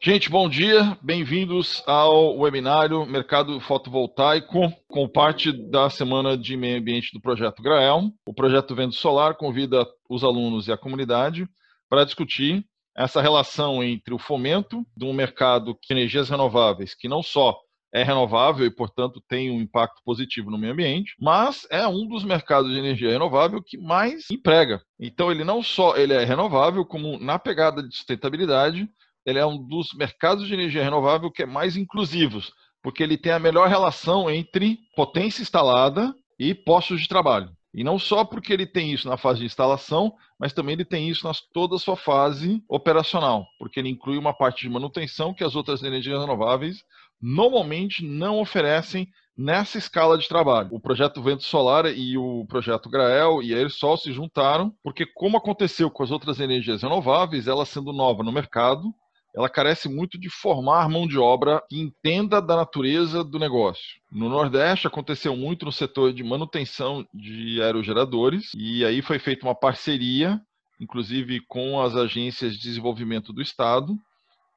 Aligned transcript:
Gente, 0.00 0.30
bom 0.30 0.48
dia. 0.48 0.96
Bem-vindos 1.02 1.82
ao 1.84 2.38
webinário 2.38 3.04
Mercado 3.04 3.58
Fotovoltaico, 3.58 4.72
com 4.86 5.08
parte 5.08 5.50
da 5.50 5.90
semana 5.90 6.38
de 6.38 6.56
meio 6.56 6.78
ambiente 6.78 7.12
do 7.12 7.20
projeto 7.20 7.60
Grael. 7.60 8.04
O 8.24 8.32
projeto 8.32 8.76
Vento 8.76 8.94
Solar 8.94 9.34
convida 9.34 9.84
os 10.08 10.22
alunos 10.22 10.68
e 10.68 10.72
a 10.72 10.78
comunidade 10.78 11.48
para 11.90 12.04
discutir 12.04 12.64
essa 12.96 13.20
relação 13.20 13.82
entre 13.82 14.14
o 14.14 14.20
fomento 14.20 14.86
de 14.96 15.04
um 15.04 15.12
mercado 15.12 15.76
de 15.82 15.92
energias 15.92 16.28
renováveis, 16.28 16.94
que 16.94 17.08
não 17.08 17.20
só 17.20 17.58
é 17.92 18.04
renovável 18.04 18.64
e, 18.64 18.70
portanto, 18.70 19.20
tem 19.28 19.50
um 19.50 19.60
impacto 19.60 20.00
positivo 20.04 20.48
no 20.48 20.58
meio 20.58 20.74
ambiente, 20.74 21.14
mas 21.18 21.66
é 21.72 21.88
um 21.88 22.06
dos 22.06 22.22
mercados 22.22 22.70
de 22.70 22.78
energia 22.78 23.10
renovável 23.10 23.60
que 23.60 23.76
mais 23.76 24.30
emprega. 24.30 24.80
Então, 25.00 25.32
ele 25.32 25.42
não 25.42 25.60
só 25.60 25.96
ele 25.96 26.12
é 26.12 26.22
renovável, 26.22 26.84
como 26.84 27.18
na 27.18 27.36
pegada 27.36 27.82
de 27.82 27.92
sustentabilidade, 27.96 28.88
ele 29.28 29.38
é 29.38 29.44
um 29.44 29.62
dos 29.62 29.92
mercados 29.92 30.46
de 30.46 30.54
energia 30.54 30.82
renovável 30.82 31.30
que 31.30 31.42
é 31.42 31.46
mais 31.46 31.76
inclusivos, 31.76 32.50
porque 32.82 33.02
ele 33.02 33.18
tem 33.18 33.30
a 33.30 33.38
melhor 33.38 33.68
relação 33.68 34.30
entre 34.30 34.78
potência 34.96 35.42
instalada 35.42 36.14
e 36.38 36.54
postos 36.54 37.02
de 37.02 37.08
trabalho. 37.08 37.50
E 37.74 37.84
não 37.84 37.98
só 37.98 38.24
porque 38.24 38.54
ele 38.54 38.66
tem 38.66 38.90
isso 38.90 39.06
na 39.06 39.18
fase 39.18 39.40
de 39.40 39.44
instalação, 39.44 40.14
mas 40.40 40.54
também 40.54 40.72
ele 40.72 40.84
tem 40.84 41.10
isso 41.10 41.26
na 41.26 41.32
toda 41.52 41.76
a 41.76 41.78
sua 41.78 41.94
fase 41.94 42.62
operacional, 42.66 43.46
porque 43.58 43.78
ele 43.78 43.90
inclui 43.90 44.16
uma 44.16 44.32
parte 44.32 44.62
de 44.62 44.70
manutenção 44.70 45.34
que 45.34 45.44
as 45.44 45.54
outras 45.54 45.82
energias 45.82 46.18
renováveis 46.18 46.78
normalmente 47.20 48.02
não 48.02 48.40
oferecem 48.40 49.08
nessa 49.36 49.76
escala 49.76 50.16
de 50.16 50.26
trabalho. 50.26 50.70
O 50.72 50.80
projeto 50.80 51.22
Vento 51.22 51.44
Solar 51.44 51.84
e 51.86 52.16
o 52.16 52.46
projeto 52.46 52.88
Grael 52.88 53.42
e 53.42 53.54
a 53.54 53.58
Airsol 53.58 53.98
se 53.98 54.10
juntaram, 54.10 54.72
porque 54.82 55.04
como 55.04 55.36
aconteceu 55.36 55.90
com 55.90 56.02
as 56.02 56.10
outras 56.10 56.40
energias 56.40 56.82
renováveis, 56.82 57.46
ela 57.46 57.66
sendo 57.66 57.92
nova 57.92 58.24
no 58.24 58.32
mercado, 58.32 58.92
ela 59.34 59.48
carece 59.48 59.88
muito 59.88 60.18
de 60.18 60.30
formar 60.30 60.88
mão 60.88 61.06
de 61.06 61.18
obra 61.18 61.62
que 61.68 61.78
entenda 61.78 62.40
da 62.40 62.56
natureza 62.56 63.22
do 63.22 63.38
negócio. 63.38 64.00
No 64.10 64.28
Nordeste 64.28 64.86
aconteceu 64.86 65.36
muito 65.36 65.64
no 65.64 65.72
setor 65.72 66.12
de 66.12 66.24
manutenção 66.24 67.06
de 67.12 67.60
aerogeradores 67.62 68.50
e 68.54 68.84
aí 68.84 69.02
foi 69.02 69.18
feita 69.18 69.46
uma 69.46 69.54
parceria, 69.54 70.40
inclusive 70.80 71.40
com 71.46 71.80
as 71.80 71.94
agências 71.94 72.54
de 72.54 72.62
desenvolvimento 72.62 73.32
do 73.32 73.42
estado, 73.42 73.96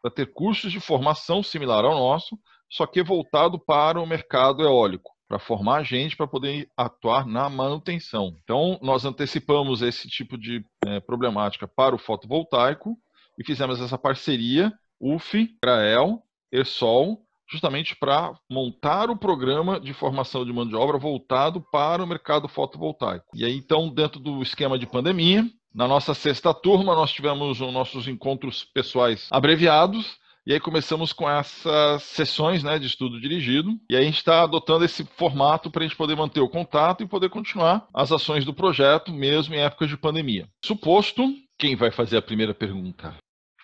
para 0.02 0.12
ter 0.12 0.34
cursos 0.34 0.72
de 0.72 0.80
formação 0.80 1.44
similar 1.44 1.86
ao 1.86 1.94
nosso, 1.94 2.38
só 2.70 2.88
que 2.88 3.04
voltado 3.04 3.60
para 3.60 4.00
o 4.00 4.08
mercado 4.08 4.64
eólico 4.64 5.12
para 5.32 5.40
formar 5.40 5.84
gente 5.84 6.18
para 6.18 6.28
poder 6.28 6.68
atuar 6.76 7.26
na 7.26 7.48
manutenção. 7.48 8.36
Então, 8.44 8.78
nós 8.82 9.06
antecipamos 9.06 9.82
esse 9.82 10.10
tipo 10.10 10.38
de 10.38 10.62
é, 10.86 11.00
problemática 11.00 11.66
para 11.66 11.96
o 11.96 11.98
fotovoltaico 11.98 12.98
e 13.42 13.44
fizemos 13.44 13.82
essa 13.82 13.98
parceria, 13.98 14.72
UF, 15.00 15.50
Grael, 15.62 16.22
ESOL, 16.52 17.24
justamente 17.50 17.96
para 17.96 18.34
montar 18.50 19.10
o 19.10 19.18
programa 19.18 19.80
de 19.80 19.94
formação 19.94 20.46
de 20.46 20.54
mão 20.54 20.66
de 20.66 20.76
obra 20.76 21.00
voltado 21.00 21.60
para 21.72 22.04
o 22.04 22.08
mercado 22.08 22.48
fotovoltaico. 22.48 23.26
E 23.34 23.44
aí, 23.44 23.58
então, 23.58 23.90
dentro 23.90 24.20
do 24.20 24.44
esquema 24.44 24.78
de 24.78 24.86
pandemia, 24.86 25.44
na 25.74 25.88
nossa 25.88 26.14
sexta 26.14 26.54
turma, 26.54 26.94
nós 26.94 27.12
tivemos 27.12 27.60
os 27.60 27.74
nossos 27.74 28.08
encontros 28.08 28.64
pessoais 28.64 29.28
abreviados, 29.32 30.20
e 30.46 30.54
aí 30.54 30.60
começamos 30.60 31.14
com 31.14 31.30
essas 31.30 32.04
sessões 32.04 32.64
né, 32.64 32.78
de 32.78 32.88
estudo 32.88 33.20
dirigido. 33.20 33.72
E 33.90 33.96
aí 33.96 34.04
a 34.04 34.06
gente 34.06 34.18
está 34.18 34.44
adotando 34.44 34.86
esse 34.86 35.04
formato 35.16 35.70
para 35.70 35.84
a 35.84 35.88
gente 35.88 35.98
poder 35.98 36.16
manter 36.16 36.42
o 36.42 36.50
contato 36.50 37.04
e 37.04 37.08
poder 37.08 37.30
continuar 37.30 37.88
as 37.94 38.12
ações 38.12 38.46
do 38.46 38.54
projeto, 38.54 39.12
mesmo 39.12 39.56
em 39.56 39.60
épocas 39.60 39.90
de 39.90 39.98
pandemia. 39.98 40.48
Suposto, 40.64 41.24
quem 41.60 41.76
vai 41.76 41.92
fazer 41.92 42.18
a 42.18 42.22
primeira 42.22 42.56
pergunta? 42.56 43.16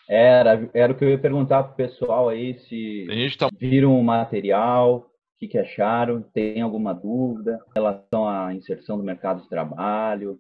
Era, 0.10 0.70
era 0.74 0.94
o 0.94 0.96
que 0.96 1.04
eu 1.04 1.10
ia 1.10 1.20
perguntar 1.20 1.64
para 1.64 1.74
o 1.74 1.76
pessoal 1.76 2.30
aí, 2.30 2.58
se 2.60 3.06
tá... 3.38 3.50
viram 3.60 4.00
o 4.00 4.04
material, 4.04 5.00
o 5.00 5.40
que, 5.40 5.48
que 5.48 5.58
acharam, 5.58 6.22
tem 6.22 6.62
alguma 6.62 6.94
dúvida 6.94 7.60
em 7.70 7.74
relação 7.76 8.28
à 8.28 8.54
inserção 8.54 8.98
do 8.98 9.04
mercado 9.04 9.42
de 9.42 9.50
trabalho. 9.50 10.40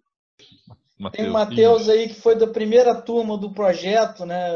Mateus. 0.99 1.23
Tem 1.23 1.29
o 1.29 1.33
Matheus 1.33 1.89
aí 1.89 2.07
que 2.07 2.19
foi 2.19 2.35
da 2.35 2.47
primeira 2.47 2.95
turma 2.95 3.37
do 3.37 3.53
projeto, 3.53 4.25
né? 4.25 4.49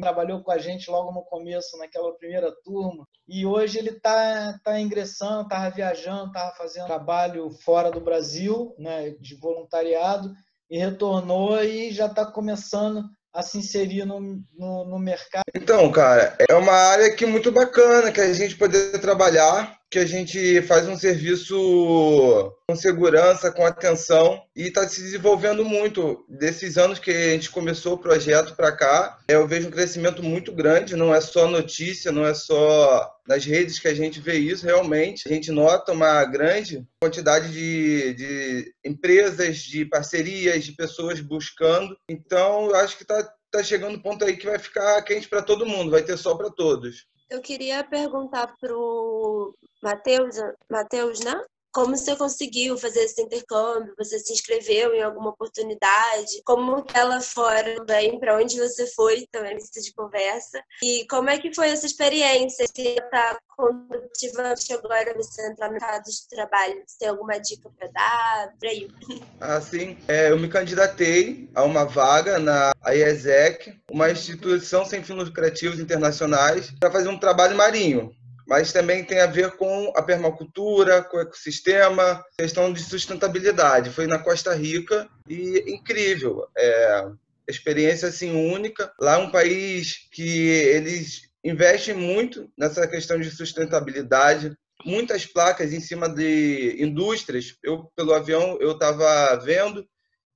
Trabalhou 0.00 0.40
com 0.40 0.52
a 0.52 0.58
gente 0.58 0.88
logo 0.88 1.10
no 1.10 1.22
começo, 1.22 1.76
naquela 1.78 2.12
primeira 2.14 2.52
turma. 2.62 3.04
E 3.28 3.44
hoje 3.44 3.78
ele 3.78 3.90
está 3.90 4.56
tá 4.62 4.80
ingressando, 4.80 5.42
estava 5.42 5.68
viajando, 5.70 6.26
estava 6.26 6.54
fazendo 6.54 6.86
trabalho 6.86 7.50
fora 7.64 7.90
do 7.90 8.00
Brasil, 8.00 8.72
né? 8.78 9.10
De 9.20 9.34
voluntariado, 9.34 10.32
e 10.70 10.78
retornou 10.78 11.60
e 11.60 11.90
já 11.90 12.06
está 12.06 12.24
começando 12.24 13.02
a 13.32 13.42
se 13.42 13.58
inserir 13.58 14.04
no, 14.04 14.20
no, 14.58 14.84
no, 14.84 14.98
mercado? 14.98 15.44
Então, 15.54 15.90
cara, 15.90 16.36
é 16.48 16.54
uma 16.54 16.72
área 16.72 17.14
que 17.14 17.24
é 17.24 17.28
muito 17.28 17.52
bacana 17.52 18.10
que 18.10 18.20
a 18.20 18.32
gente 18.32 18.56
poder 18.56 18.98
trabalhar, 19.00 19.79
que 19.90 19.98
a 19.98 20.06
gente 20.06 20.62
faz 20.62 20.86
um 20.86 20.96
serviço 20.96 22.54
com 22.68 22.76
segurança, 22.76 23.50
com 23.50 23.66
atenção 23.66 24.40
e 24.54 24.68
está 24.68 24.86
se 24.86 25.02
desenvolvendo 25.02 25.64
muito. 25.64 26.24
Desses 26.28 26.78
anos 26.78 27.00
que 27.00 27.10
a 27.10 27.30
gente 27.30 27.50
começou 27.50 27.94
o 27.94 27.98
projeto 27.98 28.54
para 28.54 28.70
cá, 28.70 29.18
eu 29.28 29.48
vejo 29.48 29.66
um 29.66 29.70
crescimento 29.72 30.22
muito 30.22 30.52
grande, 30.52 30.94
não 30.94 31.12
é 31.12 31.20
só 31.20 31.48
notícia, 31.48 32.12
não 32.12 32.24
é 32.24 32.32
só 32.32 33.12
nas 33.26 33.44
redes 33.44 33.80
que 33.80 33.88
a 33.88 33.94
gente 33.94 34.20
vê 34.20 34.38
isso, 34.38 34.64
realmente. 34.64 35.28
A 35.28 35.32
gente 35.32 35.50
nota 35.50 35.90
uma 35.90 36.24
grande 36.24 36.86
quantidade 37.02 37.50
de, 37.52 38.14
de 38.14 38.74
empresas, 38.84 39.58
de 39.58 39.84
parcerias, 39.84 40.64
de 40.64 40.72
pessoas 40.72 41.20
buscando. 41.20 41.96
Então, 42.08 42.66
eu 42.66 42.76
acho 42.76 42.96
que 42.96 43.02
está 43.02 43.28
tá 43.50 43.60
chegando 43.64 43.96
um 43.96 44.00
ponto 44.00 44.24
aí 44.24 44.36
que 44.36 44.46
vai 44.46 44.58
ficar 44.58 45.02
quente 45.02 45.28
para 45.28 45.42
todo 45.42 45.66
mundo, 45.66 45.90
vai 45.90 46.02
ter 46.02 46.16
sol 46.16 46.38
para 46.38 46.50
todos. 46.50 47.10
Eu 47.30 47.40
queria 47.40 47.84
perguntar 47.84 48.56
para 48.58 48.76
o 48.76 49.54
Matheus, 49.80 50.36
Matheus, 50.68 51.20
né? 51.20 51.40
Como 51.72 51.96
você 51.96 52.16
conseguiu 52.16 52.76
fazer 52.76 53.00
esse 53.00 53.22
intercâmbio? 53.22 53.94
Você 53.96 54.18
se 54.18 54.32
inscreveu 54.32 54.92
em 54.92 55.02
alguma 55.02 55.30
oportunidade? 55.30 56.42
Como 56.44 56.84
ela 56.92 57.20
fora 57.20 57.76
também? 57.76 58.18
Para 58.18 58.36
onde 58.36 58.58
você 58.58 58.86
foi 58.88 59.26
também 59.30 59.54
precisa 59.54 59.80
de 59.80 59.92
conversa? 59.92 60.60
E 60.82 61.06
como 61.08 61.30
é 61.30 61.38
que 61.38 61.54
foi 61.54 61.68
essa 61.68 61.86
experiência? 61.86 62.66
Se 62.66 62.82
está 62.82 63.38
condutivamente 63.56 64.72
agora 64.72 65.14
você 65.14 65.46
entrar 65.48 65.66
no 65.66 65.74
mercado 65.74 66.04
de 66.04 66.28
trabalho, 66.28 66.82
você 66.84 66.98
tem 66.98 67.08
alguma 67.08 67.38
dica 67.38 67.70
para 67.78 67.88
dar? 67.88 68.52
Para 68.58 68.70
aí. 68.70 68.88
Ah, 69.42 69.60
sim. 69.60 69.96
É, 70.06 70.30
eu 70.30 70.38
me 70.38 70.48
candidatei 70.48 71.48
a 71.54 71.64
uma 71.64 71.84
vaga 71.84 72.38
na 72.38 72.72
IESEC, 72.86 73.80
uma 73.90 74.10
instituição 74.10 74.84
sem 74.84 75.02
fins 75.02 75.16
lucrativos 75.16 75.80
internacionais, 75.80 76.70
para 76.78 76.90
fazer 76.90 77.08
um 77.08 77.18
trabalho 77.18 77.56
marinho 77.56 78.14
mas 78.50 78.72
também 78.72 79.04
tem 79.04 79.20
a 79.20 79.28
ver 79.28 79.52
com 79.52 79.92
a 79.94 80.02
permacultura, 80.02 81.04
com 81.04 81.18
o 81.18 81.20
ecossistema, 81.20 82.20
questão 82.36 82.72
de 82.72 82.82
sustentabilidade. 82.82 83.90
Foi 83.90 84.08
na 84.08 84.18
Costa 84.18 84.52
Rica 84.52 85.08
e 85.28 85.72
incrível. 85.72 86.48
É, 86.58 87.06
experiência 87.46 88.08
assim 88.08 88.32
única. 88.52 88.92
Lá 89.00 89.14
é 89.14 89.18
um 89.18 89.30
país 89.30 90.08
que 90.10 90.48
eles 90.48 91.30
investem 91.44 91.94
muito 91.94 92.50
nessa 92.58 92.88
questão 92.88 93.20
de 93.20 93.30
sustentabilidade. 93.30 94.52
Muitas 94.84 95.24
placas 95.24 95.72
em 95.72 95.80
cima 95.80 96.08
de 96.08 96.74
indústrias. 96.80 97.54
Eu 97.62 97.88
pelo 97.94 98.12
avião 98.12 98.58
eu 98.60 98.72
estava 98.72 99.36
vendo 99.36 99.86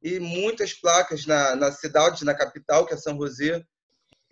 e 0.01 0.21
muitas 0.21 0.73
placas 0.73 1.27
na, 1.27 1.57
na 1.57 1.73
cidade, 1.73 2.25
na 2.25 2.33
capital, 2.33 2.87
que 2.87 2.95
é 2.95 2.97
São 2.97 3.17
José, 3.17 3.61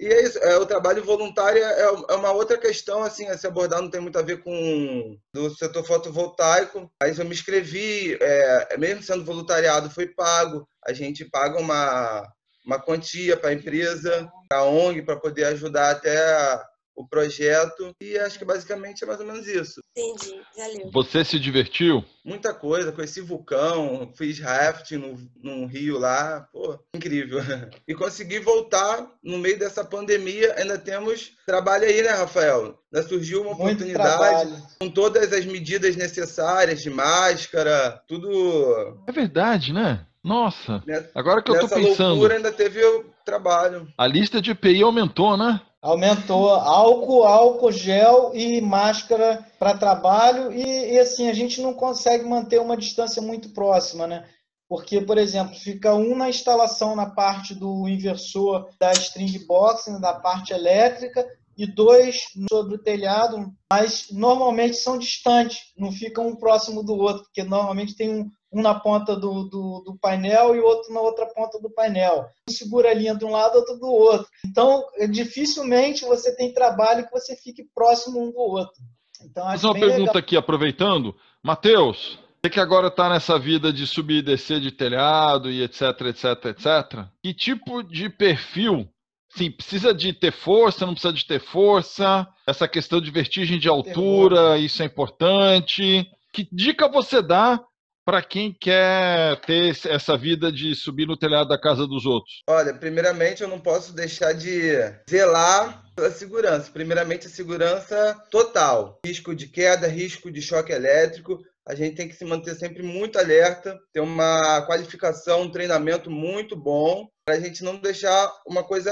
e 0.03 0.07
é 0.09 0.25
isso, 0.25 0.37
é, 0.39 0.57
o 0.57 0.67
trabalho 0.67 1.05
voluntário 1.05 1.63
é, 1.63 1.81
é 2.11 2.15
uma 2.17 2.33
outra 2.33 2.59
questão, 2.59 3.05
assim, 3.05 3.29
a 3.29 3.39
se 3.39 3.47
abordar, 3.47 3.81
não 3.81 3.89
tem 3.89 4.01
muito 4.01 4.19
a 4.19 4.23
ver 4.23 4.43
com 4.43 5.17
do 5.33 5.49
setor 5.55 5.87
fotovoltaico, 5.87 6.91
mas 7.01 7.21
eu 7.21 7.25
me 7.25 7.31
inscrevi, 7.31 8.19
é, 8.21 8.77
mesmo 8.77 9.01
sendo 9.01 9.25
voluntariado, 9.25 9.89
foi 9.89 10.09
pago, 10.09 10.69
a 10.85 10.93
gente 10.93 11.25
paga 11.25 11.57
uma, 11.57 12.29
uma 12.67 12.81
quantia 12.81 13.37
para 13.37 13.51
a 13.51 13.55
empresa, 13.55 14.29
para 14.49 14.59
a 14.59 14.65
ONG, 14.65 15.03
para 15.03 15.21
poder 15.21 15.45
ajudar 15.45 15.93
até 15.93 16.61
o 17.03 17.09
projeto 17.09 17.95
e 18.01 18.19
acho 18.19 18.39
que 18.39 18.45
basicamente 18.45 19.05
é 19.05 19.07
mais 19.07 19.21
ou 19.21 19.27
menos 19.27 19.47
isso. 19.47 19.81
Entendi, 19.97 20.41
valeu. 20.57 20.91
Você 20.93 21.25
se 21.25 21.39
divertiu? 21.39 22.05
Muita 22.25 22.55
coisa, 22.55 22.93
conheci 22.93 23.21
vulcão, 23.21 24.13
fiz 24.17 24.39
rafting 24.39 24.97
no, 24.97 25.17
no 25.43 25.67
rio 25.67 25.99
lá, 25.99 26.49
pô, 26.53 26.79
incrível. 26.95 27.41
E 27.87 27.95
consegui 27.95 28.39
voltar 28.39 29.07
no 29.23 29.39
meio 29.39 29.59
dessa 29.59 29.85
pandemia, 29.85 30.55
ainda 30.57 30.79
temos 30.79 31.33
trabalho 31.45 31.85
aí, 31.85 32.01
né, 32.01 32.11
Rafael? 32.11 32.79
Ainda 32.93 33.09
surgiu 33.09 33.43
uma 33.43 33.55
Muito 33.55 33.83
oportunidade 33.83 34.19
trabalho. 34.19 34.63
com 34.81 34.89
todas 34.89 35.33
as 35.33 35.45
medidas 35.45 35.97
necessárias 35.97 36.81
de 36.81 36.91
máscara, 36.91 38.01
tudo. 38.07 39.03
É 39.07 39.13
verdade, 39.13 39.73
né? 39.73 40.07
Nossa, 40.23 40.83
nessa, 40.87 41.11
agora 41.15 41.43
que 41.43 41.51
eu 41.51 41.59
tô 41.59 41.69
pensando. 41.69 42.11
Loucura 42.11 42.37
ainda 42.37 42.53
teve 42.53 42.81
trabalho. 43.25 43.89
A 43.99 44.07
lista 44.07 44.41
de 44.41 44.53
EPI 44.53 44.83
aumentou, 44.83 45.37
né? 45.37 45.61
Aumentou 45.83 46.49
álcool, 46.49 47.25
álcool, 47.25 47.73
gel 47.73 48.31
e 48.33 48.61
máscara 48.61 49.45
para 49.59 49.77
trabalho. 49.77 50.53
E, 50.53 50.93
e, 50.93 50.99
assim, 51.01 51.29
a 51.29 51.35
gente 51.35 51.61
não 51.61 51.75
consegue 51.75 52.25
manter 52.25 52.61
uma 52.61 52.77
distância 52.77 53.21
muito 53.21 53.51
próxima, 53.51 54.07
né? 54.07 54.25
Porque, 54.69 55.01
por 55.01 55.19
exemplo, 55.19 55.57
fica 55.57 55.93
um 55.93 56.17
na 56.17 56.31
instalação 56.31 56.95
na 56.95 57.11
parte 57.11 57.53
do 57.53 57.89
inversor 57.89 58.71
da 58.79 58.93
string 58.93 59.45
box, 59.45 60.01
da 60.01 60.15
parte 60.15 60.53
elétrica, 60.53 61.27
e 61.57 61.67
dois 61.67 62.25
sobre 62.49 62.77
o 62.77 62.83
telhado, 62.83 63.53
mas 63.71 64.07
normalmente 64.11 64.77
são 64.77 64.99
distantes, 64.99 65.73
não 65.77 65.93
ficam 65.93 66.29
um 66.29 66.37
próximo 66.37 66.83
do 66.83 66.95
outro, 66.95 67.25
porque 67.25 67.43
normalmente 67.43 67.95
tem 67.95 68.09
um, 68.11 68.31
um 68.53 68.61
na 68.61 68.75
ponta 68.75 69.17
do, 69.17 69.45
do, 69.45 69.83
do, 69.85 69.99
painel 69.99 70.55
e 70.55 70.61
outro 70.61 70.93
na 70.93 71.01
outra 71.01 71.27
ponta 71.27 71.59
do 71.59 71.71
painel. 71.71 72.27
Um 72.49 72.53
segura 72.53 72.91
a 72.91 72.95
linha 72.95 73.15
de 73.15 73.25
um 73.25 73.31
lado, 73.31 73.57
outro 73.57 73.79
do 73.79 73.87
outro. 73.87 74.27
Então, 74.45 74.85
dificilmente 75.11 76.05
você 76.05 76.35
tem 76.37 76.53
trabalho 76.53 77.05
que 77.05 77.13
você 77.13 77.35
fique 77.35 77.65
próximo 77.75 78.23
um 78.23 78.31
do 78.31 78.39
outro. 78.39 78.83
Então, 79.25 79.47
acho 79.49 79.67
uma 79.67 79.75
pergunta 79.75 80.01
legal. 80.01 80.17
aqui, 80.17 80.37
aproveitando. 80.37 81.15
Matheus, 81.43 82.19
você 82.43 82.51
que 82.51 82.61
agora 82.61 82.89
está 82.89 83.09
nessa 83.09 83.39
vida 83.39 83.73
de 83.73 83.87
subir 83.87 84.19
e 84.19 84.23
descer 84.23 84.61
de 84.61 84.71
telhado 84.71 85.51
e 85.51 85.63
etc, 85.63 85.83
etc, 86.09 86.47
etc. 86.47 87.07
Que 87.23 87.33
tipo 87.33 87.83
de 87.83 88.09
perfil 88.09 88.89
Sim, 89.35 89.51
precisa 89.51 89.95
de 89.95 90.13
ter 90.13 90.31
força, 90.31 90.85
não 90.85 90.93
precisa 90.93 91.13
de 91.13 91.25
ter 91.25 91.41
força. 91.41 92.29
Essa 92.47 92.69
questão 92.69 93.01
de 93.01 93.11
vertigem 93.11 93.59
de 93.59 93.67
altura, 93.67 94.59
isso 94.59 94.83
é 94.83 94.87
importante. 94.87 96.07
Que 96.35 96.47
dica 96.53 96.87
você 96.87 97.23
dá 97.23 97.59
para 98.05 98.23
quem 98.23 98.53
quer 98.53 99.41
ter 99.43 99.77
essa 99.87 100.17
vida 100.17 100.51
de 100.51 100.75
subir 100.75 101.07
no 101.07 101.17
telhado 101.17 101.49
da 101.49 101.61
casa 101.61 101.87
dos 101.87 102.05
outros? 102.05 102.43
Olha, 102.49 102.75
primeiramente 102.75 103.43
eu 103.43 103.49
não 103.49 103.61
posso 103.61 103.95
deixar 103.95 104.33
de 104.33 104.73
zelar 105.09 105.85
pela 105.95 106.11
segurança. 106.11 106.71
Primeiramente 106.71 107.27
a 107.27 107.31
segurança 107.31 108.15
total. 108.31 109.01
Risco 109.05 109.35
de 109.35 109.47
queda, 109.47 109.87
risco 109.87 110.31
de 110.31 110.43
choque 110.43 110.73
elétrico. 110.73 111.39
A 111.67 111.75
gente 111.75 111.95
tem 111.95 112.09
que 112.09 112.17
se 112.17 112.25
manter 112.25 112.55
sempre 112.57 112.83
muito 112.83 113.19
alerta, 113.19 113.79
ter 113.93 114.01
uma 114.01 114.63
qualificação, 114.67 115.43
um 115.43 115.51
treinamento 115.51 116.11
muito 116.11 116.57
bom, 116.57 117.09
para 117.25 117.37
a 117.37 117.41
gente 117.41 117.63
não 117.63 117.77
deixar 117.77 118.33
uma 118.45 118.65
coisa 118.65 118.91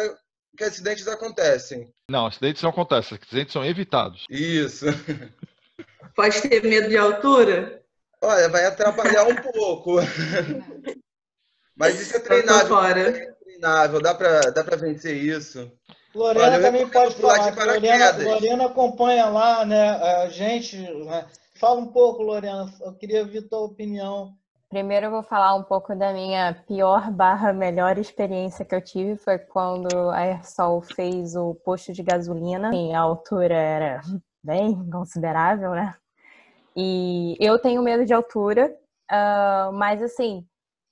que 0.56 0.62
acidentes 0.62 1.08
acontecem. 1.08 1.92
Não, 2.08 2.26
acidentes 2.26 2.62
não 2.62 2.70
acontecem, 2.70 3.18
acidentes 3.20 3.52
são 3.52 3.64
evitados. 3.64 4.24
Isso. 4.30 4.86
Pode 6.14 6.40
ter 6.42 6.62
medo 6.62 6.88
de 6.88 6.96
altura? 6.96 7.79
Olha, 8.22 8.48
vai 8.48 8.66
atrapalhar 8.66 9.26
um 9.26 9.34
pouco. 9.34 9.96
Mas 11.76 12.00
isso 12.00 12.16
é 12.16 12.20
treinável. 12.20 12.78
É 12.84 13.32
treinável, 13.42 14.00
dá 14.00 14.14
para 14.14 14.50
dá 14.50 14.62
pra 14.62 14.76
vencer 14.76 15.16
isso. 15.16 15.70
Lorena 16.14 16.46
Olha, 16.46 16.60
também 16.60 16.88
pode 16.88 17.14
falar. 17.14 17.54
Lorena, 17.54 18.24
Lorena 18.24 18.66
acompanha 18.66 19.26
lá, 19.26 19.64
né? 19.64 19.90
A 19.90 20.28
gente. 20.28 20.76
Né? 20.76 21.26
Fala 21.54 21.80
um 21.80 21.86
pouco, 21.86 22.22
Lorena. 22.22 22.72
Eu 22.80 22.94
queria 22.94 23.20
ouvir 23.20 23.48
tua 23.48 23.60
opinião 23.60 24.34
Primeiro 24.70 25.06
eu 25.06 25.10
vou 25.10 25.24
falar 25.24 25.56
um 25.56 25.64
pouco 25.64 25.96
da 25.96 26.12
minha 26.12 26.54
pior 26.64 27.10
barra 27.10 27.52
melhor 27.52 27.98
experiência 27.98 28.64
que 28.64 28.72
eu 28.72 28.80
tive 28.80 29.16
foi 29.16 29.36
quando 29.36 29.92
a 30.10 30.18
Aersol 30.18 30.80
fez 30.80 31.34
o 31.34 31.56
posto 31.56 31.92
de 31.92 32.04
gasolina. 32.04 32.70
Sim, 32.70 32.94
a 32.94 33.00
altura 33.00 33.52
era 33.52 34.00
bem 34.44 34.88
considerável, 34.88 35.72
né? 35.72 35.92
E 36.76 37.36
eu 37.40 37.58
tenho 37.58 37.82
medo 37.82 38.04
de 38.04 38.12
altura, 38.12 38.74
uh, 39.10 39.72
mas 39.72 40.02
assim, 40.02 40.46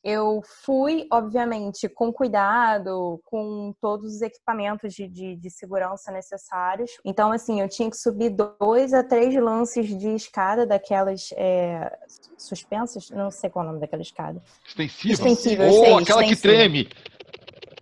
eu 0.05 0.41
fui, 0.65 1.07
obviamente, 1.13 1.89
com 1.89 2.13
cuidado, 2.13 3.21
com 3.25 3.75
todos 3.81 4.15
os 4.15 4.23
equipamentos 4.23 4.95
de, 4.95 5.09
de, 5.09 5.37
de, 5.37 5.51
segurança 5.51 6.13
necessários. 6.13 6.91
Então, 7.05 7.33
assim, 7.33 7.61
eu 7.61 7.69
tinha 7.69 7.91
que 7.91 7.97
subir 7.97 8.31
dois 8.31 8.95
a 8.95 9.03
três 9.03 9.35
lances 9.35 9.87
de 9.99 10.09
escada 10.15 10.65
daquelas 10.65 11.31
é, 11.33 11.91
suspensas, 12.37 13.11
não 13.11 13.31
sei 13.31 13.51
qual 13.51 13.65
é 13.65 13.69
o 13.69 13.71
nome 13.73 13.81
daquela 13.81 14.03
escada. 14.03 14.41
Extensiva? 14.67 15.13
Extensível, 15.13 15.67
Ou 15.67 15.73
sei, 15.73 15.95
aquela 15.95 16.23
extensiva. 16.23 16.29
que 16.29 16.41
treme. 16.41 16.89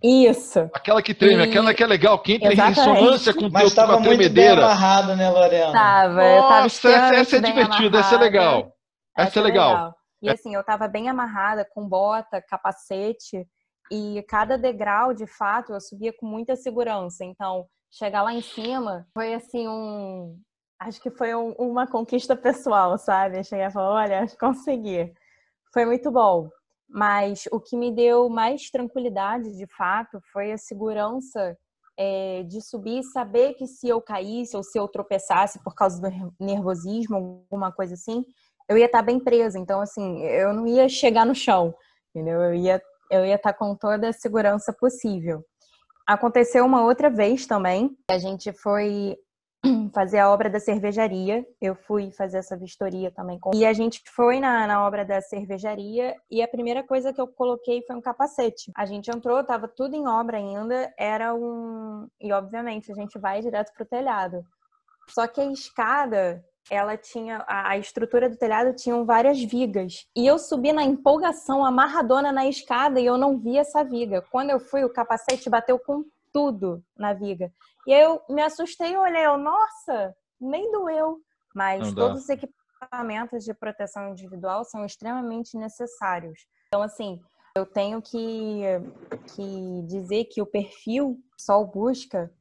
Isso. 0.03 0.69
Aquela 0.73 1.01
que 1.01 1.13
treme, 1.13 1.45
e... 1.45 1.49
aquela 1.49 1.73
que 1.73 1.83
é 1.83 1.87
legal, 1.87 2.19
que 2.19 2.33
entra 2.33 2.53
Exatamente. 2.53 2.79
em 2.79 2.93
ressonância 2.93 3.33
com 3.33 3.49
Mas 3.49 3.67
estava 3.67 3.99
muito 3.99 4.29
bem 4.29 4.49
amarrado, 4.49 5.15
né, 5.15 5.29
Lorena? 5.29 5.71
Tava, 5.71 6.23
eu 6.23 6.41
tava 6.43 6.61
Nossa, 6.63 6.89
essa 6.89 7.37
é 7.37 7.39
divertida, 7.39 7.99
essa 7.99 8.15
é 8.15 8.17
legal. 8.17 8.73
Essa, 9.17 9.29
essa 9.29 9.39
é 9.39 9.43
legal. 9.43 9.69
legal. 9.69 9.95
E 10.21 10.29
assim, 10.29 10.53
eu 10.53 10.61
estava 10.61 10.87
bem 10.87 11.09
amarrada, 11.09 11.67
com 11.73 11.87
bota, 11.87 12.41
capacete, 12.41 13.47
e 13.91 14.23
cada 14.27 14.57
degrau, 14.57 15.13
de 15.13 15.25
fato, 15.25 15.73
eu 15.73 15.81
subia 15.81 16.13
com 16.13 16.25
muita 16.25 16.55
segurança. 16.55 17.23
Então, 17.23 17.65
chegar 17.91 18.21
lá 18.21 18.33
em 18.33 18.41
cima 18.41 19.07
foi 19.13 19.33
assim 19.33 19.67
um. 19.67 20.37
Acho 20.79 21.01
que 21.01 21.09
foi 21.09 21.33
um, 21.33 21.51
uma 21.53 21.87
conquista 21.87 22.35
pessoal, 22.35 22.97
sabe? 22.97 23.39
Eu 23.39 23.43
cheguei 23.43 23.65
e 23.65 23.71
falei, 23.71 24.11
olha, 24.11 24.25
consegui. 24.39 25.11
Foi 25.73 25.85
muito 25.85 26.11
bom. 26.11 26.49
Mas 26.89 27.47
o 27.51 27.59
que 27.59 27.75
me 27.75 27.91
deu 27.91 28.29
mais 28.29 28.69
tranquilidade, 28.69 29.57
de 29.57 29.67
fato, 29.75 30.19
foi 30.31 30.51
a 30.51 30.57
segurança 30.57 31.57
é, 31.97 32.43
de 32.43 32.61
subir 32.61 33.03
saber 33.03 33.55
que 33.55 33.65
se 33.65 33.89
eu 33.89 34.01
caísse 34.01 34.55
ou 34.55 34.63
se 34.63 34.79
eu 34.79 34.87
tropeçasse 34.87 35.61
por 35.63 35.73
causa 35.75 35.99
do 35.99 36.33
nervosismo, 36.39 37.43
alguma 37.49 37.71
coisa 37.71 37.95
assim, 37.95 38.23
eu 38.69 38.77
ia 38.77 38.85
estar 38.85 39.01
bem 39.01 39.19
presa. 39.19 39.57
Então, 39.57 39.81
assim, 39.81 40.23
eu 40.23 40.53
não 40.53 40.67
ia 40.67 40.87
chegar 40.87 41.25
no 41.25 41.35
chão, 41.35 41.73
entendeu? 42.13 42.41
Eu 42.41 42.53
ia, 42.53 42.81
eu 43.11 43.25
ia 43.25 43.35
estar 43.35 43.53
com 43.53 43.75
toda 43.75 44.09
a 44.09 44.13
segurança 44.13 44.71
possível. 44.71 45.43
Aconteceu 46.07 46.65
uma 46.65 46.83
outra 46.83 47.09
vez 47.09 47.45
também. 47.45 47.97
A 48.09 48.17
gente 48.17 48.53
foi 48.53 49.17
fazer 49.93 50.19
a 50.19 50.31
obra 50.31 50.49
da 50.49 50.59
cervejaria. 50.59 51.45
Eu 51.61 51.75
fui 51.75 52.11
fazer 52.11 52.37
essa 52.37 52.57
vistoria 52.57 53.11
também. 53.11 53.39
Com... 53.39 53.51
E 53.53 53.65
a 53.65 53.73
gente 53.73 54.01
foi 54.15 54.39
na, 54.39 54.67
na 54.67 54.85
obra 54.85 55.05
da 55.05 55.21
cervejaria 55.21 56.15
e 56.29 56.41
a 56.41 56.47
primeira 56.47 56.83
coisa 56.83 57.13
que 57.13 57.21
eu 57.21 57.27
coloquei 57.27 57.81
foi 57.85 57.95
um 57.95 58.01
capacete. 58.01 58.71
A 58.75 58.85
gente 58.85 59.09
entrou, 59.09 59.43
tava 59.43 59.67
tudo 59.67 59.95
em 59.95 60.07
obra 60.07 60.37
ainda, 60.37 60.93
era 60.97 61.33
um... 61.33 62.07
E 62.19 62.31
obviamente 62.31 62.91
a 62.91 62.95
gente 62.95 63.17
vai 63.19 63.41
direto 63.41 63.73
pro 63.73 63.85
telhado. 63.85 64.43
Só 65.09 65.27
que 65.27 65.39
a 65.39 65.51
escada 65.51 66.43
ela 66.69 66.97
tinha 66.97 67.43
a 67.47 67.77
estrutura 67.77 68.29
do 68.29 68.35
telhado 68.35 68.73
tinham 68.75 69.05
várias 69.05 69.41
vigas 69.41 70.05
e 70.15 70.27
eu 70.27 70.37
subi 70.37 70.73
na 70.73 70.83
empolgação 70.83 71.65
amarradona 71.65 72.31
na 72.31 72.45
escada 72.45 72.99
e 72.99 73.05
eu 73.05 73.17
não 73.17 73.37
vi 73.37 73.57
essa 73.57 73.83
viga. 73.83 74.21
Quando 74.29 74.49
eu 74.49 74.59
fui, 74.59 74.83
o 74.83 74.91
capacete 74.91 75.49
bateu 75.49 75.79
com 75.79 76.03
tudo 76.31 76.83
na 76.95 77.13
viga. 77.13 77.51
E 77.85 77.93
aí 77.93 78.01
eu 78.01 78.21
me 78.29 78.41
assustei 78.41 78.93
e 78.93 78.97
olhei, 78.97 79.25
eu, 79.25 79.37
nossa, 79.37 80.15
nem 80.39 80.71
doeu. 80.71 81.19
Mas 81.55 81.93
todos 81.93 82.23
os 82.23 82.29
equipamentos 82.29 83.43
de 83.43 83.53
proteção 83.53 84.09
individual 84.09 84.63
são 84.63 84.85
extremamente 84.85 85.57
necessários. 85.57 86.45
Então, 86.67 86.83
assim, 86.83 87.19
eu 87.55 87.65
tenho 87.65 88.01
que, 88.01 88.61
que 89.33 89.81
dizer 89.87 90.25
que 90.25 90.41
o 90.41 90.45
perfil 90.45 91.17
Sol 91.35 91.65
Busca 91.65 92.31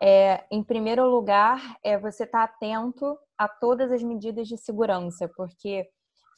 é, 0.00 0.44
em 0.50 0.62
primeiro 0.62 1.06
lugar, 1.08 1.76
é 1.84 1.98
você 1.98 2.24
estar 2.24 2.48
tá 2.48 2.54
atento 2.54 3.18
a 3.36 3.46
todas 3.46 3.92
as 3.92 4.02
medidas 4.02 4.48
de 4.48 4.56
segurança, 4.56 5.28
porque 5.36 5.86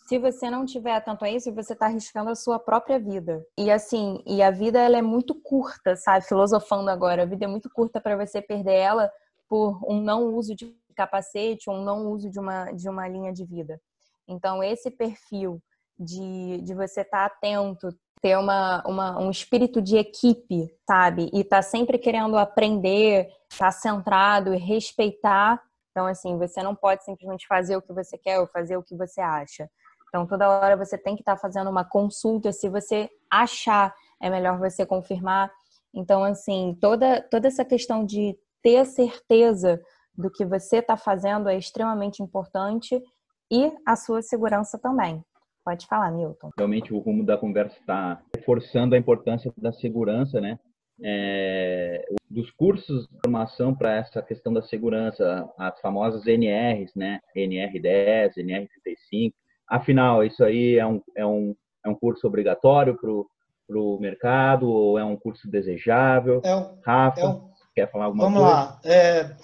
se 0.06 0.18
você 0.18 0.50
não 0.50 0.64
tiver 0.64 0.94
atento 0.94 1.24
a 1.24 1.30
isso, 1.30 1.52
você 1.52 1.72
está 1.72 1.86
arriscando 1.86 2.30
a 2.30 2.34
sua 2.34 2.58
própria 2.58 2.98
vida. 2.98 3.44
E 3.58 3.70
assim, 3.70 4.22
e 4.26 4.42
a 4.42 4.50
vida 4.50 4.78
ela 4.78 4.98
é 4.98 5.02
muito 5.02 5.34
curta, 5.34 5.96
sabe? 5.96 6.24
Filosofando 6.24 6.90
agora, 6.90 7.22
a 7.22 7.26
vida 7.26 7.44
é 7.44 7.48
muito 7.48 7.70
curta 7.70 8.00
para 8.00 8.16
você 8.16 8.42
perder 8.42 8.74
ela 8.74 9.10
por 9.48 9.78
um 9.86 10.00
não 10.00 10.34
uso 10.34 10.54
de 10.54 10.74
capacete 10.94 11.70
um 11.70 11.82
não 11.82 12.08
uso 12.10 12.30
de 12.30 12.38
uma, 12.38 12.70
de 12.72 12.88
uma 12.88 13.08
linha 13.08 13.32
de 13.32 13.44
vida. 13.44 13.80
Então, 14.28 14.62
esse 14.62 14.90
perfil 14.90 15.60
de, 15.98 16.60
de 16.62 16.74
você 16.74 17.00
estar 17.00 17.28
tá 17.28 17.34
atento, 17.34 17.88
ter 18.20 18.38
uma, 18.38 18.82
uma, 18.86 19.18
um 19.18 19.30
espírito 19.30 19.82
de 19.82 19.96
equipe, 19.96 20.72
sabe? 20.88 21.28
E 21.32 21.42
tá 21.42 21.60
sempre 21.60 21.98
querendo 21.98 22.38
aprender, 22.38 23.28
tá 23.58 23.70
centrado 23.70 24.54
e 24.54 24.58
respeitar. 24.58 25.60
Então, 25.90 26.06
assim, 26.06 26.38
você 26.38 26.62
não 26.62 26.74
pode 26.74 27.04
simplesmente 27.04 27.46
fazer 27.46 27.76
o 27.76 27.82
que 27.82 27.92
você 27.92 28.16
quer 28.16 28.38
ou 28.38 28.46
fazer 28.46 28.76
o 28.76 28.82
que 28.82 28.96
você 28.96 29.20
acha. 29.20 29.68
Então, 30.12 30.26
toda 30.26 30.46
hora 30.46 30.76
você 30.76 30.98
tem 30.98 31.16
que 31.16 31.22
estar 31.22 31.36
tá 31.36 31.40
fazendo 31.40 31.70
uma 31.70 31.86
consulta. 31.86 32.52
Se 32.52 32.68
você 32.68 33.08
achar, 33.30 33.94
é 34.20 34.28
melhor 34.28 34.58
você 34.58 34.84
confirmar. 34.84 35.50
Então, 35.94 36.22
assim, 36.22 36.76
toda, 36.78 37.22
toda 37.30 37.48
essa 37.48 37.64
questão 37.64 38.04
de 38.04 38.36
ter 38.62 38.84
certeza 38.84 39.80
do 40.14 40.30
que 40.30 40.44
você 40.44 40.76
está 40.76 40.98
fazendo 40.98 41.48
é 41.48 41.56
extremamente 41.56 42.22
importante 42.22 43.02
e 43.50 43.72
a 43.86 43.96
sua 43.96 44.20
segurança 44.20 44.78
também. 44.78 45.24
Pode 45.64 45.86
falar, 45.86 46.10
Milton. 46.10 46.50
Realmente 46.58 46.92
o 46.92 46.98
rumo 46.98 47.24
da 47.24 47.38
conversa 47.38 47.78
está 47.80 48.20
reforçando 48.36 48.94
a 48.94 48.98
importância 48.98 49.50
da 49.56 49.72
segurança, 49.72 50.42
né? 50.42 50.58
É, 51.02 52.04
dos 52.28 52.50
cursos 52.50 53.08
de 53.08 53.18
formação 53.24 53.74
para 53.74 53.96
essa 53.96 54.20
questão 54.20 54.52
da 54.52 54.60
segurança, 54.60 55.48
as 55.56 55.80
famosas 55.80 56.26
NRs, 56.26 56.92
né? 56.94 57.18
NR10, 57.34 58.34
NR35. 58.36 59.32
Afinal, 59.72 60.22
isso 60.22 60.44
aí 60.44 60.76
é 60.76 60.86
um, 60.86 61.00
é 61.16 61.24
um, 61.24 61.56
é 61.82 61.88
um 61.88 61.94
curso 61.94 62.26
obrigatório 62.26 62.94
para 62.94 63.78
o 63.78 63.98
mercado 63.98 64.68
ou 64.68 64.98
é 64.98 65.04
um 65.04 65.16
curso 65.16 65.50
desejável? 65.50 66.42
É 66.44 66.54
um, 66.54 66.78
Rafa, 66.84 67.20
é 67.20 67.26
um, 67.26 67.48
quer 67.74 67.90
falar 67.90 68.04
alguma 68.04 68.24
vamos 68.24 68.40
coisa? 68.42 68.54
Vamos 68.54 68.70
lá. 68.70 68.80
É, 68.84 69.34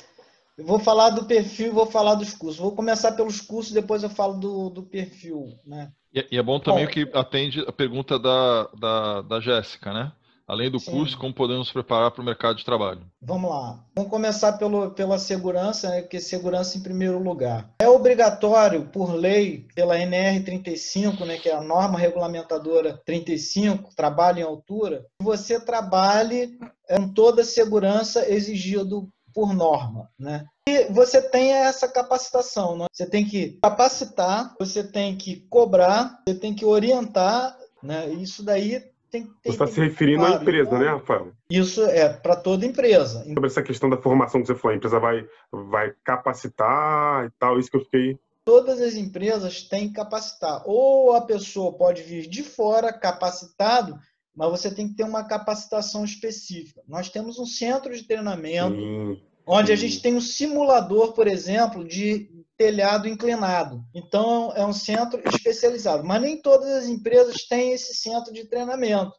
eu 0.59 0.67
vou 0.67 0.79
falar 0.79 1.11
do 1.11 1.25
perfil, 1.25 1.73
vou 1.73 1.87
falar 1.87 2.15
dos 2.15 2.35
cursos. 2.35 2.61
Vou 2.61 2.73
começar 2.73 3.13
pelos 3.13 3.41
cursos, 3.41 3.73
depois 3.73 4.03
eu 4.03 4.11
falo 4.11 4.35
do, 4.35 4.69
do 4.69 4.83
perfil, 4.83 5.47
né? 5.65 5.91
E, 6.13 6.37
é 6.37 6.43
bom 6.43 6.61
também 6.61 6.85
bom, 6.85 6.91
que 6.91 7.11
atende 7.15 7.65
a 7.67 7.73
pergunta 7.73 8.19
da, 8.19 8.69
da, 8.79 9.23
da 9.23 9.41
Jéssica, 9.41 9.95
né? 9.95 10.13
Além 10.49 10.71
do 10.71 10.81
Sim. 10.81 10.93
curso, 10.93 11.19
como 11.19 11.35
podemos 11.35 11.71
preparar 11.71 12.11
para 12.11 12.23
o 12.23 12.25
mercado 12.25 12.57
de 12.57 12.65
trabalho? 12.65 13.03
Vamos 13.21 13.51
lá. 13.51 13.85
Vamos 13.95 14.11
começar 14.11 14.55
pelo, 14.55 14.91
pela 14.93 15.19
segurança, 15.19 15.91
né, 15.91 16.03
que 16.03 16.19
segurança 16.19 16.79
em 16.79 16.83
primeiro 16.83 17.23
lugar. 17.23 17.71
É 17.79 17.89
obrigatório, 17.89 18.87
por 18.87 19.13
lei, 19.13 19.67
pela 19.75 20.01
NR 20.01 20.43
35, 20.43 21.27
né, 21.27 21.37
que 21.37 21.51
é 21.51 21.55
a 21.55 21.61
norma 21.61 21.99
regulamentadora 21.99 23.01
35, 23.05 23.95
trabalho 23.95 24.39
em 24.39 24.43
altura, 24.43 25.05
que 25.21 25.25
você 25.25 25.61
trabalhe 25.61 26.59
com 26.89 27.13
toda 27.13 27.43
a 27.43 27.45
segurança 27.45 28.29
exigido 28.33 29.09
por 29.35 29.55
norma, 29.55 30.11
né? 30.19 30.47
E 30.69 30.85
você 30.87 31.23
tem 31.23 31.53
essa 31.53 31.87
capacitação, 31.87 32.77
né? 32.77 32.87
Você 32.93 33.09
tem 33.09 33.25
que 33.25 33.59
capacitar, 33.63 34.55
você 34.59 34.83
tem 34.83 35.17
que 35.17 35.47
cobrar, 35.49 36.21
você 36.27 36.35
tem 36.35 36.55
que 36.55 36.65
orientar, 36.65 37.57
né? 37.83 38.09
Isso 38.09 38.43
daí 38.43 38.83
tem, 39.11 39.25
tem, 39.25 39.33
você 39.43 39.49
está 39.51 39.67
se 39.67 39.81
referindo 39.81 40.21
claro, 40.21 40.39
à 40.39 40.43
empresa, 40.43 40.69
então, 40.69 40.79
né, 40.79 40.89
Rafael? 40.89 41.33
Isso 41.51 41.83
é 41.85 42.09
para 42.09 42.37
toda 42.37 42.67
empresa. 42.67 43.25
Sobre 43.25 43.47
essa 43.47 43.63
questão 43.63 43.89
da 43.89 43.97
formação 43.97 44.41
que 44.41 44.47
você 44.47 44.55
falou, 44.55 44.75
a 44.75 44.77
empresa 44.77 45.01
vai, 45.01 45.27
vai 45.51 45.93
capacitar 46.05 47.27
e 47.27 47.31
tal, 47.39 47.59
isso 47.59 47.71
que 47.71 47.77
eu 47.77 47.85
fiquei. 47.85 48.19
Todas 48.45 48.81
as 48.81 48.95
empresas 48.95 49.63
têm 49.63 49.89
que 49.89 49.95
capacitar. 49.95 50.63
Ou 50.65 51.15
a 51.15 51.21
pessoa 51.23 51.77
pode 51.77 52.03
vir 52.03 52.27
de 52.29 52.43
fora 52.43 52.93
capacitado, 52.93 53.99
mas 54.35 54.51
você 54.51 54.71
tem 54.75 54.89
que 54.89 54.95
ter 54.95 55.05
uma 55.05 55.25
capacitação 55.25 56.05
específica. 56.05 56.81
Nós 56.87 57.09
temos 57.09 57.39
um 57.39 57.47
centro 57.47 57.95
de 57.95 58.05
treinamento, 58.05 58.77
sim, 58.77 59.23
onde 59.49 59.73
a 59.73 59.77
gente 59.77 60.03
tem 60.03 60.15
um 60.15 60.21
simulador, 60.21 61.15
por 61.15 61.27
exemplo, 61.27 61.83
de 61.83 62.29
telhado 62.57 63.09
inclinado. 63.09 63.83
Então, 63.95 64.53
é 64.55 64.65
um 64.65 64.75
centro 64.75 65.23
especializado. 65.25 66.05
Mas 66.05 66.21
nem 66.21 66.43
todas 66.43 66.69
as 66.69 66.87
empresas 66.87 67.47
têm 67.49 67.73
esse 67.73 67.95
centro 67.95 68.33
de 68.33 68.45
treinamento. 68.45 69.13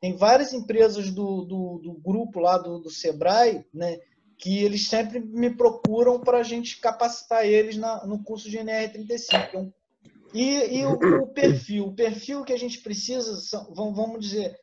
Tem 0.00 0.16
várias 0.16 0.54
empresas 0.54 1.10
do, 1.10 1.42
do, 1.42 1.80
do 1.82 1.92
grupo 1.94 2.40
lá 2.40 2.56
do, 2.56 2.78
do 2.78 2.90
Sebrae, 2.90 3.66
né, 3.72 3.98
que 4.38 4.62
eles 4.62 4.88
sempre 4.88 5.20
me 5.20 5.54
procuram 5.54 6.20
para 6.20 6.38
a 6.38 6.42
gente 6.42 6.80
capacitar 6.80 7.44
eles 7.44 7.76
na, 7.76 8.06
no 8.06 8.22
curso 8.22 8.48
de 8.48 8.58
NR35. 8.58 9.30
É 9.52 9.58
um, 9.58 9.72
e, 10.32 10.78
e 10.78 10.86
o, 10.86 10.92
o, 10.92 11.26
perfil. 11.28 11.86
O 11.86 11.94
perfil 11.94 12.44
que 12.44 12.52
a 12.52 12.58
gente 12.58 12.80
precisa, 12.80 13.60
vamos 13.74 14.20
dizer, 14.20 14.58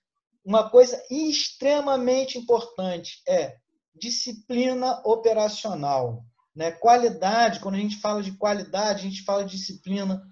uma 0.46 0.70
coisa 0.70 1.01
extremamente 1.10 2.38
importante 2.38 3.22
é 3.27 3.58
disciplina 3.95 5.01
operacional. 5.03 6.23
Né? 6.55 6.71
Qualidade, 6.71 7.59
quando 7.59 7.75
a 7.75 7.79
gente 7.79 7.97
fala 7.97 8.21
de 8.21 8.31
qualidade, 8.33 9.00
a 9.00 9.09
gente 9.09 9.23
fala 9.23 9.43
de 9.43 9.55
disciplina. 9.55 10.23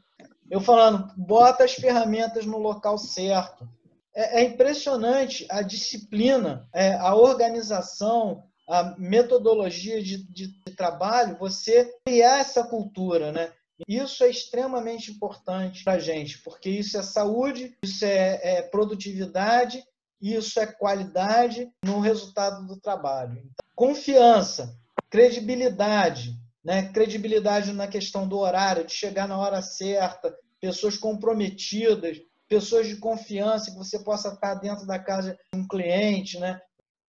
Eu 0.50 0.62
falando, 0.62 1.12
bota 1.18 1.64
as 1.64 1.74
ferramentas 1.74 2.46
no 2.46 2.58
local 2.58 2.98
certo. 2.98 3.68
É, 4.14 4.42
é 4.42 4.44
impressionante 4.44 5.46
a 5.50 5.62
disciplina, 5.62 6.68
é, 6.74 6.94
a 6.96 7.16
organização, 7.16 8.44
a 8.68 8.96
metodologia 8.98 10.02
de, 10.04 10.24
de, 10.24 10.48
de, 10.48 10.76
trabalho, 10.76 11.38
você 11.38 11.94
criar 12.06 12.40
essa 12.40 12.64
cultura, 12.64 13.32
né? 13.32 13.52
Isso 13.88 14.24
é 14.24 14.30
extremamente 14.30 15.12
importante 15.12 15.84
para 15.84 15.94
a 15.94 16.00
gente, 16.00 16.40
porque 16.40 16.70
isso 16.70 16.98
é 16.98 17.02
saúde, 17.02 17.76
isso 17.84 18.06
é, 18.06 18.40
é, 18.44 18.62
produtividade, 18.62 19.84
isso 20.22 20.60
é 20.60 20.68
qualidade 20.68 21.70
no 21.84 22.00
resultado 22.00 22.66
do 22.68 22.80
trabalho. 22.80 23.38
Então, 23.38 23.66
confiança 23.76 24.76
credibilidade, 25.12 26.34
né? 26.64 26.92
credibilidade 26.94 27.74
na 27.74 27.88
questão 27.88 28.28
do 28.28 28.38
horário, 28.38 28.86
de 28.86 28.94
chegar 28.94 29.28
na 29.28 29.38
hora 29.38 29.62
certa, 29.62 30.34
pessoas 30.60 30.98
comprometidas, 30.98 32.18
pessoas 32.48 32.88
de 32.88 32.96
confiança 32.96 33.72
que 33.72 33.78
você 33.78 34.00
possa 34.00 34.30
estar 34.30 34.56
dentro 34.56 34.88
da 34.88 34.98
casa 34.98 35.38
de 35.54 35.60
um 35.60 35.68
cliente, 35.68 36.40
né? 36.40 36.60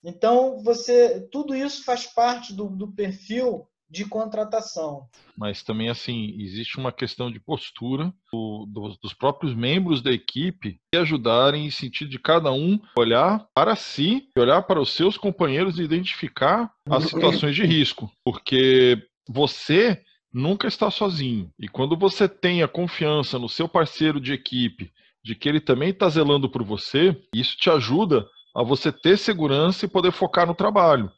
Então 0.04 0.64
você, 0.64 1.28
tudo 1.32 1.56
isso 1.56 1.84
faz 1.84 2.08
parte 2.08 2.54
do, 2.54 2.70
do 2.70 2.92
perfil 2.92 3.68
de 3.92 4.06
contratação. 4.06 5.06
Mas 5.38 5.62
também, 5.62 5.90
assim, 5.90 6.34
existe 6.40 6.78
uma 6.78 6.94
questão 6.94 7.30
de 7.30 7.42
postura 7.42 8.14
do, 8.32 8.66
do, 8.66 8.98
dos 9.04 9.14
próprios 9.14 9.54
membros 9.54 10.02
da 10.02 10.12
equipe 10.12 10.80
e 10.94 10.98
ajudarem 10.98 11.66
em 11.66 11.72
sentido 11.72 12.10
de 12.10 12.18
cada 12.18 12.54
um 12.54 12.80
olhar 12.98 13.46
para 13.54 13.76
si, 13.76 14.30
olhar 14.38 14.62
para 14.62 14.80
os 14.80 14.92
seus 14.92 15.18
companheiros 15.18 15.78
e 15.78 15.84
identificar 15.84 16.72
as 16.90 17.04
situações 17.04 17.54
de 17.54 17.66
risco. 17.66 18.10
Porque 18.24 18.98
você 19.28 20.02
nunca 20.34 20.68
está 20.68 20.90
sozinho. 20.90 21.50
E 21.60 21.68
quando 21.68 21.98
você 21.98 22.30
tem 22.30 22.64
a 22.64 22.68
confiança 22.70 23.38
no 23.38 23.50
seu 23.50 23.68
parceiro 23.68 24.22
de 24.22 24.32
equipe, 24.32 24.90
de 25.24 25.36
que 25.36 25.50
ele 25.50 25.60
também 25.60 25.90
está 25.90 26.08
zelando 26.08 26.50
por 26.50 26.64
você, 26.64 27.16
isso 27.36 27.58
te 27.58 27.70
ajuda 27.70 28.26
a 28.56 28.64
você 28.64 28.92
ter 28.92 29.18
segurança 29.18 29.86
e 29.86 29.90
poder 29.90 30.12
focar 30.12 30.48
no 30.48 30.56
trabalho. 30.56 31.12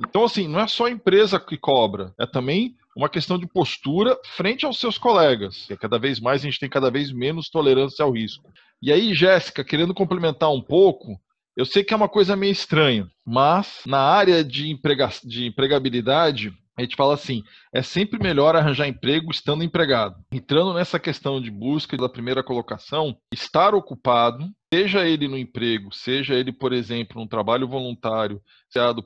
Então, 0.00 0.24
assim, 0.24 0.48
não 0.48 0.60
é 0.60 0.66
só 0.66 0.86
a 0.86 0.90
empresa 0.90 1.38
que 1.38 1.58
cobra, 1.58 2.14
é 2.18 2.26
também 2.26 2.74
uma 2.96 3.08
questão 3.08 3.38
de 3.38 3.46
postura 3.46 4.18
frente 4.36 4.64
aos 4.64 4.78
seus 4.78 4.98
colegas. 4.98 5.66
Que 5.66 5.76
cada 5.76 5.98
vez 5.98 6.18
mais 6.18 6.42
a 6.42 6.44
gente 6.44 6.58
tem 6.58 6.68
cada 6.68 6.90
vez 6.90 7.12
menos 7.12 7.48
tolerância 7.48 8.04
ao 8.04 8.12
risco. 8.12 8.50
E 8.82 8.92
aí, 8.92 9.14
Jéssica, 9.14 9.62
querendo 9.62 9.94
complementar 9.94 10.50
um 10.50 10.62
pouco, 10.62 11.20
eu 11.56 11.66
sei 11.66 11.84
que 11.84 11.92
é 11.92 11.96
uma 11.96 12.08
coisa 12.08 12.34
meio 12.34 12.52
estranha, 12.52 13.08
mas 13.26 13.82
na 13.86 14.00
área 14.00 14.42
de, 14.42 14.70
emprega 14.70 15.10
de 15.22 15.46
empregabilidade, 15.46 16.52
a 16.80 16.82
gente 16.82 16.96
fala 16.96 17.12
assim: 17.12 17.42
é 17.74 17.82
sempre 17.82 18.22
melhor 18.22 18.56
arranjar 18.56 18.88
emprego 18.88 19.30
estando 19.30 19.62
empregado. 19.62 20.16
Entrando 20.32 20.72
nessa 20.72 20.98
questão 20.98 21.40
de 21.40 21.50
busca 21.50 21.96
da 21.96 22.08
primeira 22.08 22.42
colocação, 22.42 23.14
estar 23.32 23.74
ocupado, 23.74 24.48
seja 24.72 25.06
ele 25.06 25.28
no 25.28 25.36
emprego, 25.36 25.92
seja 25.92 26.34
ele, 26.34 26.52
por 26.52 26.72
exemplo, 26.72 27.20
num 27.20 27.26
trabalho 27.26 27.68
voluntário, 27.68 28.40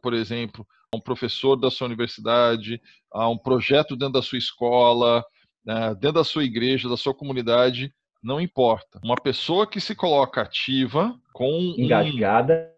por 0.01 0.15
exemplo, 0.15 0.65
a 0.95 0.97
um 0.97 1.01
professor 1.01 1.57
da 1.57 1.71
sua 1.71 1.87
universidade, 1.87 2.81
a 3.13 3.29
um 3.29 3.37
projeto 3.37 3.97
dentro 3.97 4.15
da 4.15 4.23
sua 4.23 4.39
escola, 4.39 5.25
né, 5.65 5.95
dentro 5.95 6.13
da 6.13 6.25
sua 6.25 6.45
igreja, 6.45 6.89
da 6.89 6.97
sua 6.97 7.15
comunidade, 7.15 7.93
não 8.23 8.41
importa. 8.41 9.01
Uma 9.05 9.17
pessoa 9.17 9.67
que 9.67 9.81
se 9.81 9.95
coloca 9.95 10.41
ativa, 10.41 11.15
com 11.33 11.75
engajada. 11.77 12.71
Um... 12.71 12.75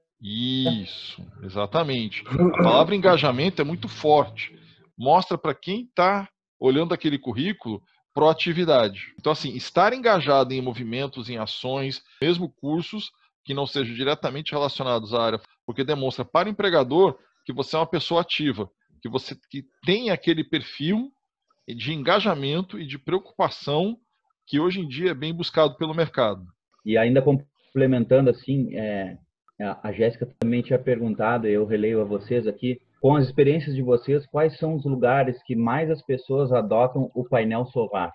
Isso, 0.82 1.23
exatamente. 1.42 2.25
A 2.26 2.62
palavra 2.62 2.96
engajamento 2.96 3.61
é 3.61 3.64
muito 3.64 3.87
forte 3.87 4.56
mostra 4.96 5.37
para 5.37 5.54
quem 5.54 5.82
está 5.82 6.28
olhando 6.58 6.94
aquele 6.94 7.18
currículo 7.18 7.82
proatividade. 8.14 9.12
Então, 9.18 9.30
assim, 9.30 9.54
estar 9.54 9.92
engajado 9.92 10.54
em 10.54 10.62
movimentos, 10.62 11.28
em 11.28 11.37
ações, 11.37 12.02
mesmo 12.20 12.49
cursos 12.49 13.11
que 13.44 13.52
não 13.52 13.66
sejam 13.66 13.94
diretamente 13.94 14.52
relacionados 14.52 15.12
à 15.12 15.23
área, 15.23 15.40
porque 15.66 15.85
demonstra 15.85 16.25
para 16.25 16.49
o 16.49 16.50
empregador 16.50 17.18
que 17.46 17.52
você 17.52 17.76
é 17.76 17.78
uma 17.78 17.86
pessoa 17.86 18.20
ativa, 18.20 18.68
que 19.00 19.08
você 19.08 19.36
que 19.48 19.64
tem 19.86 20.10
aquele 20.10 20.42
perfil 20.42 21.12
de 21.68 21.94
engajamento 21.94 22.78
e 22.78 22.84
de 22.84 22.98
preocupação 22.98 23.96
que 24.46 24.60
hoje 24.60 24.80
em 24.80 24.88
dia 24.88 25.12
é 25.12 25.14
bem 25.14 25.32
buscado 25.32 25.76
pelo 25.76 25.94
mercado. 25.94 26.44
E 26.84 26.98
ainda 26.98 27.22
complementando 27.22 28.30
assim, 28.30 28.76
é, 28.76 29.16
a 29.60 29.92
Jéssica 29.92 30.28
também 30.38 30.62
tinha 30.62 30.78
perguntado, 30.78 31.46
eu 31.46 31.64
releio 31.64 32.00
a 32.00 32.04
vocês 32.04 32.46
aqui, 32.46 32.80
com 33.00 33.14
as 33.14 33.26
experiências 33.26 33.74
de 33.74 33.82
vocês, 33.82 34.26
quais 34.26 34.56
são 34.58 34.74
os 34.74 34.84
lugares 34.84 35.40
que 35.44 35.54
mais 35.54 35.90
as 35.90 36.02
pessoas 36.02 36.52
adotam 36.52 37.10
o 37.14 37.24
painel 37.24 37.66
solar? 37.66 38.12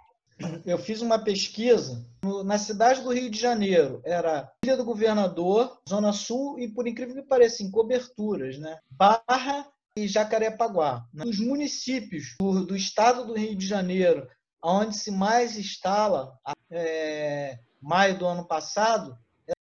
Eu 0.65 0.77
fiz 0.77 1.01
uma 1.01 1.19
pesquisa 1.19 2.05
na 2.45 2.57
cidade 2.57 3.01
do 3.01 3.13
Rio 3.13 3.29
de 3.29 3.39
Janeiro. 3.39 4.01
Era 4.05 4.51
Ilha 4.63 4.77
do 4.77 4.86
Governador, 4.86 5.79
Zona 5.88 6.13
Sul 6.13 6.60
e, 6.60 6.67
por 6.67 6.88
incrível 6.88 7.15
que 7.15 7.27
pareça, 7.27 7.63
em 7.63 7.71
coberturas, 7.71 8.57
né? 8.57 8.77
Barra 8.89 9.67
e 9.98 10.07
Jacarepaguá. 10.07 11.05
Os 11.25 11.39
municípios 11.39 12.36
do, 12.39 12.65
do 12.65 12.75
estado 12.75 13.25
do 13.25 13.36
Rio 13.36 13.55
de 13.55 13.65
Janeiro, 13.65 14.27
onde 14.63 14.95
se 14.95 15.12
mais 15.12 15.57
instala, 15.57 16.38
é, 16.69 17.60
maio 17.81 18.17
do 18.17 18.25
ano 18.25 18.48
passado, 18.48 19.17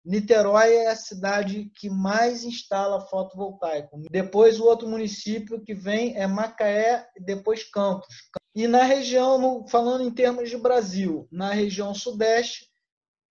Niterói 0.05 0.72
é 0.72 0.88
a 0.91 0.96
cidade 0.96 1.72
que 1.75 1.89
mais 1.89 2.44
instala 2.44 3.01
fotovoltaico. 3.08 4.00
Depois, 4.12 4.60
o 4.60 4.65
outro 4.65 4.88
município 4.88 5.60
que 5.62 5.74
vem 5.74 6.15
é 6.15 6.27
Macaé 6.27 7.08
e 7.17 7.24
depois 7.24 7.63
Campos. 7.63 8.29
E 8.55 8.67
na 8.67 8.83
região, 8.83 9.67
falando 9.67 10.03
em 10.03 10.12
termos 10.12 10.50
de 10.50 10.57
Brasil, 10.57 11.27
na 11.29 11.51
região 11.51 11.93
sudeste 11.93 12.69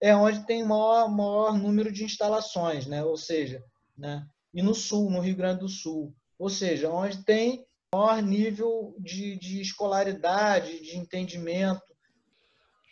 é 0.00 0.14
onde 0.14 0.46
tem 0.46 0.62
o 0.62 0.68
maior, 0.68 1.08
maior 1.08 1.58
número 1.58 1.90
de 1.90 2.04
instalações, 2.04 2.86
né? 2.86 3.02
ou 3.02 3.16
seja, 3.16 3.64
né? 3.96 4.26
e 4.52 4.62
no 4.62 4.74
sul, 4.74 5.10
no 5.10 5.20
Rio 5.20 5.34
Grande 5.34 5.60
do 5.60 5.68
Sul, 5.68 6.14
ou 6.38 6.50
seja, 6.50 6.90
onde 6.90 7.24
tem 7.24 7.64
maior 7.94 8.22
nível 8.22 8.94
de, 8.98 9.36
de 9.38 9.62
escolaridade, 9.62 10.80
de 10.82 10.98
entendimento, 10.98 11.94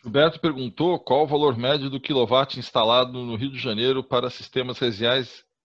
Gilberto 0.02 0.40
perguntou 0.40 0.98
qual 0.98 1.22
o 1.22 1.28
valor 1.28 1.56
médio 1.56 1.88
do 1.88 2.00
quilowatt 2.00 2.58
instalado 2.58 3.12
no 3.12 3.36
Rio 3.36 3.52
de 3.52 3.58
Janeiro 3.58 4.02
para 4.02 4.28
sistemas 4.30 4.78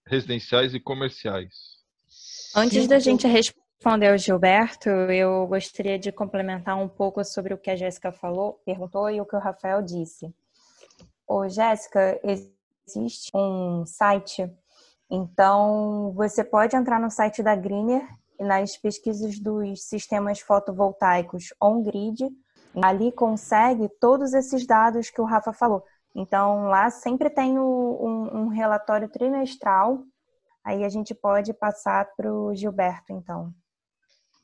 residenciais 0.05 0.75
e 0.75 0.79
comerciais. 0.79 1.77
Antes 2.55 2.83
Sim, 2.83 2.88
da 2.88 3.00
gente 3.00 3.25
responder 3.77 4.10
ao 4.10 4.17
Gilberto, 4.17 4.89
eu 4.89 5.46
gostaria 5.46 6.00
de 6.00 6.12
complementar 6.12 6.75
um 6.75 6.89
pouco 6.89 7.24
sobre 7.24 7.53
o 7.53 7.57
que 7.57 7.69
a 7.69 7.75
Jéssica 7.75 8.12
falou, 8.12 8.60
perguntou 8.65 9.07
e 9.10 9.22
o 9.22 9.25
que 9.25 9.36
o 9.36 9.39
Rafael 9.39 9.84
disse. 9.84 10.34
Ô, 11.27 11.48
Jéssica, 11.48 12.19
existe 12.24 13.31
um 13.36 13.86
site 13.86 14.51
Então, 15.10 16.12
você 16.15 16.43
pode 16.43 16.75
entrar 16.75 17.00
no 17.00 17.10
site 17.10 17.41
da 17.43 17.55
Greener 17.55 18.05
nas 18.39 18.75
pesquisas 18.75 19.39
dos 19.39 19.84
sistemas 19.84 20.39
fotovoltaicos 20.41 21.53
on-grid. 21.62 22.27
Ali 22.84 23.12
consegue 23.12 23.88
todos 24.01 24.34
esses 24.34 24.65
dados 24.65 25.10
que 25.10 25.22
o 25.22 25.25
Rafa 25.25 25.53
falou. 25.53 25.84
Então, 26.13 26.65
lá 26.65 26.89
sempre 26.89 27.29
tem 27.29 27.57
um, 27.57 28.38
um 28.38 28.48
relatório 28.48 29.07
trimestral. 29.07 30.03
Aí 30.63 30.84
a 30.84 30.89
gente 30.89 31.15
pode 31.15 31.53
passar 31.53 32.05
para 32.17 32.34
o 32.34 32.53
Gilberto, 32.53 33.13
então. 33.13 33.53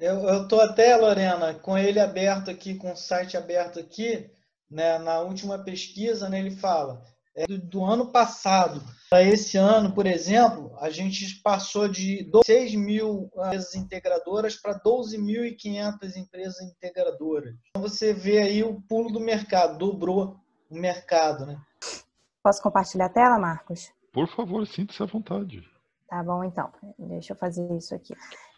Eu 0.03 0.43
estou 0.43 0.59
até, 0.59 0.97
Lorena, 0.97 1.53
com 1.53 1.77
ele 1.77 1.97
aberto 1.97 2.51
aqui, 2.51 2.75
com 2.75 2.91
o 2.91 2.95
site 2.95 3.37
aberto 3.37 3.79
aqui, 3.79 4.29
né, 4.69 4.97
na 4.97 5.21
última 5.21 5.57
pesquisa, 5.57 6.27
né, 6.27 6.39
ele 6.39 6.51
fala 6.51 7.01
é, 7.33 7.47
do, 7.47 7.57
do 7.57 7.85
ano 7.85 8.11
passado 8.11 8.83
para 9.09 9.23
esse 9.23 9.55
ano, 9.55 9.93
por 9.93 10.05
exemplo, 10.05 10.75
a 10.81 10.89
gente 10.89 11.41
passou 11.41 11.87
de 11.87 12.29
6 12.45 12.75
mil 12.75 13.29
empresas 13.33 13.75
integradoras 13.75 14.57
para 14.57 14.77
12.500 14.77 16.17
empresas 16.17 16.61
integradoras. 16.61 17.55
Então 17.69 17.81
você 17.81 18.13
vê 18.13 18.39
aí 18.39 18.61
o 18.61 18.81
pulo 18.81 19.09
do 19.09 19.21
mercado, 19.21 19.77
dobrou 19.77 20.35
o 20.69 20.75
mercado, 20.75 21.45
né? 21.45 21.57
Posso 22.43 22.61
compartilhar 22.61 23.05
a 23.05 23.09
tela, 23.09 23.39
Marcos? 23.39 23.89
Por 24.11 24.27
favor, 24.27 24.67
sinta-se 24.67 25.01
à 25.01 25.05
vontade. 25.05 25.63
Tá 26.09 26.21
bom, 26.21 26.43
então. 26.43 26.69
Deixa 26.99 27.31
eu 27.31 27.37
fazer 27.37 27.71
isso 27.77 27.95
aqui. 27.95 28.13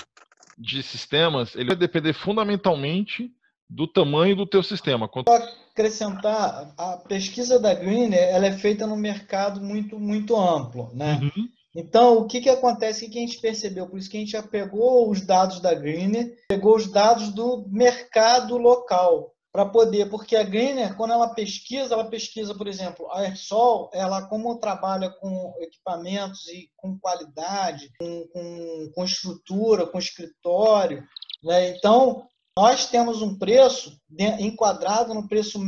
de 0.59 0.83
sistemas, 0.83 1.55
ele 1.55 1.69
vai 1.69 1.77
depender 1.77 2.12
fundamentalmente 2.12 3.31
do 3.71 3.87
tamanho 3.87 4.35
do 4.35 4.47
teu 4.47 4.62
sistema. 4.62 5.09
Quanto... 5.09 5.31
acrescentar, 5.31 6.73
a 6.77 6.97
pesquisa 6.97 7.61
da 7.61 7.75
Greener 7.75 8.19
ela 8.19 8.47
é 8.47 8.53
feita 8.53 8.87
no 8.87 8.97
mercado 8.97 9.61
muito, 9.61 9.99
muito 9.99 10.37
amplo, 10.37 10.91
né? 10.95 11.21
Uhum. 11.23 11.49
Então, 11.75 12.19
o 12.19 12.27
que, 12.27 12.41
que 12.41 12.49
acontece? 12.49 13.07
O 13.07 13.11
que 13.11 13.19
a 13.19 13.21
gente 13.21 13.41
percebeu? 13.41 13.87
Por 13.87 13.99
isso 13.99 14.11
que 14.11 14.17
a 14.17 14.21
gente 14.21 14.33
já 14.33 14.43
pegou 14.43 15.09
os 15.09 15.21
dados 15.21 15.61
da 15.61 15.75
Greener, 15.75 16.35
pegou 16.49 16.75
os 16.75 16.91
dados 16.91 17.29
do 17.29 17.67
mercado 17.69 18.57
local, 18.57 19.33
para 19.52 19.64
poder, 19.64 20.11
porque 20.11 20.37
a 20.37 20.43
Greener, 20.43 20.97
quando 20.97 21.12
ela 21.12 21.35
pesquisa, 21.35 21.95
ela 21.95 22.11
pesquisa, 22.11 22.55
por 22.55 22.67
exemplo, 22.67 23.11
a 23.11 23.21
Aersol, 23.21 23.90
ela 23.95 24.26
como 24.28 24.59
trabalha 24.59 25.11
com 25.11 25.55
equipamentos 25.61 26.46
e 26.49 26.70
com 26.77 26.99
qualidade, 26.99 27.90
com, 27.99 28.29
com, 28.29 28.92
com 28.94 29.05
estrutura, 29.05 29.87
com 29.87 29.99
escritório, 29.99 31.03
né? 31.42 31.70
Então, 31.70 32.27
nós 32.59 32.87
temos 32.87 33.22
um 33.22 33.38
preço 33.38 33.96
enquadrado 34.40 35.14
no 35.14 35.29
preço 35.29 35.61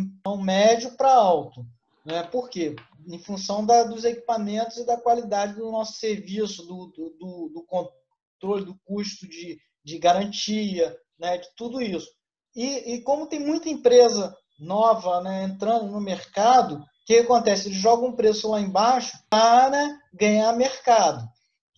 médio 0.43 0.97
para 0.97 1.15
alto. 1.15 1.65
Né? 2.05 2.23
Por 2.25 2.51
quê? 2.51 2.75
Em 3.07 3.19
função 3.19 3.65
da, 3.65 3.85
dos 3.85 4.05
equipamentos 4.05 4.77
e 4.77 4.85
da 4.85 5.01
qualidade 5.01 5.55
do 5.55 5.71
nosso 5.71 6.01
serviço, 6.01 6.67
do, 6.67 6.87
do, 6.89 7.51
do 7.55 7.65
controle 7.65 8.65
do 8.65 8.77
custo 8.85 9.29
de, 9.29 9.61
de 9.85 9.99
garantia, 9.99 10.97
né? 11.17 11.39
de 11.39 11.49
tudo 11.55 11.81
isso. 11.81 12.11
E, 12.55 12.95
e 12.95 13.03
como 13.03 13.27
tem 13.27 13.39
muita 13.39 13.69
empresa 13.69 14.35
nova 14.59 15.21
né, 15.21 15.45
entrando 15.45 15.87
no 15.87 16.01
mercado, 16.01 16.77
o 16.77 16.85
que 17.07 17.19
acontece? 17.19 17.69
Eles 17.69 17.79
jogam 17.79 18.11
um 18.11 18.17
preço 18.17 18.49
lá 18.51 18.61
embaixo 18.61 19.19
para 19.29 19.99
ganhar 20.13 20.53
mercado. 20.53 21.27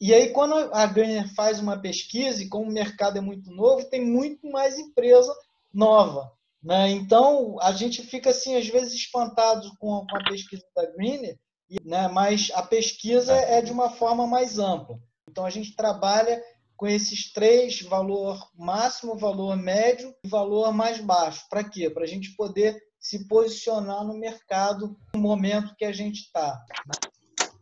E 0.01 0.13
aí, 0.13 0.31
quando 0.31 0.55
a 0.55 0.85
Gartner 0.85 1.33
faz 1.35 1.61
uma 1.61 1.79
pesquisa, 1.79 2.43
e 2.43 2.49
como 2.49 2.69
o 2.69 2.73
mercado 2.73 3.19
é 3.19 3.21
muito 3.21 3.53
novo, 3.53 3.89
tem 3.89 4.05
muito 4.05 4.51
mais 4.51 4.77
empresa 4.77 5.33
nova. 5.73 6.33
Né? 6.61 6.91
Então, 6.91 7.57
a 7.61 7.71
gente 7.71 8.03
fica, 8.03 8.31
assim, 8.31 8.57
às 8.57 8.67
vezes, 8.67 8.95
espantado 8.95 9.71
com 9.79 10.05
a 10.11 10.25
pesquisa 10.29 10.65
da 10.75 10.87
Greener, 10.87 11.39
né? 11.85 12.09
mas 12.09 12.51
a 12.55 12.63
pesquisa 12.63 13.33
é 13.33 13.63
de 13.63 13.71
uma 13.71 13.91
forma 13.91 14.27
mais 14.27 14.59
ampla. 14.59 14.99
Então, 15.31 15.47
a 15.47 15.51
gente 15.51 15.77
trabalha 15.77 16.43
com 16.83 16.89
esses 16.89 17.33
três, 17.33 17.81
valor 17.83 18.41
máximo, 18.59 19.17
valor 19.17 19.57
médio 19.57 20.13
e 20.25 20.29
valor 20.29 20.73
mais 20.73 21.01
baixo. 21.01 21.47
Para 21.49 21.63
quê? 21.63 21.89
Para 21.89 22.03
a 22.03 22.09
gente 22.09 22.35
poder 22.35 22.77
se 22.99 23.29
posicionar 23.29 24.05
no 24.05 24.19
mercado 24.19 24.97
no 25.15 25.21
momento 25.21 25.77
que 25.79 25.85
a 25.85 25.93
gente 25.93 26.23
está. 26.23 26.59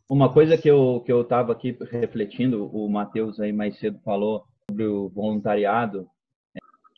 Uma 0.09 0.33
coisa 0.33 0.57
que 0.57 0.71
eu 0.71 1.03
que 1.05 1.13
eu 1.13 1.21
estava 1.21 1.53
aqui 1.53 1.77
refletindo, 1.91 2.75
o 2.75 2.89
Matheus 2.89 3.39
aí 3.39 3.53
mais 3.53 3.79
cedo 3.79 4.01
falou 4.03 4.43
sobre 4.71 4.87
o 4.87 5.11
voluntariado. 5.11 6.09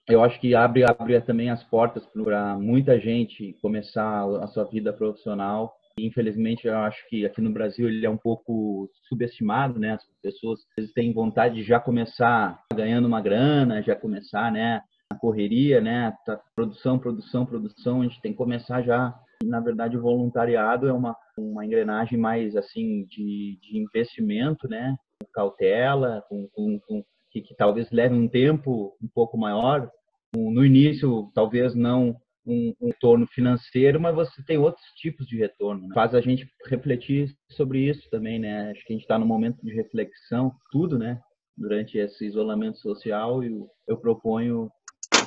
Eu 0.08 0.22
acho 0.22 0.38
que 0.38 0.54
abre 0.54 0.84
abre 0.84 1.20
também 1.22 1.50
as 1.50 1.64
portas 1.64 2.06
para 2.06 2.56
muita 2.56 3.00
gente 3.00 3.58
começar 3.60 4.22
a 4.40 4.46
sua 4.46 4.62
vida 4.62 4.92
profissional. 4.92 5.76
Infelizmente, 5.98 6.66
eu 6.66 6.76
acho 6.78 7.06
que 7.08 7.24
aqui 7.26 7.40
no 7.40 7.52
Brasil 7.52 7.88
ele 7.88 8.04
é 8.04 8.10
um 8.10 8.16
pouco 8.16 8.88
subestimado, 9.08 9.78
né? 9.78 9.92
As 9.92 10.04
pessoas 10.22 10.60
vezes 10.76 10.92
têm 10.92 11.12
vontade 11.12 11.56
de 11.56 11.62
já 11.62 11.78
começar 11.78 12.60
ganhando 12.74 13.06
uma 13.06 13.20
grana, 13.20 13.82
já 13.82 13.94
começar, 13.94 14.50
né? 14.50 14.82
A 15.10 15.14
correria, 15.14 15.80
né? 15.80 16.14
Tá, 16.24 16.40
produção, 16.54 16.98
produção, 16.98 17.44
produção. 17.44 18.00
A 18.00 18.04
gente 18.04 18.20
tem 18.20 18.32
que 18.32 18.38
começar 18.38 18.82
já 18.82 19.14
na 19.44 19.60
verdade, 19.60 19.96
o 19.96 20.00
voluntariado 20.00 20.88
é 20.88 20.92
uma, 20.92 21.16
uma 21.36 21.64
engrenagem 21.64 22.18
mais 22.18 22.54
assim 22.56 23.04
de, 23.04 23.58
de 23.60 23.78
investimento, 23.78 24.68
né? 24.68 24.96
Com 25.18 25.26
cautela, 25.32 26.24
com, 26.28 26.48
com, 26.52 26.80
com 26.80 27.04
que, 27.30 27.40
que, 27.40 27.54
talvez 27.54 27.90
leve 27.90 28.14
um 28.14 28.28
tempo 28.28 28.96
um 29.02 29.08
pouco 29.08 29.36
maior. 29.36 29.90
No 30.34 30.64
início, 30.64 31.30
talvez 31.34 31.74
não 31.74 32.16
um, 32.46 32.74
um 32.80 32.86
retorno 32.88 33.26
financeiro, 33.26 34.00
mas 34.00 34.14
você 34.14 34.42
tem 34.44 34.58
outros 34.58 34.84
tipos 34.96 35.26
de 35.26 35.36
retorno. 35.36 35.88
Né? 35.88 35.94
Faz 35.94 36.14
a 36.14 36.20
gente 36.20 36.48
refletir 36.66 37.34
sobre 37.50 37.80
isso 37.88 38.08
também, 38.10 38.38
né? 38.38 38.70
Acho 38.70 38.84
que 38.84 38.92
a 38.92 38.96
gente 38.96 39.02
está 39.02 39.18
no 39.18 39.26
momento 39.26 39.58
de 39.62 39.74
reflexão, 39.74 40.52
tudo, 40.70 40.98
né? 40.98 41.20
Durante 41.56 41.98
esse 41.98 42.24
isolamento 42.24 42.78
social, 42.78 43.44
e 43.44 43.50
eu 43.86 43.96
proponho 43.96 44.70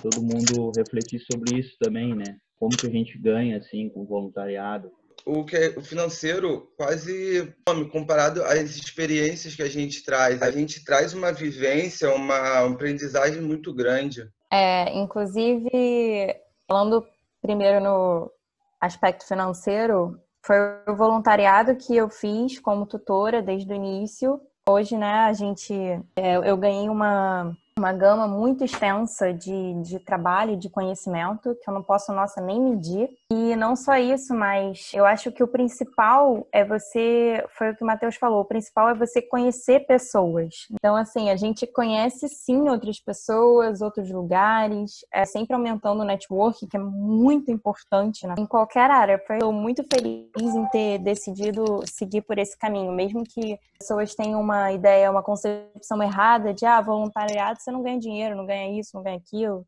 todo 0.01 0.21
mundo 0.21 0.71
refletir 0.75 1.19
sobre 1.19 1.60
isso 1.60 1.75
também, 1.80 2.15
né? 2.15 2.38
como 2.58 2.75
que 2.75 2.88
a 2.88 2.89
gente 2.89 3.17
ganha 3.17 3.58
assim 3.58 3.89
com 3.89 4.01
o 4.01 4.06
voluntariado? 4.06 4.91
O 5.25 5.43
que 5.43 5.56
é, 5.56 5.69
o 5.78 5.82
financeiro 5.82 6.69
quase 6.78 7.54
comparado 7.91 8.43
às 8.43 8.75
experiências 8.75 9.56
que 9.56 9.63
a 9.63 9.69
gente 9.69 10.04
traz. 10.04 10.41
A 10.41 10.51
gente 10.51 10.84
traz 10.84 11.13
uma 11.13 11.32
vivência, 11.32 12.13
uma, 12.13 12.62
uma 12.63 12.73
aprendizagem 12.73 13.41
muito 13.41 13.73
grande. 13.73 14.28
É, 14.51 14.95
inclusive, 14.97 16.36
falando 16.67 17.06
primeiro 17.41 17.84
no 17.84 18.32
aspecto 18.80 19.28
financeiro, 19.28 20.19
foi 20.45 20.58
o 20.88 20.95
voluntariado 20.95 21.75
que 21.75 21.95
eu 21.95 22.10
fiz 22.10 22.60
como 22.60 22.86
tutora 22.86 23.41
desde 23.41 23.71
o 23.71 23.75
início. 23.75 24.39
Hoje, 24.67 24.97
né, 24.97 25.25
a 25.25 25.34
gente, 25.34 25.73
é, 26.15 26.38
eu 26.38 26.58
ganhei 26.58 26.89
uma 26.89 27.56
uma 27.78 27.91
gama 27.91 28.25
muito 28.25 28.63
extensa 28.63 29.34
de, 29.34 29.73
de 29.82 29.99
trabalho, 29.99 30.56
de 30.56 30.69
conhecimento, 30.69 31.54
que 31.62 31.69
eu 31.69 31.73
não 31.73 31.84
posso, 31.84 32.13
nossa, 32.13 32.39
nem 32.39 32.62
medir. 32.62 33.10
E 33.32 33.56
não 33.56 33.76
só 33.76 33.98
isso, 33.98 34.36
mas 34.36 34.92
eu 34.94 35.04
acho 35.04 35.32
que 35.32 35.44
o 35.44 35.48
principal 35.48 36.48
é 36.52 36.64
você, 36.64 37.44
foi 37.58 37.72
o 37.72 37.76
que 37.76 37.84
o 37.84 37.88
Matheus 37.88 38.18
falou, 38.18 38.42
o 38.42 38.46
principal 38.46 38.88
é 38.88 38.94
você 38.94 39.20
conhecer 39.20 39.88
pessoas. 39.88 40.68
Então, 40.72 40.96
assim, 40.96 41.32
a 41.32 41.36
gente 41.36 41.66
conhece 41.66 42.30
sim 42.30 42.70
outras 42.70 43.00
pessoas, 43.00 43.82
outros 43.82 44.12
lugares, 44.12 45.04
é 45.12 45.26
sempre 45.26 45.56
aumentando 45.56 46.02
o 46.02 46.06
network, 46.06 46.68
que 46.68 46.78
é 46.78 46.80
muito 46.80 47.52
importante 47.52 48.28
né? 48.28 48.36
em 48.38 48.46
qualquer 48.46 48.92
área. 48.92 49.16
Estou 49.16 49.52
muito 49.52 49.84
feliz 49.92 50.30
em 50.36 50.70
ter 50.70 51.00
decidido 51.00 51.82
seguir 51.88 52.22
por 52.22 52.38
esse 52.38 52.56
caminho, 52.56 52.92
mesmo 52.92 53.24
que 53.24 53.60
pessoas 53.80 54.14
tenham 54.14 54.40
uma 54.40 54.72
ideia, 54.72 55.10
uma 55.10 55.24
concepção 55.24 56.02
errada 56.04 56.54
de, 56.54 56.64
ah, 56.64 56.80
voluntariado 56.80 57.60
você 57.60 57.72
não 57.72 57.82
ganha 57.82 57.98
dinheiro, 57.98 58.36
não 58.36 58.46
ganha 58.46 58.80
isso, 58.80 58.92
não 58.94 59.02
ganha 59.02 59.18
aquilo. 59.18 59.66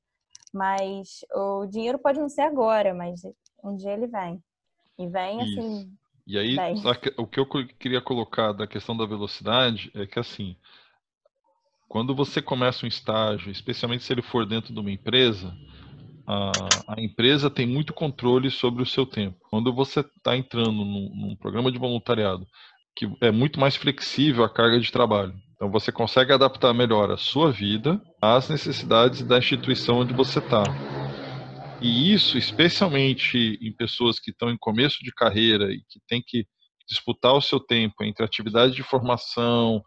Mas 0.54 1.26
o 1.34 1.66
dinheiro 1.66 1.98
pode 2.00 2.20
não 2.20 2.30
ser 2.30 2.42
agora, 2.42 2.94
mas 2.94 3.22
um 3.64 3.76
dia 3.76 3.94
ele 3.94 4.08
vem. 4.08 4.42
E 4.98 5.08
vem 5.08 5.42
Isso. 5.42 5.60
assim. 5.60 5.98
E 6.26 6.38
aí, 6.38 6.58
o 7.18 7.26
que 7.26 7.40
eu 7.40 7.48
queria 7.80 8.02
colocar 8.02 8.52
da 8.52 8.68
questão 8.68 8.98
da 8.98 9.06
velocidade 9.06 9.90
é 9.96 10.06
que 10.06 10.20
assim, 10.20 10.58
quando 11.88 12.14
você 12.14 12.42
começa 12.42 12.86
um 12.86 12.90
estágio, 12.90 13.50
especialmente 13.50 14.04
se 14.04 14.12
ele 14.12 14.22
for 14.22 14.46
dentro 14.46 14.74
de 14.74 14.80
uma 14.80 14.92
empresa, 14.92 15.56
a, 16.28 16.96
a 16.96 17.02
empresa 17.02 17.50
tem 17.50 17.66
muito 17.66 17.94
controle 17.94 18.52
sobre 18.52 18.84
o 18.84 18.86
seu 18.86 19.06
tempo. 19.06 19.38
Quando 19.50 19.74
você 19.74 20.02
está 20.02 20.36
entrando 20.36 20.84
num, 20.84 21.10
num 21.16 21.36
programa 21.38 21.72
de 21.72 21.80
voluntariado, 21.80 22.46
que 22.94 23.10
é 23.22 23.32
muito 23.32 23.58
mais 23.58 23.78
flexível 23.78 24.44
a 24.44 24.50
carga 24.50 24.80
de 24.80 24.92
trabalho. 24.92 25.34
Então 25.56 25.72
você 25.72 25.92
consegue 25.92 26.34
adaptar 26.34 26.74
melhor 26.74 27.10
a 27.10 27.18
sua 27.18 27.52
vida 27.52 28.02
às 28.22 28.50
necessidades 28.50 29.22
da 29.22 29.38
instituição 29.38 30.00
onde 30.00 30.14
você 30.14 30.40
está. 30.40 30.64
E 31.82 32.14
isso, 32.14 32.38
especialmente 32.38 33.58
em 33.62 33.72
pessoas 33.72 34.20
que 34.20 34.32
estão 34.32 34.50
em 34.50 34.58
começo 34.58 35.04
de 35.04 35.12
carreira 35.14 35.72
e 35.72 35.82
que 35.88 36.00
têm 36.08 36.24
que 36.26 36.46
disputar 36.88 37.34
o 37.34 37.42
seu 37.42 37.60
tempo 37.60 38.04
entre 38.04 38.26
atividades 38.26 38.76
de 38.76 38.82
formação, 38.82 39.84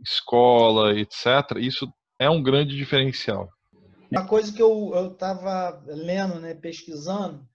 escola, 0.00 0.94
etc., 0.98 1.58
isso 1.58 1.92
é 2.18 2.30
um 2.30 2.42
grande 2.42 2.76
diferencial. 2.76 3.48
Uma 4.10 4.26
coisa 4.26 4.52
que 4.52 4.62
eu 4.62 5.10
estava 5.12 5.82
lendo, 5.86 6.38
né, 6.38 6.54
pesquisando, 6.54 7.46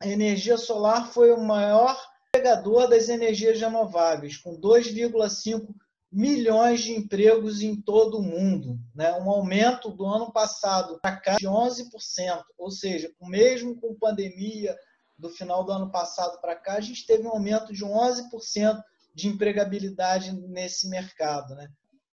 a 0.00 0.08
energia 0.08 0.56
solar 0.56 1.12
foi 1.12 1.30
o 1.32 1.40
maior 1.40 1.96
pegador 2.32 2.88
das 2.88 3.08
energias 3.08 3.60
renováveis, 3.60 4.38
com 4.38 4.58
2,5 4.58 5.74
milhões 6.12 6.82
de 6.82 6.92
empregos 6.92 7.62
em 7.62 7.74
todo 7.74 8.18
o 8.18 8.22
mundo, 8.22 8.78
né? 8.94 9.12
um 9.14 9.30
aumento 9.30 9.90
do 9.90 10.04
ano 10.04 10.30
passado 10.30 11.00
para 11.00 11.16
cá 11.16 11.36
de 11.36 11.46
11%, 11.46 12.44
ou 12.58 12.70
seja, 12.70 13.10
mesmo 13.22 13.80
com 13.80 13.94
pandemia 13.94 14.76
do 15.18 15.30
final 15.30 15.64
do 15.64 15.72
ano 15.72 15.90
passado 15.90 16.40
para 16.40 16.54
cá, 16.54 16.74
a 16.74 16.80
gente 16.80 17.06
teve 17.06 17.26
um 17.26 17.30
aumento 17.30 17.72
de 17.72 17.84
11% 17.84 18.82
de 19.14 19.28
empregabilidade 19.28 20.32
nesse 20.32 20.88
mercado. 20.88 21.54
Né? 21.54 21.68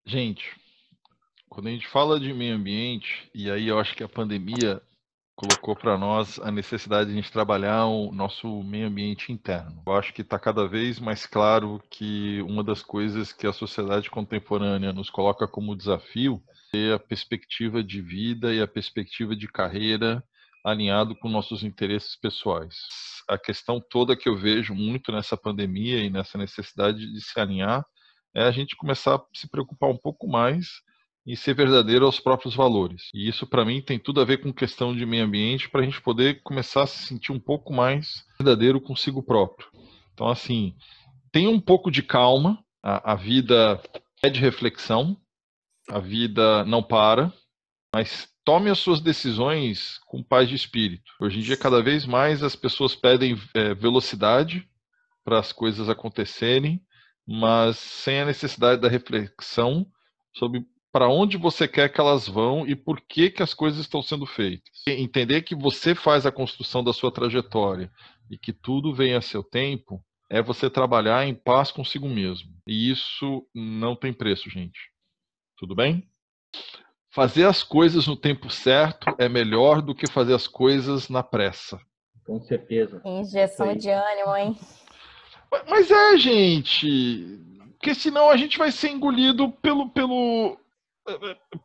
Gente, 0.06 0.44
quando 1.48 1.68
a 1.68 1.70
gente 1.70 1.88
fala 1.88 2.20
de 2.20 2.32
meio 2.32 2.54
ambiente, 2.54 3.28
e 3.34 3.50
aí 3.50 3.66
eu 3.66 3.80
acho 3.80 3.96
que 3.96 4.04
a 4.04 4.08
pandemia 4.08 4.80
colocou 5.38 5.77
para 5.77 5.96
nós 5.96 6.40
a 6.40 6.51
necessidade 6.51 7.07
de 7.07 7.12
a 7.12 7.22
gente 7.22 7.31
trabalhar 7.31 7.87
o 7.87 8.11
nosso 8.11 8.61
meio 8.64 8.88
ambiente 8.88 9.31
interno. 9.31 9.81
Eu 9.87 9.92
acho 9.94 10.12
que 10.12 10.22
está 10.22 10.37
cada 10.37 10.66
vez 10.66 10.98
mais 10.98 11.27
claro 11.27 11.81
que 11.88 12.42
uma 12.42 12.64
das 12.64 12.83
coisas 12.83 13.33
que 13.33 13.46
a 13.46 13.53
sociedade 13.53 14.11
contemporânea 14.11 14.92
nos 14.92 15.09
coloca 15.09 15.46
como 15.46 15.77
desafio 15.77 16.42
é 16.74 16.92
a 16.92 16.98
perspectiva 16.98 17.85
de 17.85 18.03
vida 18.03 18.53
e 18.53 18.61
a 18.61 18.66
perspectiva 18.66 19.37
de 19.37 19.46
carreira 19.46 20.24
alinhado 20.64 21.14
com 21.14 21.29
nossos 21.29 21.62
interesses 21.62 22.16
pessoais. 22.16 22.74
A 23.29 23.38
questão 23.38 23.81
toda 23.81 24.16
que 24.16 24.29
eu 24.29 24.37
vejo 24.37 24.74
muito 24.74 25.12
nessa 25.12 25.37
pandemia 25.37 26.03
e 26.03 26.11
nessa 26.11 26.37
necessidade 26.37 26.98
de 27.12 27.20
se 27.20 27.38
alinhar 27.38 27.87
é 28.35 28.42
a 28.42 28.51
gente 28.51 28.74
começar 28.74 29.14
a 29.14 29.22
se 29.33 29.48
preocupar 29.48 29.88
um 29.88 29.96
pouco 29.96 30.27
mais 30.27 30.83
e 31.28 31.36
ser 31.36 31.52
verdadeiro 31.52 32.06
aos 32.06 32.18
próprios 32.18 32.56
valores. 32.56 33.10
E 33.12 33.28
isso, 33.28 33.46
para 33.46 33.62
mim, 33.62 33.82
tem 33.82 33.98
tudo 33.98 34.18
a 34.18 34.24
ver 34.24 34.38
com 34.38 34.50
questão 34.50 34.96
de 34.96 35.04
meio 35.04 35.26
ambiente, 35.26 35.68
para 35.68 35.82
a 35.82 35.84
gente 35.84 36.00
poder 36.00 36.40
começar 36.42 36.84
a 36.84 36.86
se 36.86 37.06
sentir 37.06 37.32
um 37.32 37.38
pouco 37.38 37.70
mais 37.70 38.24
verdadeiro 38.40 38.80
consigo 38.80 39.22
próprio. 39.22 39.68
Então, 40.14 40.26
assim, 40.26 40.74
tenha 41.30 41.50
um 41.50 41.60
pouco 41.60 41.90
de 41.90 42.02
calma, 42.02 42.64
a, 42.82 43.12
a 43.12 43.14
vida 43.14 43.78
é 44.22 44.30
de 44.30 44.40
reflexão, 44.40 45.18
a 45.90 45.98
vida 45.98 46.64
não 46.64 46.82
para, 46.82 47.30
mas 47.94 48.26
tome 48.42 48.70
as 48.70 48.78
suas 48.78 48.98
decisões 48.98 49.98
com 50.06 50.22
paz 50.22 50.48
de 50.48 50.54
espírito. 50.54 51.12
Hoje 51.20 51.40
em 51.40 51.42
dia, 51.42 51.58
cada 51.58 51.82
vez 51.82 52.06
mais 52.06 52.42
as 52.42 52.56
pessoas 52.56 52.94
pedem 52.94 53.38
é, 53.52 53.74
velocidade 53.74 54.66
para 55.22 55.38
as 55.38 55.52
coisas 55.52 55.90
acontecerem, 55.90 56.80
mas 57.26 57.76
sem 57.76 58.18
a 58.18 58.24
necessidade 58.24 58.80
da 58.80 58.88
reflexão 58.88 59.86
sobre 60.34 60.64
para 60.92 61.09
onde 61.09 61.37
você 61.37 61.68
quer 61.68 61.88
que 61.88 62.01
elas 62.01 62.27
vão 62.27 62.66
e 62.66 62.74
por 62.74 63.01
que, 63.01 63.31
que 63.31 63.42
as 63.42 63.53
coisas 63.53 63.81
estão 63.81 64.03
sendo 64.03 64.27
feitas. 64.27 64.72
Entender 64.87 65.42
que 65.42 65.55
você 65.55 65.94
faz 65.94 66.24
a 66.24 66.33
construção 66.33 66.83
da 66.83 66.92
sua 66.92 67.12
trajetória 67.12 67.90
e 68.31 68.38
que 68.38 68.53
tudo 68.53 68.94
vem 68.94 69.14
a 69.14 69.20
seu 69.20 69.42
tempo 69.42 70.03
é 70.31 70.42
você 70.42 70.68
trabalhar 70.68 71.27
em 71.27 71.35
paz 71.35 71.70
consigo 71.70 72.09
mesmo. 72.09 72.51
E 72.66 72.90
isso 72.90 73.46
não 73.55 73.96
tem 73.96 74.12
preço, 74.12 74.51
gente. 74.51 74.79
Tudo 75.57 75.74
bem? 75.74 76.07
Fazer 77.11 77.46
as 77.46 77.62
coisas 77.62 78.07
no 78.07 78.16
tempo 78.16 78.51
certo 78.51 79.14
é 79.18 79.29
melhor 79.29 79.81
do 79.81 79.94
que 79.94 80.11
fazer 80.11 80.35
as 80.35 80.46
coisas 80.46 81.09
na 81.09 81.22
pressa. 81.22 81.81
Com 82.24 82.40
certeza. 82.40 83.01
Injeção 83.05 83.74
de 83.74 83.90
ânimo, 83.90 84.37
hein? 84.37 84.57
Mas 85.66 85.90
é, 85.90 86.16
gente. 86.18 87.40
Porque 87.79 87.94
senão 87.94 88.29
a 88.29 88.37
gente 88.37 88.59
vai 88.59 88.70
ser 88.70 88.90
engolido 88.90 89.51
pelo, 89.51 89.88
pelo, 89.90 90.59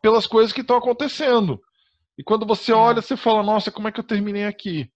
pelas 0.00 0.26
coisas 0.26 0.52
que 0.52 0.60
estão 0.60 0.76
acontecendo. 0.76 1.60
E 2.16 2.22
quando 2.22 2.46
você 2.46 2.72
é. 2.72 2.74
olha, 2.74 3.02
você 3.02 3.16
fala, 3.16 3.42
nossa, 3.42 3.70
como 3.70 3.88
é 3.88 3.92
que 3.92 4.00
eu 4.00 4.06
terminei 4.06 4.46
aqui? 4.46 4.90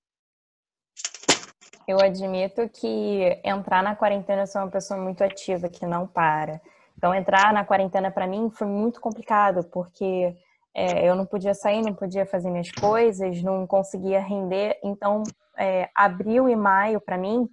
Eu 1.86 1.98
admito 2.00 2.68
que 2.68 3.40
entrar 3.44 3.82
na 3.82 3.96
quarentena 3.96 4.42
eu 4.42 4.46
sou 4.46 4.60
uma 4.60 4.70
pessoa 4.70 5.00
muito 5.00 5.24
ativa, 5.24 5.68
que 5.68 5.86
não 5.86 6.06
para. 6.06 6.60
Então, 6.96 7.14
entrar 7.14 7.52
na 7.52 7.64
quarentena 7.64 8.10
para 8.10 8.26
mim 8.26 8.50
foi 8.50 8.66
muito 8.66 9.00
complicado, 9.00 9.64
porque 9.72 10.36
é, 10.74 11.08
eu 11.08 11.14
não 11.14 11.24
podia 11.24 11.54
sair, 11.54 11.80
não 11.80 11.94
podia 11.94 12.26
fazer 12.26 12.50
minhas 12.50 12.70
coisas, 12.70 13.42
não 13.42 13.66
conseguia 13.66 14.20
render. 14.20 14.78
Então, 14.84 15.22
é, 15.56 15.88
abril 15.94 16.48
e 16.48 16.54
maio, 16.54 17.00
para 17.00 17.16
mim, 17.16 17.48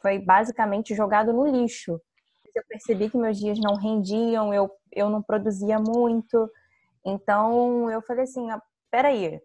foi 0.00 0.18
basicamente 0.18 0.94
jogado 0.94 1.32
no 1.32 1.46
lixo 1.46 2.00
eu 2.58 2.64
percebi 2.68 3.10
que 3.10 3.16
meus 3.16 3.38
dias 3.38 3.58
não 3.58 3.74
rendiam, 3.74 4.52
eu, 4.52 4.70
eu 4.92 5.08
não 5.08 5.22
produzia 5.22 5.78
muito. 5.78 6.50
Então 7.04 7.90
eu 7.90 8.02
falei 8.02 8.24
assim: 8.24 8.50
ah, 8.50 8.60
peraí, 8.90 9.40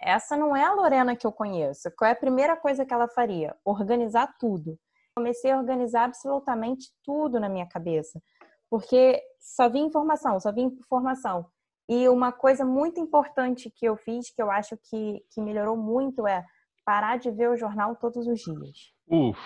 essa 0.00 0.36
não 0.36 0.56
é 0.56 0.64
a 0.64 0.74
Lorena 0.74 1.16
que 1.16 1.26
eu 1.26 1.32
conheço. 1.32 1.90
Qual 1.96 2.08
é 2.08 2.12
a 2.12 2.16
primeira 2.16 2.56
coisa 2.56 2.84
que 2.84 2.94
ela 2.94 3.08
faria? 3.08 3.56
Organizar 3.64 4.36
tudo. 4.38 4.78
Comecei 5.14 5.50
a 5.50 5.58
organizar 5.58 6.04
absolutamente 6.04 6.92
tudo 7.02 7.40
na 7.40 7.48
minha 7.48 7.66
cabeça, 7.66 8.22
porque 8.70 9.20
só 9.40 9.68
vi 9.68 9.80
informação, 9.80 10.38
só 10.38 10.52
vi 10.52 10.62
informação. 10.62 11.46
E 11.88 12.08
uma 12.08 12.30
coisa 12.30 12.64
muito 12.64 13.00
importante 13.00 13.72
que 13.74 13.86
eu 13.86 13.96
fiz, 13.96 14.30
que 14.30 14.40
eu 14.40 14.50
acho 14.50 14.76
que, 14.76 15.24
que 15.30 15.40
melhorou 15.40 15.76
muito, 15.76 16.26
é 16.26 16.44
parar 16.84 17.18
de 17.18 17.30
ver 17.30 17.50
o 17.50 17.56
jornal 17.56 17.96
todos 17.96 18.26
os 18.26 18.40
dias. 18.40 18.92
Uf. 19.10 19.38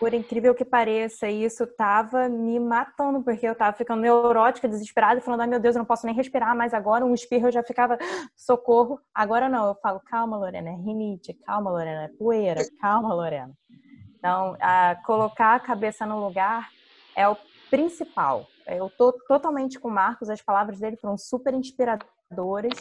Por 0.00 0.14
incrível 0.14 0.54
que 0.54 0.64
pareça, 0.64 1.28
isso 1.28 1.66
tava 1.66 2.26
me 2.26 2.58
matando, 2.58 3.22
porque 3.22 3.46
eu 3.46 3.54
tava 3.54 3.76
ficando 3.76 4.00
neurótica, 4.00 4.66
desesperada, 4.66 5.20
falando, 5.20 5.42
ai 5.42 5.46
meu 5.46 5.60
Deus, 5.60 5.76
eu 5.76 5.80
não 5.80 5.84
posso 5.84 6.06
nem 6.06 6.14
respirar 6.14 6.56
mais 6.56 6.72
agora. 6.72 7.04
Um 7.04 7.12
espirro 7.12 7.48
eu 7.48 7.52
já 7.52 7.62
ficava, 7.62 7.98
socorro. 8.34 8.98
Agora 9.14 9.46
não, 9.46 9.68
eu 9.68 9.74
falo, 9.74 10.00
calma, 10.00 10.38
Lorena, 10.38 10.70
é 10.70 10.74
rinite, 10.74 11.34
calma, 11.44 11.70
Lorena, 11.70 12.04
é 12.04 12.08
poeira, 12.08 12.62
calma, 12.80 13.12
Lorena. 13.12 13.52
Então, 14.18 14.56
a, 14.58 14.96
colocar 15.04 15.56
a 15.56 15.60
cabeça 15.60 16.06
no 16.06 16.18
lugar 16.18 16.70
é 17.14 17.28
o 17.28 17.36
principal. 17.68 18.46
Eu 18.66 18.88
tô 18.88 19.12
totalmente 19.28 19.78
com 19.78 19.88
o 19.88 19.92
Marcos, 19.92 20.30
as 20.30 20.40
palavras 20.40 20.80
dele 20.80 20.96
foram 20.96 21.18
super 21.18 21.52
inspiradoras. 21.52 22.72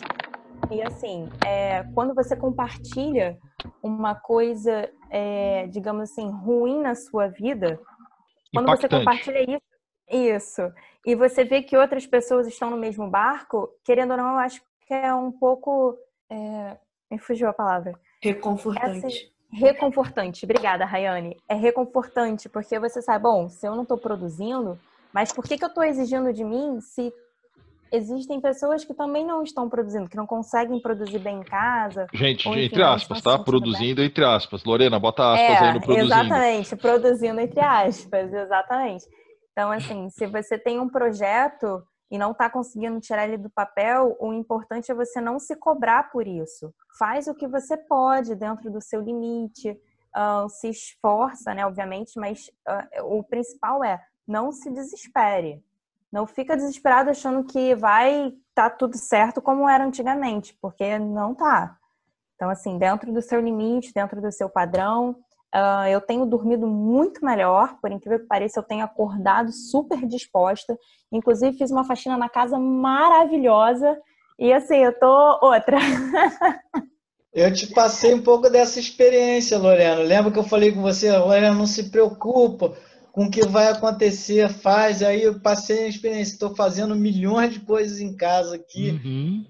E 0.72 0.82
assim, 0.84 1.28
é, 1.46 1.84
quando 1.96 2.14
você 2.14 2.36
compartilha 2.36 3.38
uma 3.82 4.14
coisa, 4.14 4.90
é, 5.10 5.68
digamos 5.68 6.12
assim, 6.12 6.30
ruim 6.30 6.82
na 6.82 6.94
sua 6.94 7.28
vida, 7.28 7.80
quando 8.54 8.68
você 8.68 8.88
compartilha 8.88 9.42
isso, 9.42 9.62
isso, 10.12 10.74
e 11.06 11.16
você 11.16 11.44
vê 11.44 11.62
que 11.62 11.76
outras 11.76 12.06
pessoas 12.06 12.48
estão 12.48 12.70
no 12.70 12.78
mesmo 12.78 13.10
barco, 13.10 13.70
querendo 13.84 14.12
ou 14.12 14.18
não, 14.18 14.34
eu 14.34 14.40
acho 14.40 14.62
que 14.86 14.94
é 14.94 15.14
um 15.14 15.32
pouco. 15.32 15.98
É, 16.30 16.78
me 17.10 17.18
fugiu 17.18 17.50
a 17.50 17.54
palavra. 17.54 17.94
Reconfortante. 18.22 19.06
Essa, 19.06 19.30
reconfortante. 19.52 20.46
Obrigada, 20.46 20.86
Rayane. 20.86 21.38
É 21.48 21.56
reconfortante, 21.56 22.48
porque 22.48 22.78
você 22.78 23.02
sabe, 23.02 23.24
bom, 23.24 23.50
se 23.50 23.68
eu 23.68 23.76
não 23.76 23.84
estou 23.84 23.98
produzindo, 23.98 24.80
mas 25.12 25.32
por 25.32 25.44
que, 25.44 25.58
que 25.58 25.64
eu 25.64 25.70
estou 25.70 25.84
exigindo 25.84 26.32
de 26.32 26.44
mim 26.44 26.80
se 26.82 27.12
existem 27.92 28.40
pessoas 28.40 28.84
que 28.84 28.94
também 28.94 29.26
não 29.26 29.44
estão 29.44 29.70
produzindo, 29.70 30.10
que 30.10 30.18
não 30.18 30.28
conseguem 30.28 30.82
produzir 30.82 31.20
bem 31.20 31.40
em 31.40 31.44
casa. 31.44 32.08
Gente, 32.14 32.48
ou, 32.48 32.54
enfim, 32.54 32.66
entre 32.66 32.84
aspas, 32.84 33.22
tá? 33.22 33.38
Produzindo 33.38 33.98
bem. 33.98 34.06
entre 34.06 34.24
aspas. 34.24 34.64
Lorena, 34.64 35.00
bota 35.00 35.34
aspas 35.34 35.62
é, 35.62 35.66
aí 35.66 35.74
no 35.74 35.82
produzindo. 35.82 36.14
Exatamente, 36.14 36.76
produzindo 36.76 37.40
entre 37.40 37.60
aspas, 37.60 38.34
exatamente. 38.34 39.06
Então, 39.52 39.72
assim, 39.72 40.10
se 40.10 40.26
você 40.26 40.58
tem 40.58 40.80
um 40.80 40.88
projeto 40.88 41.84
e 42.12 42.18
não 42.18 42.32
está 42.32 42.50
conseguindo 42.50 43.00
tirar 43.00 43.28
ele 43.28 43.38
do 43.38 43.50
papel, 43.50 44.16
o 44.20 44.34
importante 44.34 44.92
é 44.92 44.96
você 44.96 45.22
não 45.22 45.38
se 45.38 45.56
cobrar 45.56 46.10
por 46.12 46.28
isso. 46.28 46.74
Faz 46.98 47.28
o 47.28 47.36
que 47.36 47.48
você 47.48 47.78
pode 47.78 48.36
dentro 48.36 48.72
do 48.72 48.82
seu 48.82 49.02
limite, 49.02 49.72
uh, 50.16 50.50
se 50.50 50.70
esforça, 50.70 51.54
né, 51.54 51.66
obviamente, 51.66 52.12
mas 52.18 52.50
uh, 52.68 53.18
o 53.18 53.24
principal 53.24 53.84
é 53.84 54.00
não 54.28 54.52
se 54.52 54.72
desespere. 54.72 55.64
Não 56.12 56.26
fica 56.26 56.56
desesperado 56.56 57.10
achando 57.10 57.44
que 57.44 57.76
vai 57.76 58.34
tá 58.56 58.70
tudo 58.70 58.98
certo 58.98 59.42
como 59.42 59.70
era 59.70 59.86
antigamente, 59.86 60.58
porque 60.62 60.98
não 60.98 61.34
tá. 61.36 61.78
Então, 62.36 62.50
assim, 62.50 62.78
dentro 62.78 63.12
do 63.12 63.22
seu 63.22 63.40
limite, 63.40 63.94
dentro 63.94 64.22
do 64.22 64.32
seu 64.32 64.50
padrão, 64.50 65.12
uh, 65.54 65.88
eu 65.90 66.02
tenho 66.02 66.26
dormido 66.26 66.68
muito 66.68 67.24
melhor, 67.24 67.78
por 67.82 67.92
incrível 67.92 68.20
que 68.20 68.28
pareça, 68.28 68.60
eu 68.60 68.64
tenho 68.64 68.84
acordado 68.84 69.52
super 69.52 70.06
disposta. 70.08 70.78
Inclusive, 71.12 71.58
fiz 71.58 71.70
uma 71.70 71.84
faxina 71.84 72.18
na 72.18 72.30
casa 72.30 72.58
maravilhosa. 72.58 73.98
E 74.38 74.54
assim, 74.54 74.78
eu 74.78 74.98
tô 74.98 75.40
outra. 75.42 75.78
Eu 77.32 77.54
te 77.54 77.68
passei 77.68 78.12
um 78.12 78.24
pouco 78.24 78.50
dessa 78.50 78.80
experiência, 78.80 79.60
Lorena. 79.60 80.02
Lembra 80.02 80.32
que 80.32 80.40
eu 80.40 80.44
falei 80.44 80.72
com 80.72 80.82
você, 80.82 81.16
Lorena, 81.16 81.54
não 81.54 81.68
se 81.68 81.92
preocupa 81.92 82.76
com 83.12 83.26
o 83.26 83.32
que 83.32 83.46
vai 83.46 83.68
acontecer, 83.68 84.50
faz. 84.50 85.02
Aí 85.02 85.24
eu 85.24 85.40
passei 85.40 85.86
a 85.86 85.88
experiência, 85.88 86.34
estou 86.34 86.56
fazendo 86.56 86.96
milhões 86.96 87.54
de 87.54 87.60
coisas 87.62 88.00
em 88.00 88.16
casa 88.16 88.56
aqui. 88.56 88.92
Uhum. 88.92 89.46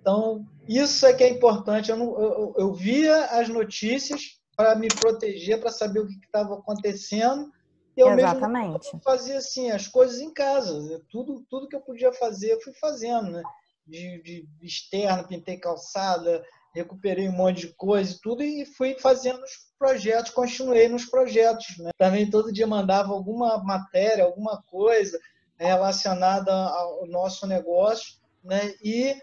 Então, 0.00 0.46
isso 0.68 1.06
é 1.06 1.12
que 1.12 1.22
é 1.22 1.28
importante. 1.28 1.90
Eu, 1.90 1.96
não, 1.96 2.20
eu, 2.20 2.54
eu 2.56 2.72
via 2.72 3.26
as 3.26 3.48
notícias 3.48 4.40
para 4.56 4.74
me 4.74 4.88
proteger, 4.88 5.60
para 5.60 5.70
saber 5.70 6.00
o 6.00 6.06
que 6.06 6.14
estava 6.24 6.54
acontecendo. 6.54 7.50
E 7.96 8.00
eu 8.00 8.08
Exatamente. 8.10 8.86
mesmo 8.86 9.00
fazia 9.04 9.38
assim, 9.38 9.70
as 9.70 9.86
coisas 9.86 10.20
em 10.20 10.32
casa. 10.32 11.00
Tudo, 11.10 11.44
tudo 11.48 11.68
que 11.68 11.76
eu 11.76 11.80
podia 11.80 12.12
fazer, 12.12 12.52
eu 12.52 12.60
fui 12.60 12.72
fazendo, 12.74 13.30
né? 13.30 13.42
De, 13.86 14.22
de 14.22 14.46
externo, 14.62 15.26
pintei 15.26 15.58
calçada, 15.58 16.42
recuperei 16.74 17.28
um 17.28 17.32
monte 17.32 17.66
de 17.66 17.74
coisa 17.74 18.12
e 18.12 18.18
tudo, 18.20 18.42
e 18.42 18.64
fui 18.64 18.96
fazendo 18.98 19.42
os 19.42 19.72
projetos, 19.78 20.30
continuei 20.30 20.88
nos 20.88 21.04
projetos. 21.04 21.78
Né? 21.78 21.90
Também 21.98 22.30
todo 22.30 22.52
dia 22.52 22.66
mandava 22.66 23.12
alguma 23.12 23.62
matéria, 23.62 24.24
alguma 24.24 24.62
coisa 24.62 25.18
relacionada 25.56 26.52
ao 26.52 27.06
nosso 27.06 27.46
negócio, 27.46 28.18
né? 28.42 28.74
e 28.82 29.14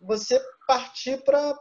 você 0.00 0.40
partir 0.66 1.22
para 1.22 1.54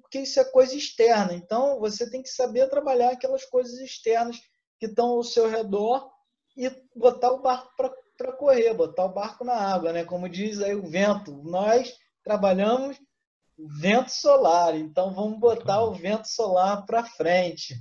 porque 0.00 0.20
isso 0.20 0.40
é 0.40 0.44
coisa 0.44 0.74
externa. 0.74 1.34
Então 1.34 1.78
você 1.78 2.08
tem 2.08 2.22
que 2.22 2.28
saber 2.28 2.68
trabalhar 2.68 3.10
aquelas 3.10 3.44
coisas 3.44 3.78
externas 3.78 4.40
que 4.78 4.86
estão 4.86 5.10
ao 5.10 5.22
seu 5.22 5.48
redor 5.48 6.10
e 6.56 6.70
botar 6.94 7.32
o 7.32 7.42
barco 7.42 7.70
para 8.16 8.32
correr, 8.32 8.74
botar 8.74 9.04
o 9.04 9.12
barco 9.12 9.44
na 9.44 9.54
água, 9.54 9.92
né? 9.92 10.04
Como 10.04 10.28
diz 10.28 10.60
aí 10.60 10.74
o 10.74 10.86
vento. 10.86 11.32
Nós 11.42 11.96
trabalhamos 12.22 12.98
vento 13.68 14.10
solar, 14.10 14.76
então 14.76 15.12
vamos 15.12 15.38
botar 15.38 15.82
o 15.82 15.92
vento 15.92 16.26
solar 16.26 16.84
para 16.86 17.04
frente. 17.04 17.74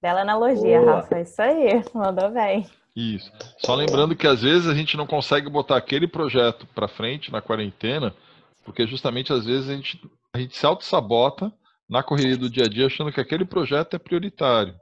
Bela 0.00 0.22
analogia, 0.22 0.80
Boa. 0.80 0.96
Rafa. 0.96 1.20
Isso 1.20 1.40
aí, 1.40 1.82
mandou 1.94 2.30
bem. 2.30 2.66
Isso. 2.94 3.32
Só 3.58 3.74
lembrando 3.74 4.16
que 4.16 4.26
às 4.26 4.42
vezes 4.42 4.68
a 4.68 4.74
gente 4.74 4.96
não 4.96 5.06
consegue 5.06 5.48
botar 5.48 5.76
aquele 5.76 6.06
projeto 6.06 6.66
para 6.74 6.88
frente 6.88 7.32
na 7.32 7.40
quarentena, 7.40 8.14
porque 8.64 8.86
justamente 8.86 9.32
às 9.32 9.46
vezes 9.46 9.70
a 9.70 9.74
gente, 9.74 10.00
a 10.34 10.38
gente 10.38 10.56
se 10.56 10.66
auto-sabota 10.66 11.52
na 11.88 12.02
correria 12.02 12.36
do 12.36 12.50
dia 12.50 12.64
a 12.64 12.68
dia 12.68 12.86
achando 12.86 13.12
que 13.12 13.20
aquele 13.20 13.44
projeto 13.44 13.94
é 13.94 13.98
prioritário. 13.98 14.74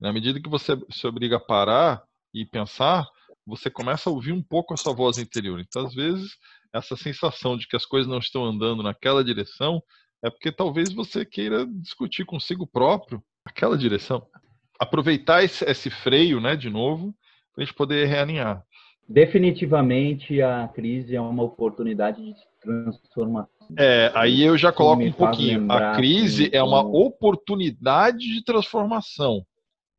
Na 0.00 0.12
medida 0.12 0.40
que 0.40 0.48
você 0.48 0.76
se 0.90 1.06
obriga 1.06 1.36
a 1.36 1.40
parar 1.40 2.02
e 2.34 2.44
pensar, 2.44 3.06
você 3.46 3.70
começa 3.70 4.08
a 4.08 4.12
ouvir 4.12 4.32
um 4.32 4.42
pouco 4.42 4.74
a 4.74 4.76
sua 4.76 4.94
voz 4.94 5.18
interior. 5.18 5.60
Então, 5.60 5.86
às 5.86 5.94
vezes, 5.94 6.36
essa 6.72 6.96
sensação 6.96 7.56
de 7.56 7.68
que 7.68 7.76
as 7.76 7.84
coisas 7.84 8.08
não 8.08 8.18
estão 8.18 8.44
andando 8.44 8.82
naquela 8.82 9.22
direção 9.22 9.82
é 10.22 10.30
porque 10.30 10.50
talvez 10.50 10.92
você 10.92 11.24
queira 11.24 11.66
discutir 11.66 12.24
consigo 12.24 12.66
próprio 12.66 13.22
aquela 13.44 13.76
direção. 13.76 14.26
Aproveitar 14.80 15.44
esse, 15.44 15.64
esse 15.66 15.90
freio, 15.90 16.40
né, 16.40 16.56
de 16.56 16.70
novo, 16.70 17.14
para 17.54 17.62
a 17.62 17.66
gente 17.66 17.74
poder 17.74 18.06
realinhar. 18.06 18.64
Definitivamente 19.06 20.40
a 20.40 20.66
crise 20.68 21.14
é 21.14 21.20
uma 21.20 21.42
oportunidade 21.42 22.22
de 22.22 22.34
transformação. 22.60 23.50
É, 23.78 24.10
aí 24.14 24.42
eu 24.42 24.56
já 24.56 24.72
coloco 24.72 25.02
um 25.02 25.12
pouquinho. 25.12 25.70
A 25.70 25.92
crise 25.94 26.48
é 26.52 26.62
uma 26.62 26.80
oportunidade 26.80 28.18
de 28.18 28.42
transformação. 28.42 29.44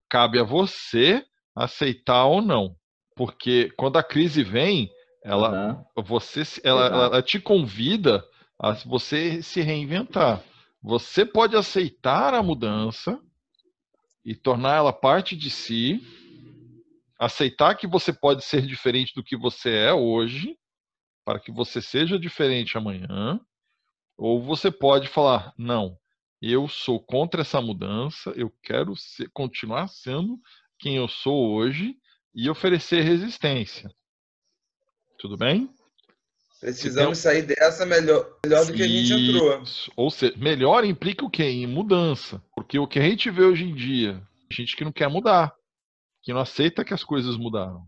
Cabe 0.09 0.39
a 0.39 0.43
você 0.43 1.23
aceitar 1.55 2.25
ou 2.25 2.41
não. 2.41 2.75
Porque 3.15 3.71
quando 3.77 3.97
a 3.97 4.03
crise 4.03 4.43
vem, 4.43 4.91
ela, 5.23 5.85
uhum. 5.95 6.03
você, 6.03 6.43
ela, 6.63 6.85
ela, 6.85 7.21
te 7.23 7.39
convida 7.39 8.23
a 8.59 8.73
você 8.73 9.41
se 9.41 9.61
reinventar. 9.61 10.43
Você 10.81 11.25
pode 11.25 11.55
aceitar 11.55 12.33
a 12.33 12.43
mudança 12.43 13.19
e 14.23 14.35
tornar 14.35 14.75
ela 14.75 14.93
parte 14.93 15.35
de 15.35 15.49
si, 15.49 16.01
aceitar 17.17 17.75
que 17.75 17.87
você 17.87 18.11
pode 18.11 18.43
ser 18.43 18.61
diferente 18.65 19.13
do 19.15 19.23
que 19.23 19.37
você 19.37 19.71
é 19.71 19.93
hoje, 19.93 20.57
para 21.23 21.39
que 21.39 21.51
você 21.51 21.81
seja 21.81 22.19
diferente 22.19 22.77
amanhã, 22.77 23.39
ou 24.17 24.41
você 24.41 24.69
pode 24.69 25.07
falar: 25.07 25.53
não, 25.57 25.97
eu 26.41 26.67
sou 26.67 26.99
contra 26.99 27.41
essa 27.41 27.61
mudança, 27.61 28.31
eu 28.35 28.53
quero 28.61 28.95
ser, 28.95 29.29
continuar 29.33 29.87
sendo 29.87 30.39
quem 30.77 30.97
eu 30.97 31.07
sou 31.07 31.53
hoje 31.53 31.95
e 32.35 32.49
oferecer 32.49 33.01
resistência. 33.01 33.89
Tudo 35.17 35.37
bem? 35.37 35.69
Precisamos 36.59 37.19
sair 37.19 37.43
dessa 37.43 37.85
melhor, 37.85 38.27
melhor 38.43 38.65
do 38.65 38.73
que 38.73 38.83
a 38.83 38.87
gente 38.87 39.13
entrou. 39.13 39.63
Ou 39.95 40.09
seja, 40.09 40.33
melhor 40.37 40.83
implica 40.83 41.23
o 41.23 41.29
quê? 41.29 41.43
Em 41.43 41.67
mudança. 41.67 42.41
Porque 42.55 42.77
o 42.79 42.87
que 42.87 42.99
a 42.99 43.03
gente 43.03 43.29
vê 43.29 43.43
hoje 43.43 43.65
em 43.65 43.73
dia, 43.73 44.21
gente 44.51 44.75
que 44.75 44.83
não 44.83 44.91
quer 44.91 45.07
mudar, 45.07 45.53
que 46.23 46.33
não 46.33 46.39
aceita 46.39 46.83
que 46.83 46.93
as 46.93 47.03
coisas 47.03 47.37
mudaram. 47.37 47.83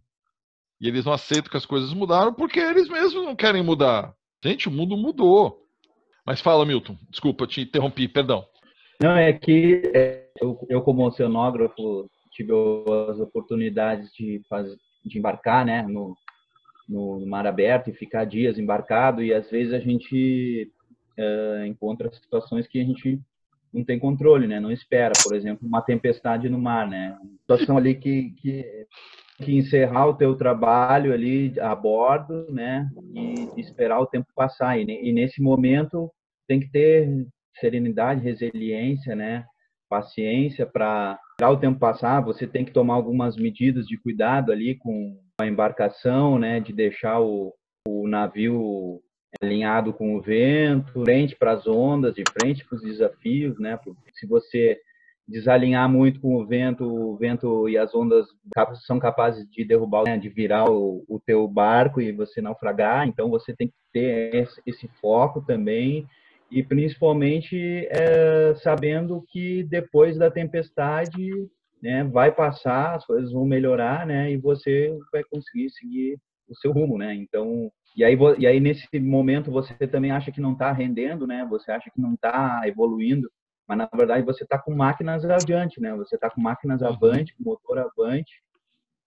E 0.80 0.88
eles 0.88 1.06
não 1.06 1.14
aceitam 1.14 1.50
que 1.50 1.58
as 1.58 1.66
coisas 1.66 1.92
mudaram 1.92 2.34
porque 2.34 2.60
eles 2.60 2.88
mesmos 2.88 3.26
não 3.26 3.36
querem 3.36 3.64
mudar. 3.64 4.14
Gente, 4.44 4.68
o 4.68 4.72
mundo 4.72 4.96
mudou. 4.96 5.66
Mas 6.24 6.40
fala, 6.40 6.66
Milton. 6.66 6.96
Desculpa, 7.10 7.48
te 7.48 7.62
interrompi, 7.62 8.08
perdão. 8.08 8.46
Não, 9.02 9.18
é 9.18 9.34
que 9.34 9.82
é, 9.94 10.30
eu, 10.40 10.60
eu 10.70 10.82
como 10.82 11.06
oceanógrafo, 11.08 12.10
tive 12.38 12.52
as 13.10 13.20
oportunidades 13.20 14.14
de, 14.14 14.42
fazer, 14.48 14.78
de 15.04 15.18
embarcar 15.18 15.66
né, 15.66 15.82
no, 15.82 16.16
no, 16.88 17.26
mar 17.26 17.48
aberto 17.48 17.90
e 17.90 17.94
ficar 17.94 18.26
dias 18.26 18.60
embarcado 18.60 19.24
e 19.24 19.34
às 19.34 19.50
vezes 19.50 19.74
a 19.74 19.80
gente 19.80 20.72
uh, 21.18 21.66
encontra 21.66 22.14
situações 22.14 22.68
que 22.68 22.80
a 22.80 22.84
gente 22.84 23.20
não 23.74 23.84
tem 23.84 24.00
controle, 24.00 24.48
né? 24.48 24.62
Não 24.62 24.72
espera, 24.72 25.12
por 25.22 25.36
exemplo, 25.36 25.68
uma 25.68 25.82
tempestade 25.82 26.48
no 26.48 26.58
mar, 26.58 26.88
né? 26.88 27.18
Uma 27.22 27.38
situação 27.38 27.78
ali 27.78 27.96
que, 27.96 28.32
que 28.38 28.88
que 29.44 29.56
encerrar 29.56 30.08
o 30.08 30.16
teu 30.16 30.36
trabalho 30.36 31.14
ali 31.14 31.54
a 31.60 31.76
bordo, 31.76 32.52
né? 32.52 32.90
E 33.14 33.62
esperar 33.62 34.00
o 34.00 34.08
tempo 34.08 34.28
passar. 34.36 34.80
E, 34.80 34.84
e 34.84 35.12
nesse 35.14 35.42
momento 35.42 36.12
tem 36.48 36.60
que 36.60 36.70
ter 36.72 37.28
serenidade, 37.60 38.24
resiliência, 38.24 39.16
né? 39.16 39.46
Paciência 39.88 40.66
para 40.66 41.20
esperar 41.38 41.52
o 41.52 41.58
tempo 41.58 41.80
passar. 41.80 42.20
Você 42.22 42.48
tem 42.48 42.66
que 42.66 42.72
tomar 42.72 42.96
algumas 42.96 43.38
medidas 43.38 43.86
de 43.86 43.96
cuidado 43.96 44.52
ali 44.52 44.76
com 44.76 45.20
a 45.40 45.46
embarcação, 45.46 46.40
né, 46.40 46.60
de 46.60 46.74
deixar 46.74 47.22
o, 47.22 47.54
o 47.88 48.08
navio 48.08 49.00
alinhado 49.40 49.94
com 49.94 50.16
o 50.16 50.22
vento, 50.22 51.04
frente 51.04 51.36
para 51.36 51.52
as 51.52 51.68
ondas, 51.68 52.16
de 52.16 52.24
frente 52.42 52.66
para 52.66 52.76
os 52.78 52.82
desafios, 52.82 53.60
né? 53.60 53.78
Porque 53.78 54.10
se 54.16 54.26
você 54.26 54.80
desalinhar 55.28 55.88
muito 55.88 56.20
com 56.22 56.38
o 56.38 56.48
vento, 56.48 56.86
o 56.86 57.16
vento 57.18 57.70
e 57.70 57.78
as 57.78 57.94
ondas 57.94 58.26
são 58.88 58.98
capazes 58.98 59.48
de 59.52 59.64
derrubar, 59.64 60.06
né, 60.06 60.18
de 60.18 60.30
virar 60.30 60.66
o, 60.72 61.06
o 61.08 61.20
teu 61.20 61.48
barco 61.48 62.02
e 62.02 62.12
você 62.12 62.42
naufragar. 62.42 63.08
Então 63.08 63.30
você 63.30 63.56
tem 63.56 63.68
que 63.68 63.76
ter 63.94 64.34
esse, 64.34 64.60
esse 64.66 64.88
foco 65.00 65.42
também 65.46 66.08
e 66.50 66.64
principalmente 66.64 67.88
é, 67.90 68.56
sabendo 68.56 69.24
que 69.30 69.64
depois 69.64 70.18
da 70.18 70.32
tempestade 70.32 71.30
né, 71.82 72.04
vai 72.04 72.32
passar, 72.32 72.96
as 72.96 73.06
coisas 73.06 73.32
vão 73.32 73.46
melhorar, 73.46 74.06
né, 74.06 74.32
e 74.32 74.38
você 74.38 74.98
vai 75.12 75.24
conseguir 75.24 75.70
seguir 75.72 76.18
o 76.48 76.56
seu 76.56 76.72
rumo, 76.72 76.98
né? 76.98 77.14
Então, 77.14 77.70
e 77.96 78.04
aí, 78.04 78.18
e 78.40 78.48
aí 78.48 78.60
nesse 78.60 78.88
momento 79.00 79.52
você 79.52 79.74
também 79.88 80.12
acha 80.12 80.32
que 80.32 80.40
não 80.40 80.54
está 80.54 80.72
rendendo, 80.72 81.28
né? 81.28 81.46
Você 81.50 81.72
acha 81.72 81.90
que 81.90 82.00
não 82.00 82.14
está 82.14 82.62
evoluindo, 82.66 83.30
mas 83.68 83.78
na 83.78 83.90
verdade 83.94 84.26
você 84.26 84.44
está 84.44 84.58
com 84.58 84.74
máquinas 84.74 85.26
adiante, 85.26 85.82
né? 85.82 85.94
Você 85.96 86.16
está 86.16 86.30
com 86.30 86.40
máquinas 86.40 86.82
uhum. 86.82 86.88
avante, 86.88 87.36
com 87.36 87.44
motor 87.44 87.80
avante, 87.80 88.32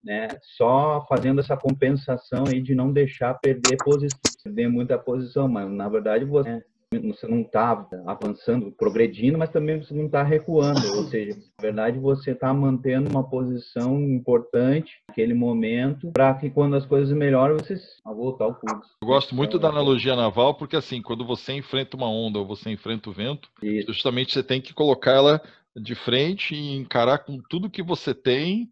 né? 0.04 0.28
Só 0.56 1.06
fazendo 1.08 1.40
essa 1.40 1.56
compensação 1.56 2.44
aí 2.46 2.60
de 2.60 2.74
não 2.74 2.92
deixar 2.92 3.34
perder 3.34 3.78
posição, 3.82 4.20
perder 4.44 4.68
muita 4.68 4.98
posição, 4.98 5.48
mas 5.48 5.70
na 5.70 5.88
verdade 5.88 6.24
você 6.26 6.62
você 6.98 7.28
não 7.28 7.42
está 7.42 7.86
avançando, 8.04 8.72
progredindo, 8.72 9.38
mas 9.38 9.50
também 9.50 9.78
você 9.78 9.94
não 9.94 10.06
está 10.06 10.24
recuando. 10.24 10.96
Ou 10.96 11.04
seja, 11.04 11.36
na 11.36 11.62
verdade, 11.62 12.00
você 12.00 12.32
está 12.32 12.52
mantendo 12.52 13.08
uma 13.08 13.22
posição 13.22 14.00
importante 14.00 15.00
naquele 15.08 15.32
momento 15.32 16.10
para 16.10 16.34
que 16.34 16.50
quando 16.50 16.74
as 16.74 16.84
coisas 16.84 17.16
melhoram, 17.16 17.58
você 17.58 17.76
voltar 18.04 18.46
ao 18.46 18.56
curso. 18.56 18.90
Eu 19.00 19.06
gosto 19.06 19.36
muito 19.36 19.56
da 19.56 19.68
analogia 19.68 20.16
naval, 20.16 20.54
porque 20.54 20.74
assim, 20.74 21.00
quando 21.00 21.24
você 21.24 21.52
enfrenta 21.52 21.96
uma 21.96 22.10
onda 22.10 22.40
ou 22.40 22.46
você 22.46 22.70
enfrenta 22.70 23.08
o 23.08 23.12
vento, 23.12 23.48
Isso. 23.62 23.92
justamente 23.92 24.32
você 24.32 24.42
tem 24.42 24.60
que 24.60 24.74
colocar 24.74 25.12
ela 25.12 25.40
de 25.76 25.94
frente 25.94 26.56
e 26.56 26.74
encarar 26.76 27.18
com 27.18 27.38
tudo 27.48 27.70
que 27.70 27.84
você 27.84 28.12
tem 28.12 28.68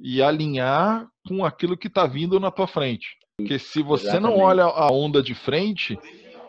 e 0.00 0.20
alinhar 0.20 1.06
com 1.28 1.44
aquilo 1.44 1.76
que 1.76 1.86
está 1.86 2.04
vindo 2.04 2.40
na 2.40 2.50
tua 2.50 2.66
frente. 2.66 3.16
Porque 3.36 3.60
se 3.60 3.80
você 3.80 4.08
Exatamente. 4.08 4.36
não 4.36 4.44
olha 4.44 4.64
a 4.64 4.92
onda 4.92 5.22
de 5.22 5.34
frente, 5.34 5.96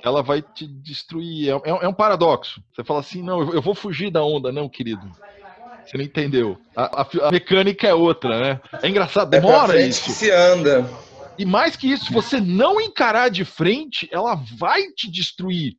ela 0.04 0.22
vai 0.22 0.42
te 0.42 0.68
destruir. 0.68 1.50
É, 1.50 1.70
é, 1.70 1.86
é 1.86 1.88
um 1.88 1.94
paradoxo. 1.94 2.62
Você 2.74 2.84
fala 2.84 3.00
assim, 3.00 3.22
não, 3.22 3.54
eu 3.54 3.62
vou 3.62 3.76
fugir 3.76 4.12
da 4.12 4.24
onda, 4.24 4.52
não, 4.52 4.70
querido. 4.70 5.10
Você 5.86 5.98
não 5.98 6.04
entendeu. 6.04 6.58
A, 6.76 7.02
a, 7.02 7.28
a 7.28 7.32
mecânica 7.32 7.88
é 7.88 7.94
outra, 7.94 8.40
né? 8.40 8.62
É 8.82 8.88
engraçado, 8.88 9.34
é 9.34 9.40
demora 9.40 9.82
é 9.82 9.88
isso. 9.88 10.06
Que 10.06 10.12
se 10.12 10.32
anda. 10.32 10.90
E 11.38 11.46
mais 11.46 11.76
que 11.76 11.92
isso, 11.92 12.06
se 12.06 12.14
você 12.14 12.40
não 12.40 12.80
encarar 12.80 13.30
de 13.30 13.44
frente, 13.44 14.08
ela 14.12 14.36
vai 14.58 14.84
te 14.92 15.10
destruir. 15.10 15.76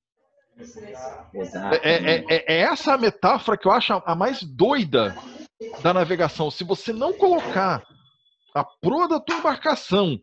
É, 1.82 1.90
é, 1.90 2.24
é, 2.28 2.44
é, 2.54 2.61
essa 2.62 2.94
a 2.94 2.98
metáfora 2.98 3.56
que 3.56 3.66
eu 3.66 3.72
acho 3.72 3.92
a 4.04 4.14
mais 4.14 4.42
doida 4.42 5.16
da 5.82 5.94
navegação. 5.94 6.50
Se 6.50 6.64
você 6.64 6.92
não 6.92 7.12
colocar 7.12 7.82
a 8.54 8.64
proa 8.64 9.08
da 9.08 9.20
tua 9.20 9.37
embarcação 9.37 10.18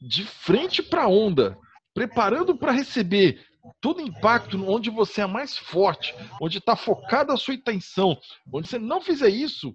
de 0.00 0.24
frente 0.24 0.82
para 0.82 1.04
a 1.04 1.08
onda, 1.08 1.58
preparando 1.96 2.54
para 2.54 2.72
receber 2.72 3.40
todo 3.80 4.02
impacto 4.02 4.62
onde 4.70 4.90
você 4.90 5.22
é 5.22 5.26
mais 5.26 5.56
forte, 5.56 6.14
onde 6.42 6.58
está 6.58 6.76
focada 6.76 7.32
a 7.32 7.38
sua 7.38 7.54
atenção, 7.54 8.18
onde 8.52 8.68
você 8.68 8.78
não 8.78 9.00
fizer 9.00 9.30
isso, 9.30 9.74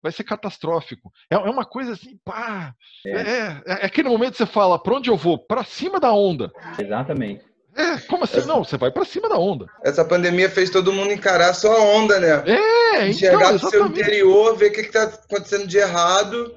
vai 0.00 0.12
ser 0.12 0.22
catastrófico. 0.22 1.12
É, 1.28 1.34
é 1.34 1.50
uma 1.50 1.64
coisa 1.64 1.94
assim, 1.94 2.20
pá. 2.24 2.72
É, 3.04 3.10
é, 3.10 3.62
é 3.66 3.86
aquele 3.86 4.08
momento 4.08 4.32
que 4.32 4.38
você 4.38 4.46
fala, 4.46 4.80
para 4.80 4.94
onde 4.94 5.10
eu 5.10 5.16
vou? 5.16 5.36
Para 5.36 5.64
cima 5.64 5.98
da 5.98 6.12
onda. 6.12 6.52
Exatamente. 6.78 7.44
É, 7.74 7.98
como 8.02 8.22
assim? 8.22 8.38
Essa... 8.38 8.46
Não, 8.46 8.62
você 8.62 8.76
vai 8.76 8.92
para 8.92 9.04
cima 9.04 9.28
da 9.28 9.36
onda. 9.36 9.66
Essa 9.84 10.04
pandemia 10.04 10.48
fez 10.48 10.70
todo 10.70 10.92
mundo 10.92 11.12
encarar 11.12 11.52
só 11.52 11.76
a 11.76 11.82
onda, 11.82 12.20
né? 12.20 12.44
É, 12.46 13.08
Enxergar 13.08 13.54
então, 13.54 13.68
o 13.68 13.70
seu 13.70 13.86
interior, 13.86 14.56
ver 14.56 14.70
o 14.70 14.72
que 14.72 14.82
está 14.82 15.02
acontecendo 15.02 15.66
de 15.66 15.78
errado 15.78 16.56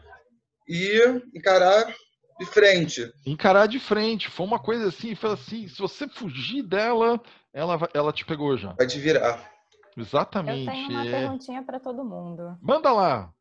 e 0.67 1.01
encarar 1.35 1.91
de 2.39 2.45
frente. 2.45 3.13
Encarar 3.25 3.67
de 3.67 3.79
frente. 3.79 4.29
Foi 4.29 4.45
uma 4.45 4.59
coisa 4.59 4.87
assim, 4.87 5.13
foi 5.13 5.31
assim, 5.31 5.67
se 5.67 5.77
você 5.79 6.07
fugir 6.07 6.63
dela, 6.63 7.21
ela, 7.53 7.77
ela 7.93 8.13
te 8.13 8.25
pegou 8.25 8.57
já. 8.57 8.73
Vai 8.73 8.87
te 8.87 8.97
virar. 8.97 9.51
Exatamente. 9.97 10.67
Eu 10.67 10.71
tenho 10.71 10.89
uma 10.89 11.05
é... 11.05 11.11
perguntinha 11.11 11.63
para 11.63 11.79
todo 11.79 12.05
mundo. 12.05 12.57
Manda 12.61 12.91
lá. 12.91 13.33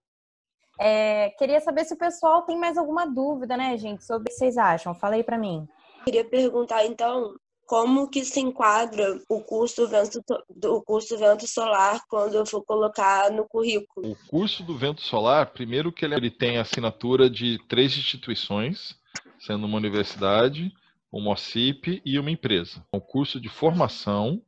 É, 0.81 1.31
queria 1.31 1.61
saber 1.61 1.85
se 1.85 1.95
o 1.95 1.99
pessoal 1.99 2.43
tem 2.43 2.59
mais 2.59 2.79
alguma 2.79 3.05
dúvida, 3.05 3.57
né, 3.57 3.77
gente, 3.77 4.05
sobre 4.05 4.23
o 4.23 4.25
que 4.27 4.33
vocês 4.33 4.57
acham. 4.57 4.95
Fala 4.95 5.15
aí 5.15 5.25
para 5.25 5.39
mim. 5.39 5.67
Queria 6.05 6.25
perguntar, 6.25 6.85
então, 6.85 7.35
como 7.69 8.09
que 8.09 8.25
se 8.25 8.41
enquadra 8.41 9.21
o 9.29 9.43
curso 9.43 9.87
vento, 9.87 10.25
do 10.49 10.81
curso 10.81 11.19
vento 11.19 11.47
solar 11.47 12.01
quando 12.09 12.35
eu 12.35 12.47
for 12.47 12.65
colocar 12.65 13.31
no 13.31 13.47
currículo? 13.47 14.11
O 14.11 14.17
curso 14.27 14.63
do 14.63 14.75
vento 14.75 15.03
solar, 15.03 15.53
primeiro 15.53 15.93
que 15.93 16.03
ele, 16.03 16.15
ele 16.15 16.31
tem 16.31 16.57
assinatura 16.57 17.29
de 17.29 17.59
três 17.69 17.95
instituições, 17.95 18.97
sendo 19.39 19.67
uma 19.67 19.77
universidade, 19.77 20.73
uma 21.13 21.33
OCIP 21.33 22.01
e 22.07 22.19
uma 22.19 22.31
empresa. 22.31 22.83
É 22.91 22.97
um 22.97 23.01
curso 23.01 23.39
de 23.39 23.51
formação 23.51 24.41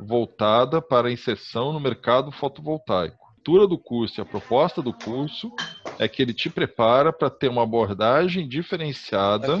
voltada 0.00 0.80
para 0.80 1.08
a 1.08 1.12
inserção 1.12 1.74
no 1.74 1.78
mercado 1.78 2.32
fotovoltaico 2.32 3.22
estrutura 3.42 3.66
do 3.66 3.76
curso 3.76 4.20
e 4.20 4.22
a 4.22 4.24
proposta 4.24 4.80
do 4.80 4.92
curso 4.92 5.52
é 5.98 6.08
que 6.08 6.22
ele 6.22 6.34
te 6.34 6.50
prepara 6.50 7.12
para 7.12 7.30
ter 7.30 7.48
uma 7.48 7.62
abordagem 7.62 8.48
diferenciada 8.48 9.58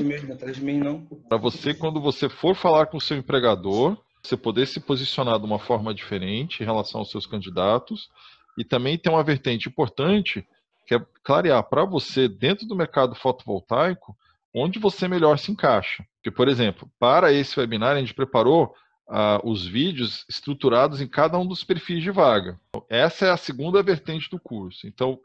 para 1.28 1.38
você, 1.38 1.74
quando 1.74 2.00
você 2.00 2.28
for 2.28 2.54
falar 2.54 2.86
com 2.86 2.96
o 2.96 3.00
seu 3.00 3.16
empregador, 3.16 3.96
você 4.22 4.36
poder 4.36 4.66
se 4.66 4.80
posicionar 4.80 5.38
de 5.38 5.44
uma 5.44 5.58
forma 5.58 5.92
diferente 5.92 6.62
em 6.62 6.66
relação 6.66 7.00
aos 7.00 7.10
seus 7.10 7.26
candidatos 7.26 8.08
e 8.56 8.64
também 8.64 8.98
tem 8.98 9.12
uma 9.12 9.24
vertente 9.24 9.68
importante 9.68 10.46
que 10.86 10.94
é 10.94 11.06
clarear 11.22 11.62
para 11.64 11.84
você, 11.84 12.28
dentro 12.28 12.66
do 12.66 12.76
mercado 12.76 13.14
fotovoltaico, 13.14 14.16
onde 14.54 14.78
você 14.78 15.08
melhor 15.08 15.38
se 15.38 15.50
encaixa. 15.50 16.04
Porque, 16.16 16.30
por 16.30 16.48
exemplo, 16.48 16.90
para 16.98 17.32
esse 17.32 17.58
webinar, 17.58 17.96
a 17.96 18.00
gente 18.00 18.14
preparou 18.14 18.74
uh, 19.08 19.48
os 19.48 19.66
vídeos 19.66 20.24
estruturados 20.28 21.00
em 21.00 21.06
cada 21.06 21.38
um 21.38 21.46
dos 21.46 21.64
perfis 21.64 22.02
de 22.02 22.10
vaga. 22.10 22.58
Essa 22.88 23.26
é 23.26 23.30
a 23.30 23.36
segunda 23.36 23.82
vertente 23.82 24.28
do 24.30 24.38
curso. 24.38 24.86
Então, 24.86 25.18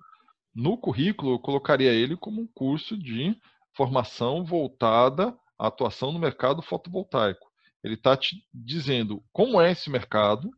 no 0.58 0.76
currículo, 0.76 1.34
eu 1.34 1.40
colocaria 1.40 1.94
ele 1.94 2.18
como 2.18 2.42
um 2.42 2.48
curso 2.48 2.98
de 2.98 3.40
formação 3.76 4.44
voltada 4.44 5.38
à 5.58 5.68
atuação 5.68 6.12
no 6.12 6.18
mercado 6.18 6.64
fotovoltaico. 6.64 7.46
Ele 7.84 7.94
está 7.94 8.18
te 8.18 8.44
dizendo 8.52 9.24
como 9.32 9.62
é 9.62 9.72
esse 9.72 9.88
mercado, 9.88 10.50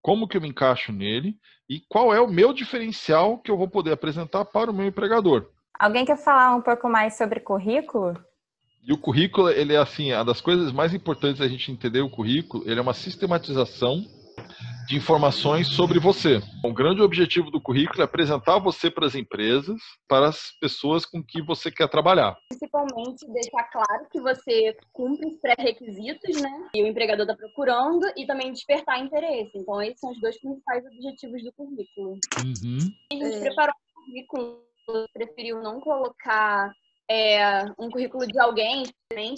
como 0.00 0.26
que 0.26 0.38
eu 0.38 0.40
me 0.40 0.48
encaixo 0.48 0.90
nele 0.90 1.36
e 1.68 1.80
qual 1.86 2.14
é 2.14 2.20
o 2.20 2.26
meu 2.26 2.54
diferencial 2.54 3.36
que 3.36 3.50
eu 3.50 3.58
vou 3.58 3.68
poder 3.68 3.92
apresentar 3.92 4.46
para 4.46 4.70
o 4.70 4.74
meu 4.74 4.86
empregador. 4.86 5.50
Alguém 5.78 6.06
quer 6.06 6.16
falar 6.16 6.56
um 6.56 6.62
pouco 6.62 6.88
mais 6.88 7.18
sobre 7.18 7.38
currículo? 7.38 8.18
E 8.82 8.90
o 8.90 8.98
currículo, 8.98 9.50
ele 9.50 9.74
é 9.74 9.78
assim, 9.78 10.14
uma 10.14 10.24
das 10.24 10.40
coisas 10.40 10.72
mais 10.72 10.94
importantes 10.94 11.40
da 11.40 11.46
gente 11.46 11.70
entender 11.70 12.00
o 12.00 12.10
currículo, 12.10 12.64
ele 12.66 12.80
é 12.80 12.82
uma 12.82 12.94
sistematização 12.94 14.02
de 14.86 14.96
informações 14.96 15.68
sobre 15.68 15.98
você. 15.98 16.40
O 16.64 16.72
grande 16.72 17.00
objetivo 17.00 17.50
do 17.50 17.60
currículo 17.60 18.00
é 18.02 18.04
apresentar 18.04 18.58
você 18.58 18.90
para 18.90 19.06
as 19.06 19.14
empresas, 19.14 19.80
para 20.08 20.28
as 20.28 20.52
pessoas 20.60 21.06
com 21.06 21.22
que 21.22 21.42
você 21.42 21.70
quer 21.70 21.88
trabalhar. 21.88 22.36
Principalmente 22.48 23.26
deixar 23.32 23.64
claro 23.70 24.06
que 24.10 24.20
você 24.20 24.76
cumpre 24.92 25.28
os 25.28 25.36
pré-requisitos, 25.40 26.40
né? 26.40 26.68
E 26.74 26.82
o 26.82 26.86
empregador 26.86 27.24
está 27.24 27.36
procurando 27.36 28.06
e 28.16 28.26
também 28.26 28.52
despertar 28.52 28.98
interesse. 28.98 29.52
Então, 29.54 29.80
esses 29.82 30.00
são 30.00 30.10
os 30.10 30.20
dois 30.20 30.38
principais 30.40 30.84
objetivos 30.84 31.42
do 31.42 31.52
currículo. 31.52 32.18
Uhum. 32.44 32.78
A 33.12 33.14
gente 33.14 33.36
é. 33.36 33.40
preparou 33.40 33.74
um 33.74 34.04
currículo, 34.04 35.08
preferiu 35.12 35.62
não 35.62 35.80
colocar 35.80 36.72
é, 37.10 37.64
um 37.78 37.90
currículo 37.90 38.26
de 38.26 38.38
alguém 38.38 38.84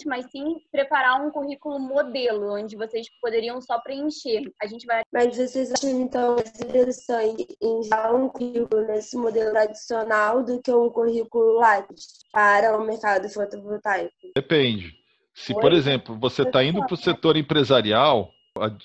mas 0.07 0.31
sim 0.31 0.57
preparar 0.71 1.21
um 1.21 1.31
currículo 1.31 1.79
modelo, 1.79 2.55
onde 2.55 2.77
vocês 2.77 3.07
poderiam 3.21 3.61
só 3.61 3.79
preencher. 3.81 4.43
A 4.63 4.67
gente 4.67 4.87
vai. 4.87 5.03
Mas 5.13 5.37
vocês 5.37 5.73
acham 5.73 5.91
então 5.91 6.37
mais 6.37 6.61
interessante 6.61 7.47
enviar 7.61 8.15
um 8.15 8.29
currículo 8.29 8.87
nesse 8.87 9.17
modelo 9.17 9.51
tradicional 9.53 10.43
do 10.43 10.61
que 10.61 10.73
um 10.73 10.89
currículo 10.91 11.55
Lattes 11.55 12.25
para 12.33 12.77
o 12.77 12.85
mercado 12.85 13.29
fotovoltaico? 13.29 14.13
Depende. 14.35 14.95
Se, 15.35 15.53
Oi? 15.55 15.61
por 15.61 15.73
exemplo, 15.73 16.17
você 16.19 16.43
está 16.43 16.63
indo 16.63 16.85
para 16.87 16.95
o 16.95 16.99
setor 16.99 17.37
empresarial, 17.37 18.31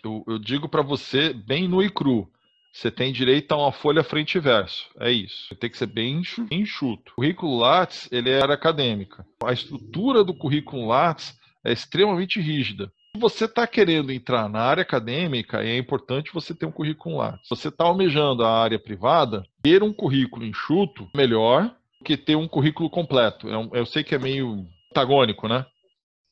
eu 0.03 0.39
digo 0.39 0.67
para 0.67 0.81
você 0.81 1.31
bem 1.31 1.67
nu 1.67 1.83
e 1.83 1.89
cru 1.89 2.29
você 2.71 2.91
tem 2.91 3.11
direito 3.11 3.51
a 3.51 3.57
uma 3.57 3.71
folha 3.71 4.03
frente 4.03 4.35
e 4.35 4.39
verso. 4.39 4.89
É 4.99 5.11
isso. 5.11 5.55
Tem 5.55 5.69
que 5.69 5.77
ser 5.77 5.87
bem 5.87 6.21
enxuto. 6.51 7.11
O 7.11 7.15
currículo 7.15 7.57
Lattes, 7.57 8.07
ele 8.11 8.29
é 8.29 8.41
área 8.41 8.53
acadêmica. 8.53 9.25
A 9.43 9.51
estrutura 9.51 10.23
do 10.23 10.33
currículo 10.33 10.87
Lattes 10.87 11.37
é 11.63 11.71
extremamente 11.71 12.39
rígida. 12.39 12.91
Se 13.15 13.19
você 13.19 13.45
está 13.45 13.65
querendo 13.65 14.11
entrar 14.11 14.47
na 14.47 14.61
área 14.61 14.83
acadêmica, 14.83 15.63
é 15.63 15.77
importante 15.77 16.31
você 16.33 16.53
ter 16.53 16.67
um 16.67 16.71
currículo 16.71 17.17
Lattes. 17.17 17.47
Se 17.47 17.55
você 17.55 17.69
está 17.69 17.85
almejando 17.85 18.45
a 18.45 18.61
área 18.61 18.79
privada, 18.79 19.43
ter 19.63 19.81
um 19.81 19.91
currículo 19.91 20.45
enxuto 20.45 21.09
melhor 21.15 21.63
do 21.99 22.05
que 22.05 22.15
ter 22.15 22.35
um 22.35 22.47
currículo 22.47 22.89
completo. 22.89 23.47
Eu, 23.47 23.71
é 23.73 23.79
eu 23.79 23.85
sei 23.85 24.03
que 24.03 24.13
é 24.13 24.19
meio 24.19 24.67
antagônico, 24.91 25.47
né? 25.47 25.65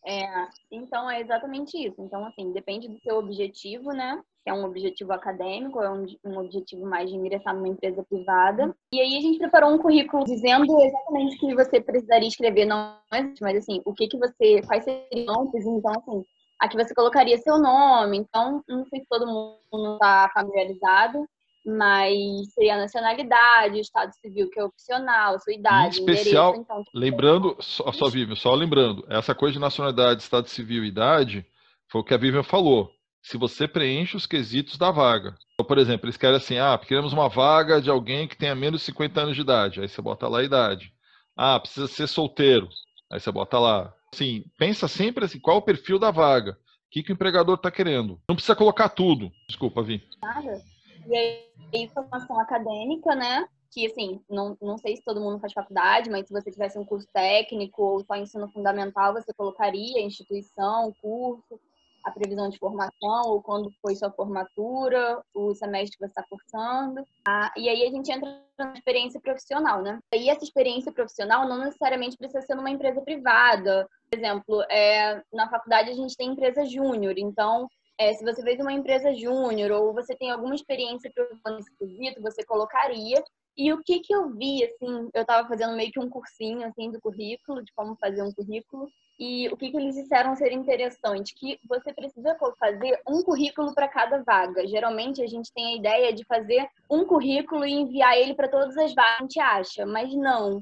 É, 0.10 0.48
então 0.72 1.12
é 1.12 1.20
exatamente 1.20 1.78
isso. 1.78 2.02
Então, 2.02 2.26
assim, 2.26 2.54
depende 2.54 2.88
do 2.88 2.98
seu 3.02 3.18
objetivo, 3.18 3.92
né? 3.92 4.24
Se 4.42 4.50
é 4.50 4.54
um 4.54 4.64
objetivo 4.64 5.12
acadêmico, 5.12 5.82
é 5.82 5.92
um, 5.92 6.06
um 6.24 6.40
objetivo 6.40 6.86
mais 6.86 7.10
de 7.10 7.18
ingressar 7.18 7.54
numa 7.54 7.68
empresa 7.68 8.02
privada. 8.06 8.74
E 8.94 9.02
aí 9.02 9.18
a 9.18 9.20
gente 9.20 9.38
preparou 9.38 9.70
um 9.70 9.78
currículo 9.78 10.24
dizendo 10.24 10.80
exatamente 10.80 11.36
o 11.36 11.40
que 11.40 11.54
você 11.54 11.82
precisaria 11.82 12.30
escrever, 12.30 12.64
não 12.64 12.96
mas 13.42 13.58
assim, 13.58 13.82
o 13.84 13.94
que 13.94 14.08
que 14.08 14.18
você, 14.18 14.62
quais 14.66 14.86
seriam, 14.86 15.52
então 15.54 15.92
assim, 15.98 16.24
aqui 16.58 16.78
você 16.78 16.96
colocaria 16.96 17.38
seu 17.40 17.60
nome, 17.60 18.18
então 18.18 18.64
não 18.66 18.86
sei 18.86 19.02
se 19.02 19.08
todo 19.10 19.28
mundo 19.28 19.96
está 19.96 20.32
familiarizado, 20.34 21.28
mas 21.68 22.54
seria 22.54 22.78
nacionalidade, 22.78 23.80
estado 23.80 24.14
civil 24.14 24.50
que 24.50 24.58
é 24.58 24.64
opcional, 24.64 25.38
sua 25.38 25.54
idade, 25.54 26.00
em 26.00 26.00
especial, 26.00 26.56
então, 26.56 26.82
lembrando, 26.94 27.58
só, 27.60 27.92
só 27.92 28.08
Vivian, 28.08 28.36
só 28.36 28.56
lembrando, 28.56 29.06
essa 29.10 29.36
coisa 29.36 29.54
de 29.54 29.60
nacionalidade, 29.60 30.22
estado 30.22 30.48
civil 30.48 30.86
e 30.86 30.88
idade, 30.88 31.46
foi 31.92 32.00
o 32.00 32.04
que 32.06 32.14
a 32.14 32.18
Vivian 32.18 32.44
falou. 32.44 32.90
Se 33.22 33.36
você 33.38 33.68
preenche 33.68 34.16
os 34.16 34.26
quesitos 34.26 34.78
da 34.78 34.90
vaga. 34.90 35.36
Então, 35.56 35.66
por 35.66 35.78
exemplo, 35.78 36.06
eles 36.06 36.16
querem 36.16 36.38
assim, 36.38 36.58
ah, 36.58 36.78
queremos 36.78 37.12
uma 37.12 37.28
vaga 37.28 37.82
de 37.82 37.90
alguém 37.90 38.30
que 38.30 38.38
tenha 38.38 38.56
menos 38.56 38.80
de 38.80 38.86
50 38.86 39.20
anos 39.20 39.36
de 39.36 39.42
idade. 39.42 39.82
Aí 39.82 39.90
você 39.90 40.02
bota 40.02 40.30
lá 40.30 40.40
a 40.40 40.44
idade. 40.44 40.94
Ah, 41.36 41.60
precisa 41.60 41.88
ser 41.88 42.08
solteiro. 42.08 42.70
Aí 43.12 43.20
você 43.20 43.30
bota 43.30 43.60
lá. 43.60 43.94
Assim, 44.14 44.46
pensa 44.58 44.88
sempre 44.88 45.26
assim, 45.26 45.40
qual 45.40 45.58
é 45.58 45.60
o 45.60 45.64
perfil 45.64 46.00
da 46.00 46.12
vaga? 46.12 46.52
O 46.52 46.56
que, 46.90 47.04
que 47.04 47.12
o 47.12 47.14
empregador 47.14 47.56
está 47.56 47.70
querendo? 47.70 48.18
Não 48.30 48.36
precisa 48.36 48.56
colocar 48.56 48.88
tudo. 48.88 49.30
Desculpa, 49.50 49.84
Vi. 49.84 50.02
Nada. 50.22 50.62
E 51.10 51.52
aí, 51.74 51.90
formação 51.90 52.40
acadêmica, 52.40 53.16
né? 53.16 53.48
Que, 53.72 53.86
assim, 53.86 54.22
não, 54.30 54.58
não 54.62 54.78
sei 54.78 54.96
se 54.96 55.04
todo 55.04 55.22
mundo 55.22 55.40
faz 55.40 55.54
faculdade, 55.54 56.10
mas 56.10 56.28
se 56.28 56.34
você 56.34 56.52
tivesse 56.52 56.78
um 56.78 56.86
curso 56.86 57.08
técnico 57.14 57.82
ou 57.82 58.04
só 58.04 58.16
ensino 58.16 58.50
fundamental, 58.50 59.14
você 59.14 59.34
colocaria 59.34 60.02
instituição, 60.02 60.94
curso. 61.02 61.60
a 62.04 62.12
previsão 62.12 62.50
de 62.50 62.58
formação, 62.58 63.24
ou 63.26 63.42
quando 63.42 63.70
foi 63.82 63.96
sua 63.96 64.12
formatura, 64.12 65.22
o 65.34 65.54
semestre 65.54 65.98
que 65.98 66.06
você 66.06 66.12
está 66.12 66.24
cursando. 66.30 67.04
Ah, 67.28 67.52
e 67.58 67.68
aí 67.68 67.86
a 67.86 67.92
gente 67.92 68.12
entra 68.12 68.42
na 68.58 68.74
experiência 68.74 69.20
profissional, 69.20 69.82
né? 69.82 70.00
E 70.14 70.30
essa 70.30 70.44
experiência 70.44 70.92
profissional 70.92 71.48
não 71.48 71.60
necessariamente 71.60 72.18
precisa 72.18 72.42
ser 72.42 72.56
numa 72.56 72.72
empresa 72.72 73.02
privada. 73.02 73.88
Por 74.10 74.18
exemplo, 74.18 74.62
é, 74.70 75.22
na 75.34 75.50
faculdade 75.50 75.90
a 75.90 75.94
gente 75.94 76.16
tem 76.16 76.32
empresa 76.32 76.66
júnior, 76.66 77.16
então 77.18 77.68
é, 77.98 78.14
se 78.14 78.24
você 78.24 78.42
fez 78.44 78.60
uma 78.60 78.74
empresa 78.74 79.14
júnior 79.14 79.72
ou 79.72 79.94
você 79.94 80.16
tem 80.16 80.30
alguma 80.30 80.54
experiência 80.54 81.12
nesse 81.48 81.76
quesito, 81.78 82.22
você 82.22 82.46
colocaria. 82.46 83.24
E 83.58 83.74
o 83.74 83.84
que 83.84 84.00
que 84.00 84.14
eu 84.14 84.30
vi, 84.30 84.64
assim, 84.64 85.10
eu 85.14 85.22
estava 85.22 85.48
fazendo 85.48 85.76
meio 85.76 85.92
que 85.92 86.00
um 86.00 86.10
cursinho, 86.10 86.68
assim, 86.68 86.92
do 86.92 87.02
currículo, 87.02 87.64
de 87.64 87.74
como 87.74 87.96
fazer 87.96 88.22
um 88.22 88.32
currículo, 88.32 88.88
e 89.20 89.50
o 89.50 89.58
que 89.58 89.72
que 89.72 89.78
eles 89.78 89.96
disseram 89.96 90.36
ser 90.36 90.52
interessante, 90.52 91.34
que 91.34 91.60
você 91.68 91.92
precisa 91.92 92.38
fazer 92.60 93.02
um 93.08 93.24
currículo 93.24 93.74
para 93.74 93.88
cada 93.88 94.22
vaga. 94.22 94.68
Geralmente 94.68 95.24
a 95.24 95.28
gente 95.28 95.52
tem 95.52 95.74
a 95.74 95.76
ideia 95.76 96.14
de 96.14 96.24
fazer 96.26 96.70
um 96.88 97.04
currículo 97.04 97.66
e 97.66 97.72
enviar 97.72 98.16
ele 98.16 98.36
para 98.36 98.48
todas 98.48 98.78
as 98.78 98.94
vagas, 98.94 99.18
a 99.18 99.22
gente 99.24 99.40
acha, 99.40 99.86
mas 99.88 100.14
não. 100.14 100.62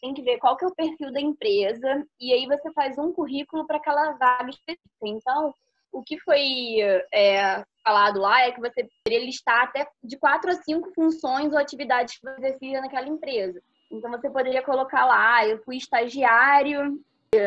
Tem 0.00 0.12
que 0.12 0.22
ver 0.22 0.38
qual 0.38 0.56
que 0.56 0.64
é 0.64 0.68
o 0.68 0.74
perfil 0.74 1.12
da 1.12 1.20
empresa, 1.20 2.04
e 2.20 2.32
aí 2.32 2.46
você 2.46 2.72
faz 2.72 2.98
um 2.98 3.12
currículo 3.12 3.64
para 3.64 3.76
aquela 3.76 4.10
vaga 4.14 4.50
específica. 4.50 4.88
Então, 5.04 5.54
o 5.94 6.02
que 6.02 6.18
foi 6.18 6.80
é, 7.12 7.64
falado 7.84 8.20
lá 8.20 8.42
é 8.42 8.50
que 8.50 8.60
você 8.60 8.88
poderia 9.04 9.24
listar 9.24 9.62
até 9.62 9.86
de 10.02 10.18
quatro 10.18 10.50
a 10.50 10.54
cinco 10.54 10.92
funções 10.92 11.52
ou 11.52 11.58
atividades 11.58 12.18
que 12.18 12.22
você 12.22 12.34
exercia 12.38 12.80
naquela 12.80 13.08
empresa. 13.08 13.62
Então, 13.90 14.10
você 14.10 14.28
poderia 14.28 14.62
colocar 14.62 15.06
lá, 15.06 15.36
ah, 15.36 15.46
eu 15.46 15.62
fui 15.62 15.76
estagiário, 15.76 17.00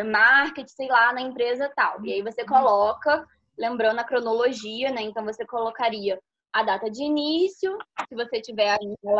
marketing, 0.09 0.67
sei 0.69 0.87
lá, 0.87 1.11
na 1.11 1.21
empresa 1.21 1.71
tal. 1.75 2.03
E 2.05 2.13
aí 2.13 2.21
você 2.21 2.45
coloca, 2.45 3.25
lembrando 3.57 3.99
a 3.99 4.05
cronologia, 4.05 4.91
né? 4.91 5.01
Então, 5.01 5.25
você 5.25 5.45
colocaria 5.45 6.17
a 6.53 6.63
data 6.63 6.89
de 6.89 7.03
início, 7.03 7.77
se 8.07 8.15
você 8.15 8.41
tiver 8.41 8.77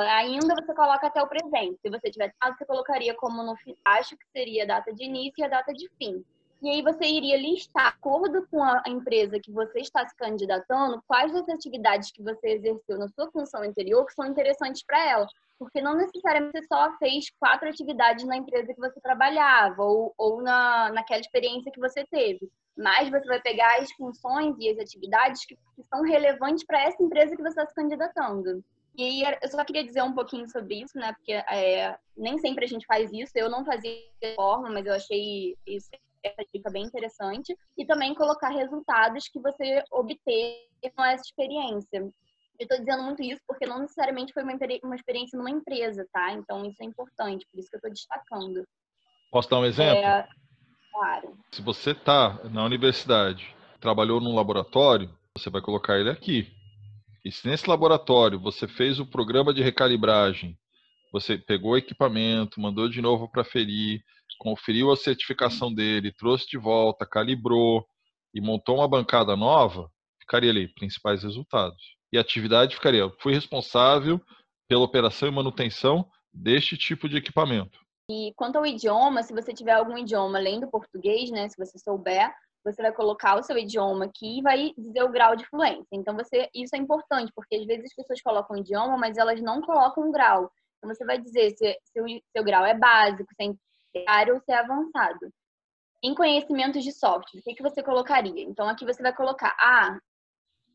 ainda, 0.09 0.55
você 0.55 0.73
coloca 0.73 1.07
até 1.07 1.21
o 1.21 1.27
presente. 1.27 1.77
Se 1.81 1.89
você 1.89 2.09
tiver 2.09 2.33
você 2.41 2.65
colocaria 2.65 3.13
como 3.15 3.43
no 3.43 3.55
acho 3.83 4.15
que 4.17 4.25
seria 4.31 4.63
a 4.63 4.67
data 4.67 4.93
de 4.93 5.03
início 5.03 5.33
e 5.39 5.43
a 5.43 5.49
data 5.49 5.73
de 5.73 5.89
fim. 5.97 6.23
E 6.59 6.69
aí 6.69 6.81
você 6.81 7.05
iria 7.05 7.37
listar, 7.37 7.91
de 7.91 7.97
acordo 7.97 8.47
com 8.49 8.63
a 8.63 8.81
empresa 8.87 9.39
que 9.39 9.51
você 9.51 9.79
está 9.79 10.07
se 10.07 10.15
candidatando, 10.15 11.03
quais 11.07 11.31
das 11.31 11.47
atividades 11.49 12.11
que 12.11 12.23
você 12.23 12.49
exerceu 12.49 12.97
na 12.97 13.07
sua 13.09 13.29
função 13.31 13.61
anterior 13.61 14.05
que 14.05 14.13
são 14.13 14.25
interessantes 14.25 14.83
para 14.83 15.03
ela. 15.07 15.27
Porque 15.59 15.81
não 15.81 15.95
necessariamente 15.95 16.57
você 16.57 16.67
só 16.67 16.91
fez 16.97 17.29
quatro 17.39 17.69
atividades 17.69 18.25
na 18.25 18.37
empresa 18.37 18.73
que 18.73 18.79
você 18.79 18.99
trabalhava 18.99 19.83
ou, 19.83 20.13
ou 20.17 20.41
na, 20.41 20.91
naquela 20.91 21.21
experiência 21.21 21.71
que 21.71 21.79
você 21.79 22.05
teve. 22.05 22.49
Mas 22.75 23.09
você 23.09 23.25
vai 23.25 23.41
pegar 23.41 23.79
as 23.79 23.91
funções 23.93 24.55
e 24.59 24.69
as 24.69 24.79
atividades 24.79 25.45
que, 25.45 25.55
que 25.55 25.83
são 25.83 26.01
relevantes 26.01 26.63
para 26.63 26.81
essa 26.81 27.01
empresa 27.01 27.35
que 27.35 27.41
você 27.41 27.49
está 27.49 27.65
se 27.67 27.73
candidatando. 27.75 28.63
E 28.95 29.21
eu 29.21 29.49
só 29.49 29.63
queria 29.63 29.83
dizer 29.83 30.01
um 30.01 30.13
pouquinho 30.13 30.49
sobre 30.49 30.81
isso, 30.81 30.97
né? 30.97 31.13
Porque 31.13 31.33
é, 31.33 31.95
nem 32.15 32.39
sempre 32.39 32.65
a 32.65 32.67
gente 32.67 32.85
faz 32.87 33.11
isso. 33.13 33.33
Eu 33.35 33.47
não 33.47 33.63
fazia 33.63 33.91
forma, 34.35 34.71
mas 34.71 34.85
eu 34.87 34.93
achei 34.93 35.55
isso 35.67 35.89
essa 36.27 36.49
dica 36.53 36.69
bem 36.69 36.83
interessante. 36.83 37.55
E 37.77 37.85
também 37.85 38.13
colocar 38.13 38.49
resultados 38.49 39.27
que 39.27 39.39
você 39.39 39.83
obteve 39.91 40.91
com 40.95 41.03
essa 41.03 41.23
experiência. 41.23 41.99
Eu 42.59 42.63
estou 42.63 42.79
dizendo 42.79 43.03
muito 43.03 43.21
isso 43.21 43.41
porque 43.47 43.65
não 43.65 43.79
necessariamente 43.79 44.33
foi 44.33 44.43
uma, 44.43 44.95
experiência 44.95 45.37
numa 45.37 45.51
empresa, 45.51 46.07
tá? 46.11 46.33
Então 46.33 46.65
isso 46.65 46.81
é 46.81 46.85
importante, 46.85 47.45
por 47.51 47.59
isso 47.59 47.69
que 47.69 47.75
eu 47.75 47.79
estou 47.79 47.91
destacando. 47.91 48.63
Posso 49.31 49.49
dar 49.49 49.59
um 49.59 49.65
exemplo? 49.65 50.03
É, 50.03 50.27
claro. 50.91 51.37
Se 51.51 51.61
você 51.61 51.91
está 51.91 52.39
na 52.45 52.63
universidade, 52.63 53.55
trabalhou 53.79 54.19
num 54.19 54.35
laboratório, 54.35 55.09
você 55.37 55.49
vai 55.49 55.61
colocar 55.61 55.99
ele 55.99 56.09
aqui. 56.09 56.51
E 57.23 57.31
se 57.31 57.47
nesse 57.47 57.69
laboratório 57.69 58.39
você 58.39 58.67
fez 58.67 58.99
o 58.99 59.05
programa 59.05 59.53
de 59.53 59.61
recalibragem, 59.61 60.57
você 61.11 61.37
pegou 61.37 61.71
o 61.71 61.77
equipamento, 61.77 62.59
mandou 62.59 62.89
de 62.89 63.01
novo 63.01 63.29
para 63.29 63.43
ferir, 63.43 64.03
conferiu 64.37 64.91
a 64.91 64.97
certificação 64.97 65.73
dele, 65.73 66.13
trouxe 66.13 66.47
de 66.47 66.57
volta, 66.57 67.05
calibrou 67.05 67.85
e 68.33 68.41
montou 68.41 68.77
uma 68.77 68.87
bancada 68.87 69.35
nova, 69.35 69.89
ficaria 70.19 70.51
ali, 70.51 70.73
principais 70.73 71.23
resultados. 71.23 71.81
E 72.11 72.17
a 72.17 72.21
atividade 72.21 72.75
ficaria, 72.75 73.09
fui 73.19 73.33
responsável 73.33 74.21
pela 74.67 74.83
operação 74.83 75.27
e 75.27 75.31
manutenção 75.31 76.07
deste 76.33 76.77
tipo 76.77 77.09
de 77.09 77.17
equipamento. 77.17 77.79
E 78.09 78.33
quanto 78.35 78.57
ao 78.57 78.65
idioma, 78.65 79.23
se 79.23 79.33
você 79.33 79.53
tiver 79.53 79.73
algum 79.73 79.97
idioma 79.97 80.37
além 80.37 80.59
do 80.59 80.69
português, 80.69 81.29
né, 81.29 81.49
se 81.49 81.57
você 81.57 81.77
souber, 81.77 82.31
você 82.63 82.81
vai 82.81 82.91
colocar 82.91 83.37
o 83.37 83.43
seu 83.43 83.57
idioma 83.57 84.05
aqui 84.05 84.39
e 84.39 84.41
vai 84.41 84.73
dizer 84.77 85.03
o 85.03 85.11
grau 85.11 85.35
de 85.35 85.45
fluência. 85.45 85.87
Então, 85.91 86.15
você, 86.15 86.49
isso 86.53 86.75
é 86.75 86.79
importante, 86.79 87.31
porque 87.33 87.55
às 87.55 87.65
vezes 87.65 87.85
as 87.85 87.95
pessoas 87.95 88.21
colocam 88.21 88.57
idioma, 88.57 88.97
mas 88.97 89.17
elas 89.17 89.41
não 89.41 89.61
colocam 89.61 90.07
o 90.07 90.11
grau. 90.11 90.51
Então, 90.77 90.93
você 90.93 91.05
vai 91.05 91.17
dizer 91.17 91.51
se 91.51 91.77
seu, 91.85 92.05
seu 92.35 92.43
grau 92.43 92.65
é 92.65 92.77
básico, 92.77 93.29
se 93.35 93.43
é 93.43 93.45
intermediário 93.97 94.35
ou 94.35 94.41
se 94.41 94.51
é 94.51 94.57
avançado. 94.57 95.31
Em 96.03 96.13
conhecimentos 96.13 96.83
de 96.83 96.91
software, 96.91 97.39
o 97.39 97.43
que, 97.43 97.55
que 97.55 97.63
você 97.63 97.81
colocaria? 97.81 98.43
Então, 98.43 98.69
aqui 98.69 98.85
você 98.85 99.01
vai 99.01 99.13
colocar, 99.13 99.55
ah, 99.59 99.97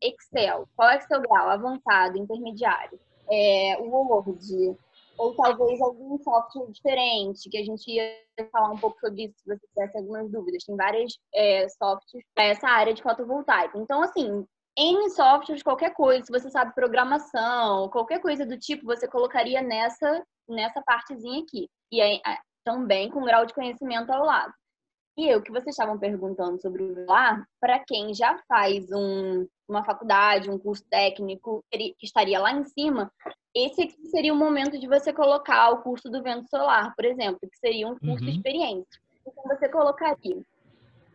Excel, 0.01 0.67
qual 0.75 0.89
é 0.89 0.97
o 0.97 1.01
seu 1.01 1.21
grau? 1.21 1.49
Avançado, 1.49 2.17
intermediário. 2.17 2.99
É, 3.29 3.77
Word, 3.79 4.77
ou 5.17 5.35
talvez 5.35 5.79
algum 5.81 6.17
software 6.17 6.71
diferente, 6.71 7.49
que 7.49 7.57
a 7.57 7.63
gente 7.63 7.89
ia 7.89 8.03
falar 8.51 8.71
um 8.71 8.77
pouco 8.77 8.99
sobre 8.99 9.25
isso, 9.25 9.35
se 9.37 9.45
você 9.45 9.67
tivesse 9.67 9.97
algumas 9.97 10.29
dúvidas. 10.29 10.63
Tem 10.65 10.75
várias 10.75 11.17
é, 11.33 11.69
softwares 11.69 12.27
para 12.35 12.45
essa 12.45 12.67
área 12.67 12.93
de 12.93 13.01
fotovoltaico. 13.01 13.77
Então, 13.77 14.01
assim, 14.01 14.45
em 14.77 15.09
softwares, 15.11 15.63
qualquer 15.63 15.93
coisa, 15.93 16.25
se 16.25 16.31
você 16.31 16.49
sabe 16.49 16.73
programação, 16.73 17.89
qualquer 17.89 18.19
coisa 18.19 18.45
do 18.45 18.57
tipo, 18.57 18.85
você 18.85 19.07
colocaria 19.07 19.61
nessa, 19.61 20.25
nessa 20.49 20.81
partezinha 20.81 21.43
aqui. 21.43 21.69
E 21.91 22.01
aí, 22.01 22.19
também 22.63 23.09
com 23.09 23.23
grau 23.23 23.45
de 23.45 23.53
conhecimento 23.53 24.11
ao 24.11 24.25
lado. 24.25 24.53
E 25.15 25.33
o 25.35 25.41
que 25.41 25.51
vocês 25.51 25.75
estavam 25.75 25.97
perguntando 25.99 26.59
sobre 26.59 26.81
o 26.81 26.95
VLAR, 26.95 27.47
para 27.59 27.79
quem 27.79 28.15
já 28.15 28.37
faz 28.47 28.91
um, 28.91 29.47
uma 29.67 29.83
faculdade, 29.83 30.49
um 30.49 30.57
curso 30.57 30.83
técnico, 30.89 31.63
que 31.71 31.95
estaria 32.01 32.39
lá 32.39 32.51
em 32.51 32.63
cima, 32.63 33.11
esse 33.53 33.83
aqui 33.83 34.07
seria 34.07 34.33
o 34.33 34.37
momento 34.37 34.79
de 34.79 34.87
você 34.87 35.13
colocar 35.13 35.69
o 35.69 35.83
curso 35.83 36.09
do 36.09 36.23
vento 36.23 36.49
solar, 36.49 36.95
por 36.95 37.05
exemplo, 37.05 37.39
que 37.41 37.57
seria 37.59 37.87
um 37.87 37.97
curso 37.99 38.25
uhum. 38.25 38.31
experiência. 38.31 38.99
Então, 39.25 39.43
você 39.45 39.69
colocaria 39.69 40.41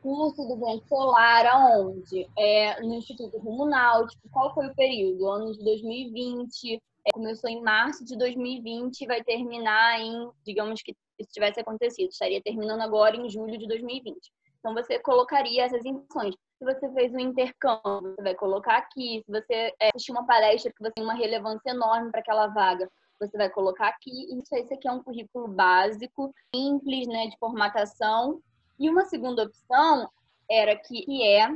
curso 0.02 0.46
do 0.46 0.56
vento 0.56 0.86
solar 0.88 1.46
aonde? 1.46 2.28
É, 2.36 2.80
no 2.80 2.94
Instituto 2.94 3.38
Rumo 3.38 3.66
Náutico. 3.66 4.28
Qual 4.30 4.54
foi 4.54 4.66
o 4.66 4.74
período? 4.74 5.28
Ano 5.28 5.52
de 5.52 5.62
2020. 5.62 6.80
É, 7.06 7.10
começou 7.12 7.48
em 7.48 7.62
março 7.62 8.04
de 8.04 8.16
2020 8.16 9.00
e 9.00 9.06
vai 9.06 9.22
terminar 9.22 10.00
em, 10.00 10.30
digamos 10.44 10.82
que 10.82 10.94
isso 11.18 11.30
tivesse 11.32 11.60
acontecido. 11.60 12.10
Estaria 12.10 12.42
terminando 12.42 12.80
agora 12.80 13.16
em 13.16 13.28
julho 13.28 13.58
de 13.58 13.66
2020. 13.66 14.16
Então, 14.58 14.74
você 14.74 14.98
colocaria 14.98 15.64
essas 15.64 15.84
informações. 15.84 16.34
Se 16.58 16.64
você 16.64 16.92
fez 16.92 17.12
um 17.14 17.18
intercâmbio, 17.18 18.14
você 18.14 18.22
vai 18.22 18.34
colocar 18.34 18.76
aqui. 18.76 19.22
Se 19.24 19.30
você 19.30 19.72
é, 19.80 19.90
assistiu 19.94 20.14
uma 20.14 20.26
palestra 20.26 20.72
que 20.72 20.82
você 20.82 20.92
tem 20.92 21.04
uma 21.04 21.14
relevância 21.14 21.70
enorme 21.70 22.10
para 22.10 22.20
aquela 22.20 22.48
vaga, 22.48 22.90
você 23.20 23.36
vai 23.36 23.48
colocar 23.48 23.88
aqui. 23.88 24.10
Isso, 24.36 24.54
esse 24.54 24.74
aqui 24.74 24.88
é 24.88 24.92
um 24.92 25.02
currículo 25.02 25.48
básico, 25.48 26.32
simples, 26.54 27.06
né, 27.06 27.28
de 27.28 27.38
formatação. 27.38 28.40
E 28.78 28.88
uma 28.88 29.04
segunda 29.04 29.44
opção 29.44 30.08
era 30.50 30.76
que, 30.76 31.04
que 31.04 31.22
é 31.24 31.48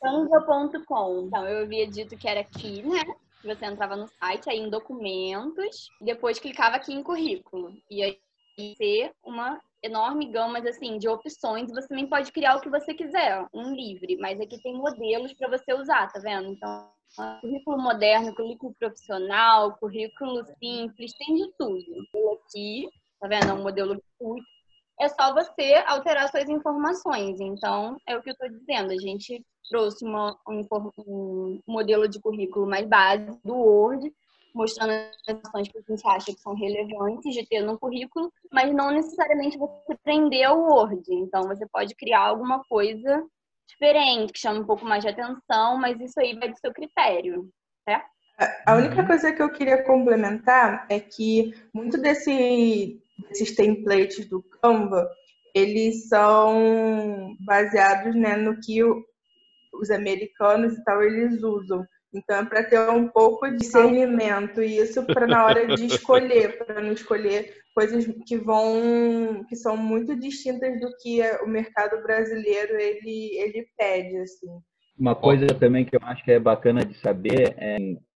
canva.com. 0.00 1.26
Então, 1.26 1.46
eu 1.46 1.62
havia 1.64 1.86
dito 1.86 2.16
que 2.16 2.28
era 2.28 2.40
aqui, 2.40 2.82
né? 2.82 3.02
Você 3.44 3.64
entrava 3.64 3.96
no 3.96 4.06
site, 4.06 4.48
aí 4.48 4.58
em 4.58 4.70
documentos, 4.70 5.88
depois 6.00 6.38
clicava 6.38 6.76
aqui 6.76 6.92
em 6.92 7.02
currículo. 7.02 7.72
E 7.90 8.02
aí 8.02 8.20
ser 8.76 9.12
uma 9.22 9.60
enorme 9.82 10.26
gama 10.26 10.58
assim, 10.60 10.98
de 10.98 11.08
opções. 11.08 11.70
Você 11.70 11.88
também 11.88 12.06
pode 12.06 12.30
criar 12.32 12.56
o 12.56 12.60
que 12.60 12.70
você 12.70 12.94
quiser, 12.94 13.44
um 13.52 13.74
livre, 13.74 14.16
mas 14.16 14.40
aqui 14.40 14.60
tem 14.62 14.74
modelos 14.74 15.32
para 15.34 15.48
você 15.48 15.74
usar, 15.74 16.10
tá 16.12 16.20
vendo? 16.20 16.48
Então, 16.48 16.90
currículo 17.40 17.78
moderno, 17.78 18.34
currículo 18.34 18.74
profissional, 18.78 19.76
currículo 19.78 20.44
simples, 20.58 21.12
tem 21.14 21.34
de 21.34 21.52
tudo. 21.58 21.84
Aqui, 22.46 22.88
tá 23.20 23.28
vendo? 23.28 23.50
É 23.50 23.52
um 23.52 23.62
modelo 23.62 23.96
gratuito. 23.96 24.46
É 25.00 25.08
só 25.08 25.34
você 25.34 25.82
alterar 25.86 26.30
suas 26.30 26.48
informações. 26.48 27.40
Então, 27.40 27.96
é 28.06 28.16
o 28.16 28.22
que 28.22 28.30
eu 28.30 28.34
estou 28.34 28.48
dizendo. 28.48 28.92
A 28.92 28.98
gente 28.98 29.44
trouxe 29.68 30.04
uma, 30.04 30.38
um, 30.48 30.66
um 31.06 31.60
modelo 31.66 32.08
de 32.08 32.20
currículo 32.20 32.66
mais 32.66 32.86
básico 32.86 33.40
do 33.44 33.54
Word, 33.54 34.12
mostrando 34.54 34.90
as 34.90 35.16
informações 35.22 35.68
que 35.68 35.78
a 35.78 35.82
gente 35.88 36.08
acha 36.08 36.34
que 36.34 36.40
são 36.40 36.54
relevantes 36.54 37.34
de 37.34 37.46
ter 37.46 37.62
no 37.62 37.78
currículo, 37.78 38.32
mas 38.52 38.72
não 38.74 38.90
necessariamente 38.90 39.58
você 39.58 39.96
prender 40.02 40.50
o 40.50 40.60
Word. 40.60 41.02
Então, 41.10 41.42
você 41.42 41.66
pode 41.66 41.94
criar 41.94 42.20
alguma 42.20 42.62
coisa 42.64 43.24
diferente, 43.68 44.32
que 44.32 44.38
chama 44.38 44.60
um 44.60 44.66
pouco 44.66 44.84
mais 44.84 45.02
de 45.02 45.10
atenção, 45.10 45.76
mas 45.78 46.00
isso 46.00 46.18
aí 46.20 46.38
vai 46.38 46.50
do 46.50 46.58
seu 46.58 46.72
critério, 46.72 47.48
certo? 47.84 48.12
A 48.66 48.74
única 48.74 49.06
coisa 49.06 49.32
que 49.32 49.42
eu 49.42 49.50
queria 49.50 49.84
complementar 49.84 50.86
é 50.88 50.98
que 50.98 51.54
muito 51.72 52.00
desse, 52.00 53.00
desses 53.28 53.54
templates 53.54 54.28
do 54.28 54.42
Canva, 54.42 55.08
eles 55.54 56.08
são 56.08 57.36
baseados 57.40 58.14
né, 58.14 58.36
no 58.36 58.58
que 58.60 58.82
os 58.82 59.90
americanos 59.90 60.74
e 60.74 60.84
tal, 60.84 61.02
eles 61.02 61.42
usam. 61.42 61.86
Então, 62.14 62.36
é 62.40 62.44
para 62.44 62.64
ter 62.64 62.78
um 62.90 63.08
pouco 63.08 63.48
de 63.48 63.56
discernimento, 63.56 64.62
e 64.62 64.78
isso 64.78 65.04
para 65.06 65.26
na 65.26 65.46
hora 65.46 65.66
de 65.66 65.86
escolher, 65.86 66.58
para 66.64 66.82
não 66.82 66.92
escolher 66.92 67.54
coisas 67.74 68.06
que 68.26 68.36
vão, 68.36 69.44
que 69.48 69.56
são 69.56 69.76
muito 69.76 70.14
distintas 70.14 70.78
do 70.80 70.90
que 71.00 71.22
o 71.42 71.46
mercado 71.46 72.02
brasileiro 72.02 72.78
ele, 72.78 73.36
ele 73.38 73.66
pede, 73.78 74.18
assim. 74.18 74.48
Uma 74.98 75.14
coisa 75.14 75.46
também 75.46 75.84
que 75.86 75.96
eu 75.96 76.00
acho 76.02 76.22
que 76.22 76.32
é 76.32 76.38
bacana 76.38 76.84
de 76.84 76.94
saber 77.00 77.54
é, 77.56 77.78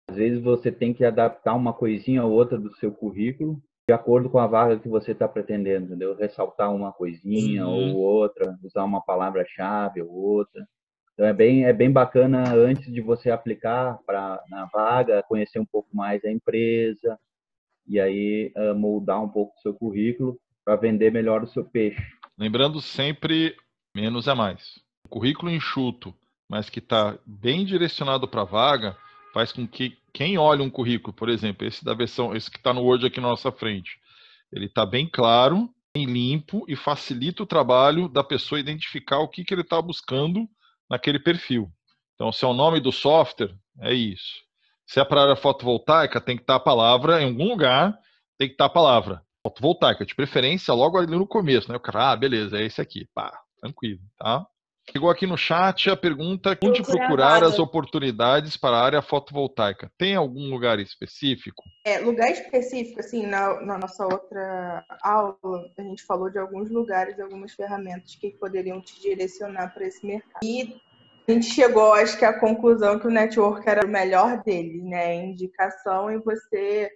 às 0.09 0.15
vezes 0.15 0.41
você 0.41 0.71
tem 0.71 0.93
que 0.93 1.05
adaptar 1.05 1.53
uma 1.53 1.71
coisinha 1.71 2.23
ou 2.23 2.31
outra 2.31 2.57
do 2.57 2.73
seu 2.77 2.91
currículo 2.91 3.61
de 3.87 3.93
acordo 3.93 4.29
com 4.29 4.39
a 4.39 4.47
vaga 4.47 4.79
que 4.79 4.87
você 4.87 5.11
está 5.11 5.27
pretendendo, 5.27 5.87
entendeu? 5.87 6.15
Ressaltar 6.15 6.73
uma 6.73 6.93
coisinha 6.93 7.67
uhum. 7.67 7.93
ou 7.93 7.97
outra, 7.97 8.57
usar 8.63 8.83
uma 8.85 9.01
palavra-chave 9.01 10.01
ou 10.01 10.09
outra. 10.09 10.65
Então 11.13 11.27
é 11.27 11.33
bem, 11.33 11.65
é 11.65 11.73
bem 11.73 11.91
bacana 11.91 12.53
antes 12.53 12.91
de 12.91 12.99
você 12.99 13.29
aplicar 13.29 13.99
para 14.05 14.43
na 14.49 14.65
vaga, 14.65 15.23
conhecer 15.23 15.59
um 15.59 15.65
pouco 15.65 15.89
mais 15.95 16.23
a 16.25 16.31
empresa 16.31 17.19
e 17.87 17.99
aí 17.99 18.51
uh, 18.57 18.73
moldar 18.73 19.21
um 19.21 19.29
pouco 19.29 19.53
o 19.55 19.61
seu 19.61 19.73
currículo 19.73 20.39
para 20.65 20.75
vender 20.75 21.11
melhor 21.11 21.43
o 21.43 21.47
seu 21.47 21.63
peixe. 21.63 22.01
Lembrando 22.37 22.81
sempre, 22.81 23.55
menos 23.95 24.27
é 24.27 24.33
mais. 24.33 24.79
O 25.05 25.09
currículo 25.09 25.51
enxuto, 25.51 26.15
mas 26.49 26.69
que 26.69 26.79
está 26.79 27.17
bem 27.25 27.63
direcionado 27.63 28.27
para 28.27 28.41
a 28.41 28.45
vaga, 28.45 28.97
faz 29.33 29.51
com 29.51 29.67
que 29.67 29.97
quem 30.11 30.37
olha 30.37 30.63
um 30.63 30.69
currículo, 30.69 31.13
por 31.13 31.29
exemplo, 31.29 31.67
esse 31.67 31.85
da 31.85 31.93
versão, 31.93 32.35
esse 32.35 32.49
que 32.49 32.57
está 32.57 32.73
no 32.73 32.81
Word 32.81 33.05
aqui 33.05 33.19
na 33.19 33.29
nossa 33.29 33.51
frente, 33.51 33.99
ele 34.51 34.65
está 34.65 34.85
bem 34.85 35.07
claro, 35.07 35.69
bem 35.95 36.05
limpo 36.05 36.65
e 36.67 36.75
facilita 36.75 37.43
o 37.43 37.47
trabalho 37.47 38.07
da 38.07 38.23
pessoa 38.23 38.59
identificar 38.59 39.19
o 39.19 39.27
que, 39.27 39.43
que 39.43 39.53
ele 39.53 39.61
está 39.61 39.79
buscando 39.79 40.47
naquele 40.93 41.19
perfil. 41.19 41.71
Então, 42.13 42.31
se 42.31 42.45
é 42.45 42.47
o 42.47 42.53
nome 42.53 42.79
do 42.79 42.91
software, 42.91 43.55
é 43.79 43.93
isso. 43.93 44.43
Se 44.85 44.99
é 44.99 45.05
para 45.05 45.21
a 45.21 45.23
área 45.23 45.35
fotovoltaica, 45.35 46.21
tem 46.21 46.35
que 46.35 46.43
estar 46.43 46.55
a 46.55 46.59
palavra 46.59 47.21
em 47.21 47.25
algum 47.25 47.49
lugar, 47.49 47.97
tem 48.37 48.47
que 48.47 48.53
estar 48.53 48.65
a 48.65 48.69
palavra 48.69 49.23
fotovoltaica, 49.41 50.05
de 50.05 50.13
preferência 50.13 50.73
logo 50.73 50.97
ali 50.97 51.07
no 51.07 51.27
começo, 51.27 51.69
né? 51.69 51.75
O 51.75 51.79
cara, 51.79 52.11
ah, 52.11 52.15
beleza, 52.15 52.59
é 52.59 52.63
esse 52.63 52.79
aqui, 52.79 53.07
pá, 53.13 53.33
tranquilo, 53.59 53.99
tá? 54.17 54.45
Chegou 54.91 55.09
aqui 55.09 55.25
no 55.25 55.37
chat 55.37 55.89
a 55.89 55.97
pergunta: 55.97 56.57
onde 56.63 56.83
procurar 56.83 57.43
as 57.43 57.57
oportunidades 57.57 58.57
para 58.57 58.77
a 58.77 58.83
área 58.83 59.01
fotovoltaica? 59.01 59.91
Tem 59.97 60.15
algum 60.15 60.49
lugar 60.49 60.79
específico? 60.79 61.63
É, 61.85 61.99
lugar 61.99 62.29
específico, 62.29 62.99
assim, 62.99 63.25
na, 63.25 63.61
na, 63.61 63.77
nossa 63.77 64.05
outra 64.05 64.85
aula, 65.01 65.37
a 65.77 65.81
gente 65.81 66.03
falou 66.03 66.29
de 66.29 66.37
alguns 66.37 66.69
lugares, 66.69 67.19
algumas 67.19 67.53
ferramentas 67.53 68.15
que 68.15 68.31
poderiam 68.31 68.81
te 68.81 68.99
direcionar 69.01 69.73
para 69.73 69.87
esse 69.87 70.05
mercado. 70.05 70.43
E 70.43 70.75
a 71.27 71.31
gente 71.31 71.45
chegou, 71.45 71.93
acho 71.93 72.17
que, 72.17 72.25
à 72.25 72.37
conclusão 72.37 72.99
que 72.99 73.07
o 73.07 73.11
network 73.11 73.67
era 73.67 73.85
o 73.85 73.89
melhor 73.89 74.43
deles, 74.43 74.83
né? 74.83 75.15
Indicação 75.15 76.11
e 76.11 76.17
você 76.17 76.91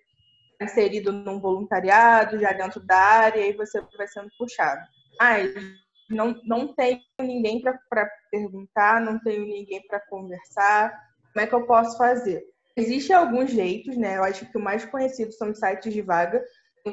inserido 0.62 1.12
num 1.12 1.40
voluntariado, 1.40 2.40
já 2.40 2.52
dentro 2.52 2.80
da 2.80 2.98
área, 2.98 3.48
e 3.48 3.54
você 3.54 3.82
vai 3.96 4.08
sendo 4.08 4.30
puxado. 4.38 4.82
Ah, 5.20 5.38
não, 6.10 6.40
não 6.44 6.74
tenho 6.74 7.00
ninguém 7.20 7.62
para 7.62 8.10
perguntar, 8.32 9.02
não 9.02 9.20
tenho 9.20 9.46
ninguém 9.46 9.86
para 9.88 10.00
conversar. 10.00 10.92
Como 11.34 11.44
é 11.44 11.48
que 11.48 11.56
eu 11.56 11.66
posso 11.66 11.98
fazer? 11.98 12.44
Existem 12.76 13.16
alguns 13.16 13.52
jeitos, 13.52 13.98
né? 13.98 14.18
Eu 14.18 14.24
acho 14.24 14.50
que 14.50 14.58
o 14.58 14.62
mais 14.62 14.86
conhecido 14.86 15.32
são 15.32 15.50
os 15.50 15.60
sites 15.60 15.92
de 15.92 16.02
vaga, 16.02 16.44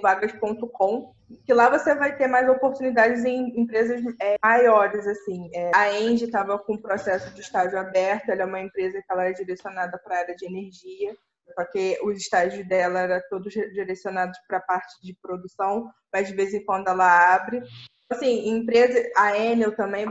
vagas.com, 0.00 1.14
que 1.44 1.52
lá 1.52 1.70
você 1.70 1.94
vai 1.94 2.16
ter 2.16 2.26
mais 2.26 2.48
oportunidades 2.48 3.24
em 3.24 3.60
empresas 3.60 4.02
é, 4.20 4.36
maiores, 4.42 5.06
assim. 5.06 5.50
É, 5.54 5.70
a 5.74 5.92
Engie 6.00 6.24
estava 6.24 6.58
com 6.58 6.74
o 6.74 6.80
processo 6.80 7.32
de 7.34 7.40
estágio 7.40 7.78
aberto, 7.78 8.30
ela 8.30 8.42
é 8.42 8.46
uma 8.46 8.60
empresa 8.60 8.98
que 8.98 9.12
ela 9.12 9.26
é 9.26 9.32
direcionada 9.32 9.98
para 9.98 10.16
a 10.16 10.18
área 10.20 10.36
de 10.36 10.46
energia, 10.46 11.14
só 11.54 11.64
que 11.64 11.98
os 12.02 12.18
estágios 12.18 12.66
dela 12.66 13.00
eram 13.00 13.20
todos 13.28 13.52
direcionados 13.52 14.38
para 14.48 14.58
a 14.58 14.62
parte 14.62 14.94
de 15.02 15.14
produção, 15.20 15.90
mas 16.12 16.28
de 16.28 16.34
vez 16.34 16.54
em 16.54 16.64
quando 16.64 16.88
ela 16.88 17.34
abre 17.34 17.62
assim, 18.14 18.48
empresa, 18.48 19.02
a 19.16 19.38
Enel 19.38 19.74
também, 19.76 20.06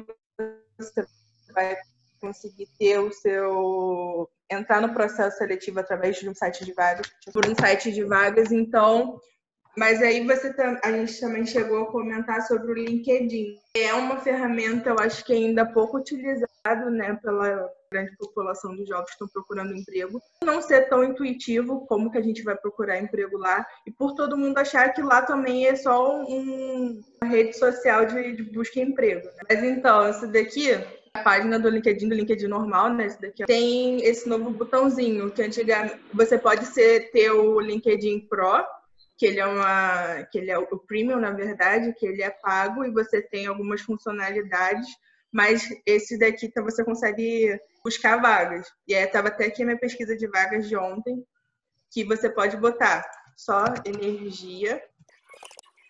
você 0.78 1.06
vai 1.54 1.76
conseguir 2.20 2.68
ter 2.80 3.00
o 3.00 3.12
seu 3.12 4.30
entrar 4.50 4.82
no 4.82 4.94
processo 4.94 5.38
seletivo 5.38 5.80
através 5.80 6.18
de 6.18 6.30
um 6.30 6.36
site 6.36 6.64
de 6.64 6.74
vagas, 6.74 7.08
por 7.34 7.46
um 7.48 7.56
site 7.56 7.92
de 7.92 8.04
vagas, 8.04 8.52
então, 8.52 9.20
mas 9.76 10.02
aí 10.02 10.26
você 10.26 10.54
a 10.84 10.92
gente 10.92 11.20
também 11.20 11.46
chegou 11.46 11.84
a 11.84 11.92
comentar 11.92 12.42
sobre 12.48 12.72
o 12.72 12.76
LinkedIn. 12.76 13.58
É 13.76 13.94
uma 13.94 14.18
ferramenta, 14.18 14.90
eu 14.90 15.00
acho 15.00 15.26
que 15.26 15.34
ainda 15.34 15.66
pouco 15.66 16.02
utilizado, 16.64 16.90
né, 16.90 17.20
pela 17.22 17.70
grande 17.92 18.16
população 18.18 18.76
dos 18.76 18.88
jovens 18.88 19.06
que 19.06 19.12
estão 19.12 19.28
procurando 19.28 19.76
emprego, 19.76 20.20
não 20.44 20.62
ser 20.62 20.90
tão 20.90 21.04
intuitivo 21.04 21.86
como 21.86 22.12
que 22.12 22.18
a 22.18 22.22
gente 22.22 22.42
vai 22.42 22.56
procurar 22.56 23.00
emprego 23.00 23.38
lá, 23.38 23.66
e 23.86 23.92
por 23.92 24.16
todo 24.16 24.38
mundo 24.38 24.58
achar 24.58 24.90
que 24.94 25.02
lá 25.02 25.22
também 25.22 25.68
é 25.68 25.76
só 25.76 26.22
um, 26.22 27.02
uma 27.22 27.30
rede 27.30 27.54
social 27.58 28.06
de, 28.06 28.36
de 28.36 28.44
busca 28.44 28.76
de 28.76 28.92
emprego. 28.92 29.26
Né? 29.26 29.42
Mas 29.50 29.64
então, 29.64 30.10
esse 30.10 30.28
daqui 30.28 30.72
a 31.14 31.22
página 31.22 31.60
do 31.60 31.70
LinkedIn, 31.70 32.10
do 32.10 32.16
LinkedIn 32.16 32.48
normal, 32.48 32.92
né? 32.92 33.06
Esse 33.06 33.22
daqui, 33.22 33.46
tem 33.46 34.04
esse 34.04 34.28
novo 34.28 34.50
botãozinho 34.50 35.30
que 35.30 35.44
antigamente 35.44 36.00
você 36.12 36.40
pode 36.40 36.66
ser 36.66 37.12
ter 37.12 37.30
o 37.30 37.60
LinkedIn 37.60 38.22
Pro, 38.22 38.66
que 39.16 39.28
ele 39.28 39.40
é 39.40 39.46
uma, 39.46 40.24
que 40.32 40.40
ele 40.40 40.50
é 40.50 40.58
o 40.58 40.66
premium 40.80 41.20
na 41.20 41.30
verdade, 41.30 41.94
que 41.94 42.08
ele 42.08 42.24
é 42.24 42.32
pago 42.32 42.84
e 42.84 42.90
você 42.90 43.22
tem 43.22 43.46
algumas 43.46 43.82
funcionalidades, 43.82 44.88
mas 45.34 45.68
esse 45.84 46.16
daqui 46.16 46.46
então, 46.46 46.64
você 46.64 46.86
consegue 46.86 47.60
buscar 47.84 48.22
vagas. 48.22 48.72
E 48.88 48.94
aí 48.94 49.04
estava 49.04 49.30
até 49.30 49.46
aqui 49.46 49.64
a 49.64 49.66
minha 49.66 49.80
pesquisa 49.80 50.16
de 50.16 50.28
vagas 50.28 50.70
de 50.70 50.78
ontem, 50.78 51.26
que 51.92 52.06
você 52.06 52.30
pode 52.30 52.56
botar 52.56 53.04
só 53.36 53.66
energia. 53.84 54.82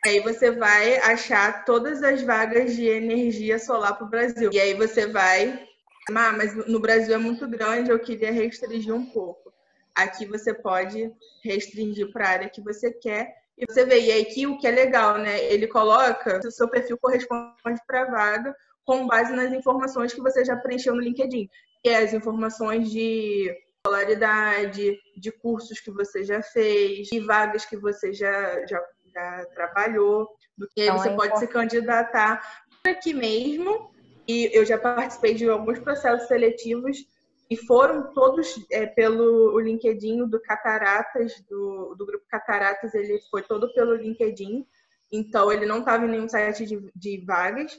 Aí 0.06 0.22
você 0.22 0.50
vai 0.50 0.96
achar 1.00 1.66
todas 1.66 2.02
as 2.02 2.22
vagas 2.22 2.74
de 2.74 2.88
energia 2.88 3.60
solar 3.60 3.98
para 3.98 4.08
o 4.08 4.10
Brasil. 4.10 4.50
E 4.54 4.60
aí 4.60 4.74
você 4.76 5.08
vai. 5.08 5.68
Ah, 6.10 6.32
mas 6.32 6.56
no 6.68 6.80
Brasil 6.80 7.14
é 7.14 7.18
muito 7.18 7.46
grande, 7.48 7.92
eu 7.92 8.00
queria 8.00 8.32
restringir 8.32 8.96
um 8.96 9.06
pouco. 9.12 9.54
Aqui 9.94 10.26
você 10.26 10.54
pode 10.54 11.12
restringir 11.44 12.12
para 12.14 12.28
a 12.28 12.30
área 12.30 12.50
que 12.50 12.62
você 12.62 12.92
quer. 12.92 13.36
E 13.58 13.66
você 13.66 13.86
vê, 13.86 14.00
e 14.00 14.12
aí 14.12 14.22
aqui 14.22 14.48
o 14.48 14.58
que 14.58 14.66
é 14.66 14.72
legal, 14.72 15.18
né? 15.18 15.44
Ele 15.44 15.68
coloca 15.68 16.42
se 16.42 16.48
o 16.48 16.52
seu 16.52 16.68
perfil 16.68 16.98
corresponde 16.98 17.80
para 17.86 18.04
a 18.04 18.10
vaga 18.10 18.56
com 18.86 19.08
base 19.08 19.34
nas 19.34 19.52
informações 19.54 20.14
que 20.14 20.22
você 20.22 20.44
já 20.44 20.56
preencheu 20.56 20.94
no 20.94 21.02
LinkedIn 21.02 21.50
que 21.84 21.90
é 21.90 21.98
as 21.98 22.14
informações 22.14 22.90
de 22.90 23.54
escolaridade, 23.76 24.98
de 25.18 25.32
cursos 25.32 25.82
que 25.82 25.92
você 25.92 26.24
já 26.24 26.42
fez, 26.42 27.10
de 27.10 27.20
vagas 27.20 27.66
que 27.66 27.76
você 27.76 28.14
já, 28.14 28.66
já, 28.66 28.82
já 29.14 29.46
trabalhou, 29.54 30.30
do 30.58 30.66
que 30.70 30.84
então, 30.84 30.98
você 30.98 31.10
é 31.10 31.16
pode 31.16 31.38
se 31.38 31.48
candidatar 31.48 32.64
aqui 32.88 33.14
mesmo. 33.14 33.92
E 34.26 34.50
eu 34.54 34.66
já 34.66 34.78
participei 34.78 35.34
de 35.34 35.50
alguns 35.50 35.80
processos 35.80 36.30
seletivos 36.30 37.06
e 37.50 37.58
foram 37.58 38.14
todos 38.14 38.56
é, 38.72 38.86
pelo 38.86 39.60
LinkedIn 39.60 40.26
do 40.30 40.40
Cataratas, 40.40 41.44
do, 41.50 41.94
do 41.96 42.06
grupo 42.06 42.24
Cataratas, 42.30 42.96
ele 42.96 43.20
foi 43.30 43.44
todo 43.44 43.74
pelo 43.74 43.96
LinkedIn, 43.96 44.66
então 45.12 45.52
ele 45.52 45.66
não 45.66 45.80
estava 45.80 46.06
em 46.06 46.10
nenhum 46.10 46.30
site 46.30 46.66
de, 46.66 46.90
de 46.96 47.26
vagas. 47.26 47.78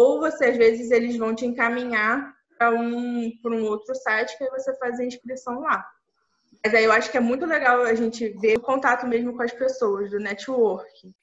Ou 0.00 0.18
você, 0.18 0.46
às 0.46 0.56
vezes, 0.56 0.90
eles 0.90 1.14
vão 1.18 1.34
te 1.34 1.44
encaminhar 1.44 2.34
para 2.56 2.70
um, 2.70 3.30
um 3.44 3.64
outro 3.64 3.94
site 3.94 4.34
que 4.38 4.44
aí 4.44 4.48
você 4.48 4.74
faz 4.78 4.98
a 4.98 5.04
inscrição 5.04 5.60
lá. 5.60 5.86
Mas 6.64 6.74
aí 6.74 6.84
eu 6.84 6.92
acho 6.92 7.10
que 7.10 7.18
é 7.18 7.20
muito 7.20 7.44
legal 7.44 7.82
a 7.82 7.92
gente 7.92 8.30
ver 8.40 8.56
o 8.56 8.62
contato 8.62 9.06
mesmo 9.06 9.36
com 9.36 9.42
as 9.42 9.52
pessoas, 9.52 10.10
do 10.10 10.18
network. 10.18 11.14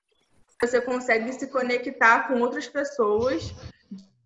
Você 0.62 0.80
consegue 0.80 1.34
se 1.34 1.48
conectar 1.48 2.28
com 2.28 2.40
outras 2.40 2.68
pessoas 2.68 3.52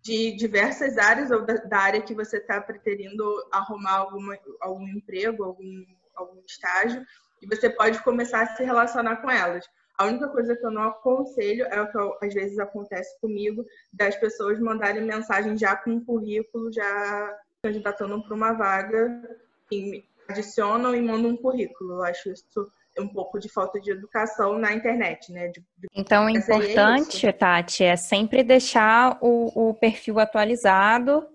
de 0.02 0.36
diversas 0.36 0.98
áreas 0.98 1.30
ou 1.30 1.46
da, 1.46 1.54
da 1.54 1.78
área 1.78 2.02
que 2.02 2.14
você 2.14 2.36
está 2.36 2.60
pretendendo 2.60 3.24
arrumar 3.50 4.00
alguma, 4.00 4.38
algum 4.60 4.86
emprego, 4.86 5.44
algum, 5.44 5.82
algum 6.14 6.42
estágio, 6.46 7.02
e 7.40 7.46
você 7.46 7.70
pode 7.70 8.02
começar 8.02 8.42
a 8.42 8.54
se 8.54 8.62
relacionar 8.62 9.16
com 9.16 9.30
elas. 9.30 9.64
A 9.98 10.06
única 10.06 10.28
coisa 10.28 10.56
que 10.56 10.64
eu 10.64 10.70
não 10.70 10.84
aconselho 10.84 11.66
é 11.66 11.80
o 11.80 11.90
que 11.90 11.98
eu, 11.98 12.16
às 12.22 12.32
vezes 12.32 12.58
acontece 12.58 13.20
comigo, 13.20 13.64
das 13.92 14.16
pessoas 14.16 14.58
mandarem 14.58 15.04
mensagem 15.04 15.56
já 15.56 15.76
com 15.76 15.90
um 15.90 16.04
currículo, 16.04 16.72
já 16.72 17.38
candidatando 17.62 18.22
para 18.22 18.34
uma 18.34 18.52
vaga, 18.52 19.22
e 19.70 20.04
adicionam 20.28 20.94
e 20.94 21.02
mandam 21.02 21.30
um 21.30 21.36
currículo. 21.36 21.94
Eu 21.94 22.04
acho 22.04 22.30
isso 22.30 22.70
um 22.98 23.08
pouco 23.08 23.38
de 23.38 23.48
falta 23.48 23.80
de 23.80 23.90
educação 23.90 24.58
na 24.58 24.72
internet, 24.72 25.32
né? 25.32 25.48
De. 25.48 25.62
Então, 25.94 26.26
o 26.26 26.28
é 26.28 26.32
importante, 26.32 27.26
é 27.26 27.32
Tati, 27.32 27.84
é 27.84 27.96
sempre 27.96 28.42
deixar 28.42 29.18
o, 29.20 29.70
o 29.70 29.74
perfil 29.74 30.18
atualizado, 30.18 31.26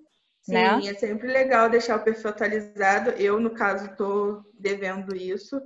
Sim, 0.44 0.54
né? 0.54 0.80
é 0.86 0.94
sempre 0.94 1.28
legal 1.28 1.70
deixar 1.70 1.98
o 1.98 2.04
perfil 2.04 2.30
atualizado. 2.30 3.12
Eu, 3.12 3.40
no 3.40 3.50
caso, 3.50 3.86
estou 3.86 4.44
devendo 4.60 5.16
isso, 5.16 5.60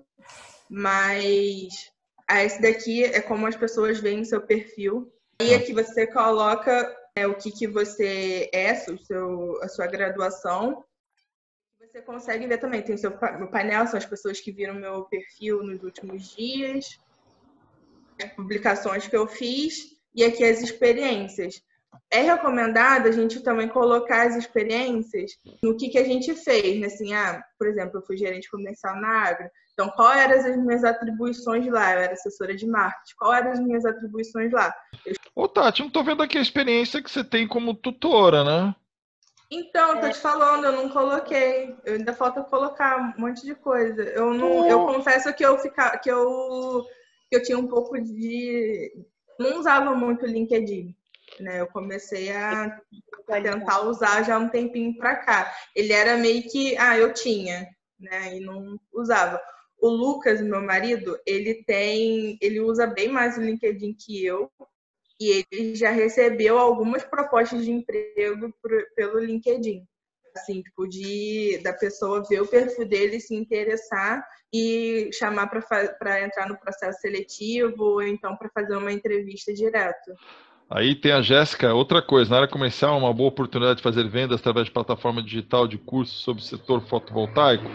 mas 0.70 1.92
ah, 2.28 2.44
esse 2.44 2.62
daqui 2.62 3.04
é 3.04 3.22
como 3.22 3.46
as 3.48 3.56
pessoas 3.56 4.00
veem 4.00 4.24
seu 4.24 4.42
perfil. 4.42 5.12
E 5.42 5.54
aqui 5.54 5.74
você 5.74 6.06
coloca 6.08 6.96
né, 7.18 7.28
o 7.28 7.36
que, 7.36 7.52
que 7.52 7.68
você 7.68 8.50
é, 8.54 8.74
o 8.90 8.98
seu, 8.98 9.62
a 9.64 9.68
sua 9.68 9.88
graduação. 9.88 10.84
Você 11.80 12.02
consegue 12.02 12.48
ver 12.48 12.58
também, 12.58 12.82
tem 12.82 12.96
o 12.96 12.98
seu 12.98 13.12
painel, 13.12 13.88
são 13.88 13.98
as 13.98 14.06
pessoas 14.06 14.40
que 14.40 14.52
viram 14.52 14.76
meu 14.76 15.04
perfil 15.06 15.62
nos 15.64 15.84
últimos 15.84 16.34
dias, 16.36 16.98
as 18.24 18.32
publicações 18.34 19.08
que 19.08 19.18
eu 19.18 19.28
fiz, 19.28 19.98
e 20.16 20.24
aqui 20.24 20.44
as 20.44 20.62
experiências. 20.62 21.62
É 22.10 22.22
recomendado 22.22 23.08
a 23.08 23.12
gente 23.12 23.42
também 23.42 23.68
colocar 23.68 24.28
as 24.28 24.36
experiências 24.36 25.32
no 25.64 25.78
que, 25.78 25.90
que 25.90 25.98
a 25.98 26.04
gente 26.04 26.34
fez, 26.36 26.80
né? 26.80 26.88
Assim, 26.88 27.14
ah, 27.14 27.42
por 27.58 27.68
exemplo, 27.68 28.00
eu 28.00 28.06
fui 28.06 28.18
gerente 28.18 28.50
comercial 28.50 29.00
na 29.00 29.28
Agro, 29.28 29.50
então 29.74 29.90
qual 29.90 30.12
eram 30.14 30.38
as 30.38 30.58
minhas 30.58 30.84
atribuições 30.84 31.66
lá? 31.68 31.94
Eu 31.94 32.00
era 32.02 32.14
assessora 32.14 32.56
de 32.56 32.68
marketing, 32.68 33.16
qual 33.18 33.34
eram 33.34 33.52
as 33.52 33.60
minhas 33.60 33.86
atribuições 33.86 34.52
lá? 34.52 34.74
Eu... 35.06 35.16
Ô, 35.36 35.48
Tati, 35.48 35.82
não 35.82 35.90
tô 35.90 36.04
vendo 36.04 36.22
aqui 36.22 36.38
a 36.38 36.42
experiência 36.42 37.02
que 37.02 37.10
você 37.10 37.24
tem 37.24 37.48
como 37.48 37.74
tutora, 37.74 38.44
né? 38.44 38.76
Então, 39.50 40.00
tô 40.00 40.10
te 40.10 40.18
falando, 40.18 40.66
eu 40.66 40.72
não 40.72 40.88
coloquei. 40.88 41.76
Eu 41.84 41.96
ainda 41.96 42.14
falta 42.14 42.42
colocar 42.42 42.98
um 42.98 43.22
monte 43.22 43.46
de 43.46 43.54
coisa. 43.54 44.02
Eu 44.04 44.34
não, 44.34 44.66
eu 44.66 44.86
confesso 44.86 45.34
que 45.34 45.44
eu 45.44 45.58
ficar, 45.60 45.98
que 46.00 46.10
eu 46.10 46.86
que 47.30 47.38
eu 47.38 47.44
tinha 47.44 47.58
um 47.58 47.68
pouco 47.68 48.00
de 48.00 48.92
não 49.38 49.60
usava 49.60 49.94
muito 49.96 50.26
o 50.26 50.28
LinkedIn. 50.28 50.96
Né? 51.40 51.62
Eu 51.62 51.68
comecei 51.68 52.32
a 52.32 52.80
tentar 53.28 53.82
usar 53.82 54.24
já 54.24 54.38
um 54.38 54.50
tempinho 54.50 54.96
para 54.98 55.16
cá. 55.16 55.54
Ele 55.76 55.94
era 55.94 56.18
meio 56.18 56.44
que, 56.44 56.78
ah, 56.78 56.98
eu 56.98 57.14
tinha, 57.14 57.68
né? 58.00 58.38
E 58.38 58.40
não 58.40 58.80
usava. 58.94 59.42
O 59.80 59.90
Lucas, 59.90 60.42
meu 60.42 60.62
marido, 60.62 61.18
ele 61.26 61.64
tem, 61.64 62.38
ele 62.42 62.60
usa 62.60 62.86
bem 62.86 63.10
mais 63.10 63.38
o 63.38 63.42
LinkedIn 63.42 63.96
que 63.96 64.24
eu. 64.24 64.52
E 65.20 65.46
ele 65.52 65.76
já 65.76 65.92
recebeu 65.92 66.58
algumas 66.58 67.04
propostas 67.04 67.64
de 67.64 67.72
emprego 67.72 68.54
pelo 68.96 69.20
LinkedIn 69.20 69.86
assim, 70.36 70.62
tipo, 70.62 70.88
de 70.88 71.60
da 71.64 71.74
pessoa 71.74 72.24
ver 72.28 72.42
o 72.42 72.48
perfil 72.48 72.88
dele, 72.88 73.20
se 73.20 73.36
interessar 73.36 74.26
e 74.54 75.10
chamar 75.14 75.48
para 75.48 76.22
entrar 76.22 76.48
no 76.48 76.60
processo 76.60 77.00
seletivo 77.00 77.84
ou 77.84 78.02
então 78.02 78.36
para 78.36 78.50
fazer 78.50 78.76
uma 78.76 78.92
entrevista 78.92 79.54
direto. 79.54 80.12
Aí 80.74 80.96
tem 80.96 81.12
a 81.12 81.22
Jéssica, 81.22 81.74
outra 81.74 82.02
coisa, 82.02 82.32
na 82.32 82.38
área 82.38 82.48
comercial, 82.48 82.98
uma 82.98 83.14
boa 83.14 83.28
oportunidade 83.28 83.78
de 83.78 83.84
fazer 83.84 84.08
vendas 84.08 84.40
através 84.40 84.68
de 84.68 84.72
plataforma 84.72 85.22
digital 85.22 85.68
de 85.68 85.78
cursos 85.78 86.24
sobre 86.24 86.42
o 86.42 86.46
setor 86.46 86.80
fotovoltaico. 86.88 87.66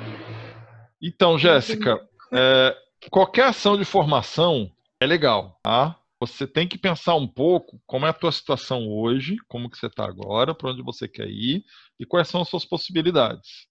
Então, 1.02 1.38
Jéssica, 1.38 2.00
é, 2.32 2.74
qualquer 3.10 3.48
ação 3.48 3.76
de 3.76 3.84
formação 3.84 4.72
é 4.98 5.06
legal, 5.06 5.60
tá? 5.62 6.00
Você 6.18 6.46
tem 6.46 6.66
que 6.66 6.78
pensar 6.78 7.16
um 7.16 7.28
pouco 7.28 7.78
como 7.84 8.06
é 8.06 8.08
a 8.08 8.14
tua 8.14 8.32
situação 8.32 8.88
hoje, 8.88 9.36
como 9.46 9.68
que 9.68 9.76
você 9.76 9.88
está 9.88 10.06
agora, 10.06 10.54
para 10.54 10.70
onde 10.70 10.82
você 10.82 11.06
quer 11.06 11.28
ir 11.28 11.62
e 12.00 12.06
quais 12.06 12.28
são 12.28 12.40
as 12.40 12.48
suas 12.48 12.64
possibilidades. 12.64 13.66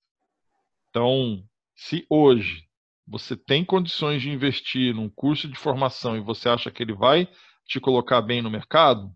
Então, 0.91 1.43
se 1.75 2.05
hoje 2.11 2.63
você 3.07 3.35
tem 3.35 3.65
condições 3.65 4.21
de 4.21 4.29
investir 4.29 4.93
num 4.93 5.09
curso 5.09 5.47
de 5.47 5.57
formação 5.57 6.15
e 6.15 6.21
você 6.21 6.47
acha 6.47 6.69
que 6.69 6.83
ele 6.83 6.93
vai 6.93 7.27
te 7.65 7.79
colocar 7.79 8.21
bem 8.21 8.41
no 8.41 8.49
mercado, 8.49 9.11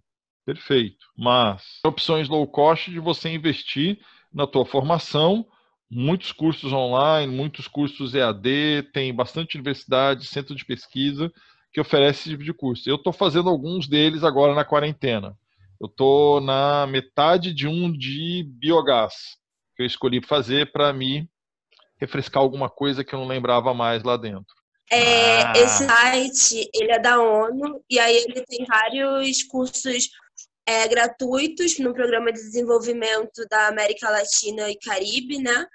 perfeito. 0.45 1.05
Mas 1.17 1.79
opções 1.85 2.27
low 2.27 2.47
cost 2.47 2.91
de 2.91 2.99
você 2.99 3.29
investir 3.29 3.99
na 4.33 4.47
tua 4.47 4.65
formação, 4.65 5.45
muitos 5.89 6.31
cursos 6.31 6.71
online, 6.71 7.33
muitos 7.33 7.67
cursos 7.67 8.13
EAD, 8.13 8.83
tem 8.93 9.13
bastante 9.13 9.55
universidade, 9.55 10.25
centro 10.25 10.55
de 10.55 10.65
pesquisa 10.65 11.31
que 11.71 11.81
oferece 11.81 12.21
esse 12.21 12.29
tipo 12.31 12.43
de 12.43 12.53
curso. 12.53 12.89
Eu 12.89 12.95
estou 12.95 13.13
fazendo 13.13 13.49
alguns 13.49 13.87
deles 13.87 14.23
agora 14.23 14.55
na 14.55 14.65
quarentena. 14.65 15.37
Eu 15.79 15.87
estou 15.87 16.41
na 16.41 16.85
metade 16.87 17.53
de 17.53 17.67
um 17.67 17.91
de 17.91 18.43
biogás 18.59 19.13
que 19.75 19.83
eu 19.83 19.87
escolhi 19.87 20.21
fazer 20.21 20.71
para 20.71 20.91
me 20.91 21.29
refrescar 21.97 22.41
alguma 22.41 22.69
coisa 22.69 23.03
que 23.03 23.13
eu 23.13 23.19
não 23.19 23.27
lembrava 23.27 23.73
mais 23.73 24.03
lá 24.03 24.17
dentro. 24.17 24.58
É, 24.91 25.41
ah. 25.43 25.53
Esse 25.55 25.85
site 25.85 26.69
ele 26.73 26.91
é 26.91 26.99
da 26.99 27.21
ONU 27.21 27.83
e 27.89 27.99
aí 27.99 28.15
ele 28.15 28.41
tem 28.45 28.65
vários 28.65 29.43
cursos 29.43 30.09
é, 30.65 30.87
gratuitos 30.87 31.77
no 31.79 31.93
programa 31.93 32.31
de 32.31 32.39
desenvolvimento 32.39 33.45
da 33.49 33.67
América 33.67 34.09
Latina 34.09 34.69
e 34.69 34.75
Caribe, 34.77 35.37
né? 35.37 35.67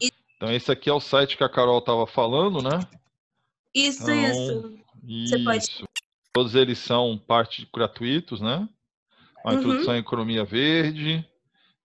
E... 0.00 0.10
Então 0.36 0.52
esse 0.52 0.70
aqui 0.70 0.90
é 0.90 0.92
o 0.92 1.00
site 1.00 1.36
que 1.36 1.44
a 1.44 1.48
Carol 1.48 1.78
estava 1.78 2.06
falando, 2.06 2.62
né? 2.62 2.80
Isso, 3.74 4.10
então, 4.10 4.30
isso. 4.30 4.80
Você 5.02 5.36
isso. 5.36 5.44
pode. 5.44 5.84
Todos 6.32 6.54
eles 6.54 6.78
são 6.78 7.18
parte 7.18 7.68
gratuitos, 7.74 8.40
né? 8.40 8.68
A 9.44 9.52
uhum. 9.52 9.58
introdução 9.58 9.94
à 9.94 9.98
economia 9.98 10.44
verde, 10.44 11.26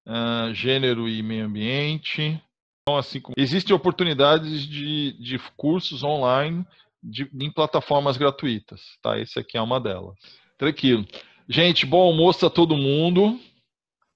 uh, 0.05 0.53
gênero 0.53 1.07
e 1.07 1.23
meio 1.23 1.45
ambiente. 1.45 2.41
Então, 2.87 2.99
assim, 2.99 3.19
existem 3.35 3.75
oportunidades 3.75 4.61
de, 4.61 5.13
de 5.13 5.39
cursos 5.57 6.03
online 6.03 6.63
de, 7.01 7.27
em 7.33 7.51
plataformas 7.51 8.15
gratuitas, 8.15 8.79
tá? 9.01 9.17
Esse 9.17 9.39
aqui 9.39 9.57
é 9.57 9.61
uma 9.61 9.81
delas. 9.81 10.13
Tranquilo. 10.55 11.03
Gente, 11.49 11.83
bom 11.83 12.01
almoço 12.01 12.45
a 12.45 12.49
todo 12.49 12.77
mundo. 12.77 13.39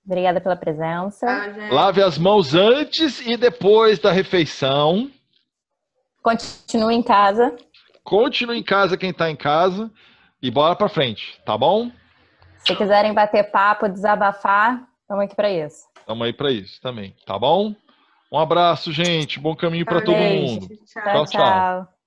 Obrigada 0.05 0.39
pela 0.39 0.55
presença. 0.55 1.25
Ah, 1.27 1.73
Lave 1.73 2.03
as 2.03 2.19
mãos 2.19 2.53
antes 2.53 3.19
e 3.25 3.35
depois 3.35 3.97
da 3.97 4.11
refeição. 4.11 5.09
Continue 6.21 6.93
em 6.93 7.01
casa. 7.01 7.57
Continue 8.03 8.59
em 8.59 8.63
casa 8.63 8.97
quem 8.97 9.09
está 9.09 9.31
em 9.31 9.35
casa 9.35 9.91
e 10.39 10.51
bora 10.51 10.75
para 10.75 10.89
frente, 10.89 11.41
tá 11.43 11.57
bom? 11.57 11.91
Se 12.59 12.75
quiserem 12.75 13.15
bater 13.15 13.49
papo, 13.49 13.89
desabafar, 13.89 14.87
estamos 15.01 15.25
aqui 15.25 15.35
para 15.35 15.49
isso. 15.49 15.87
Estamos 15.97 16.23
aí 16.23 16.33
para 16.33 16.51
isso 16.51 16.79
também, 16.81 17.15
tá 17.25 17.39
bom? 17.39 17.73
Um 18.31 18.37
abraço, 18.37 18.91
gente. 18.91 19.39
Bom 19.39 19.55
caminho 19.55 19.85
para 19.85 20.01
todo 20.01 20.15
mundo. 20.17 20.67
tchau. 20.85 21.03
tchau. 21.03 21.25
tchau. 21.25 21.98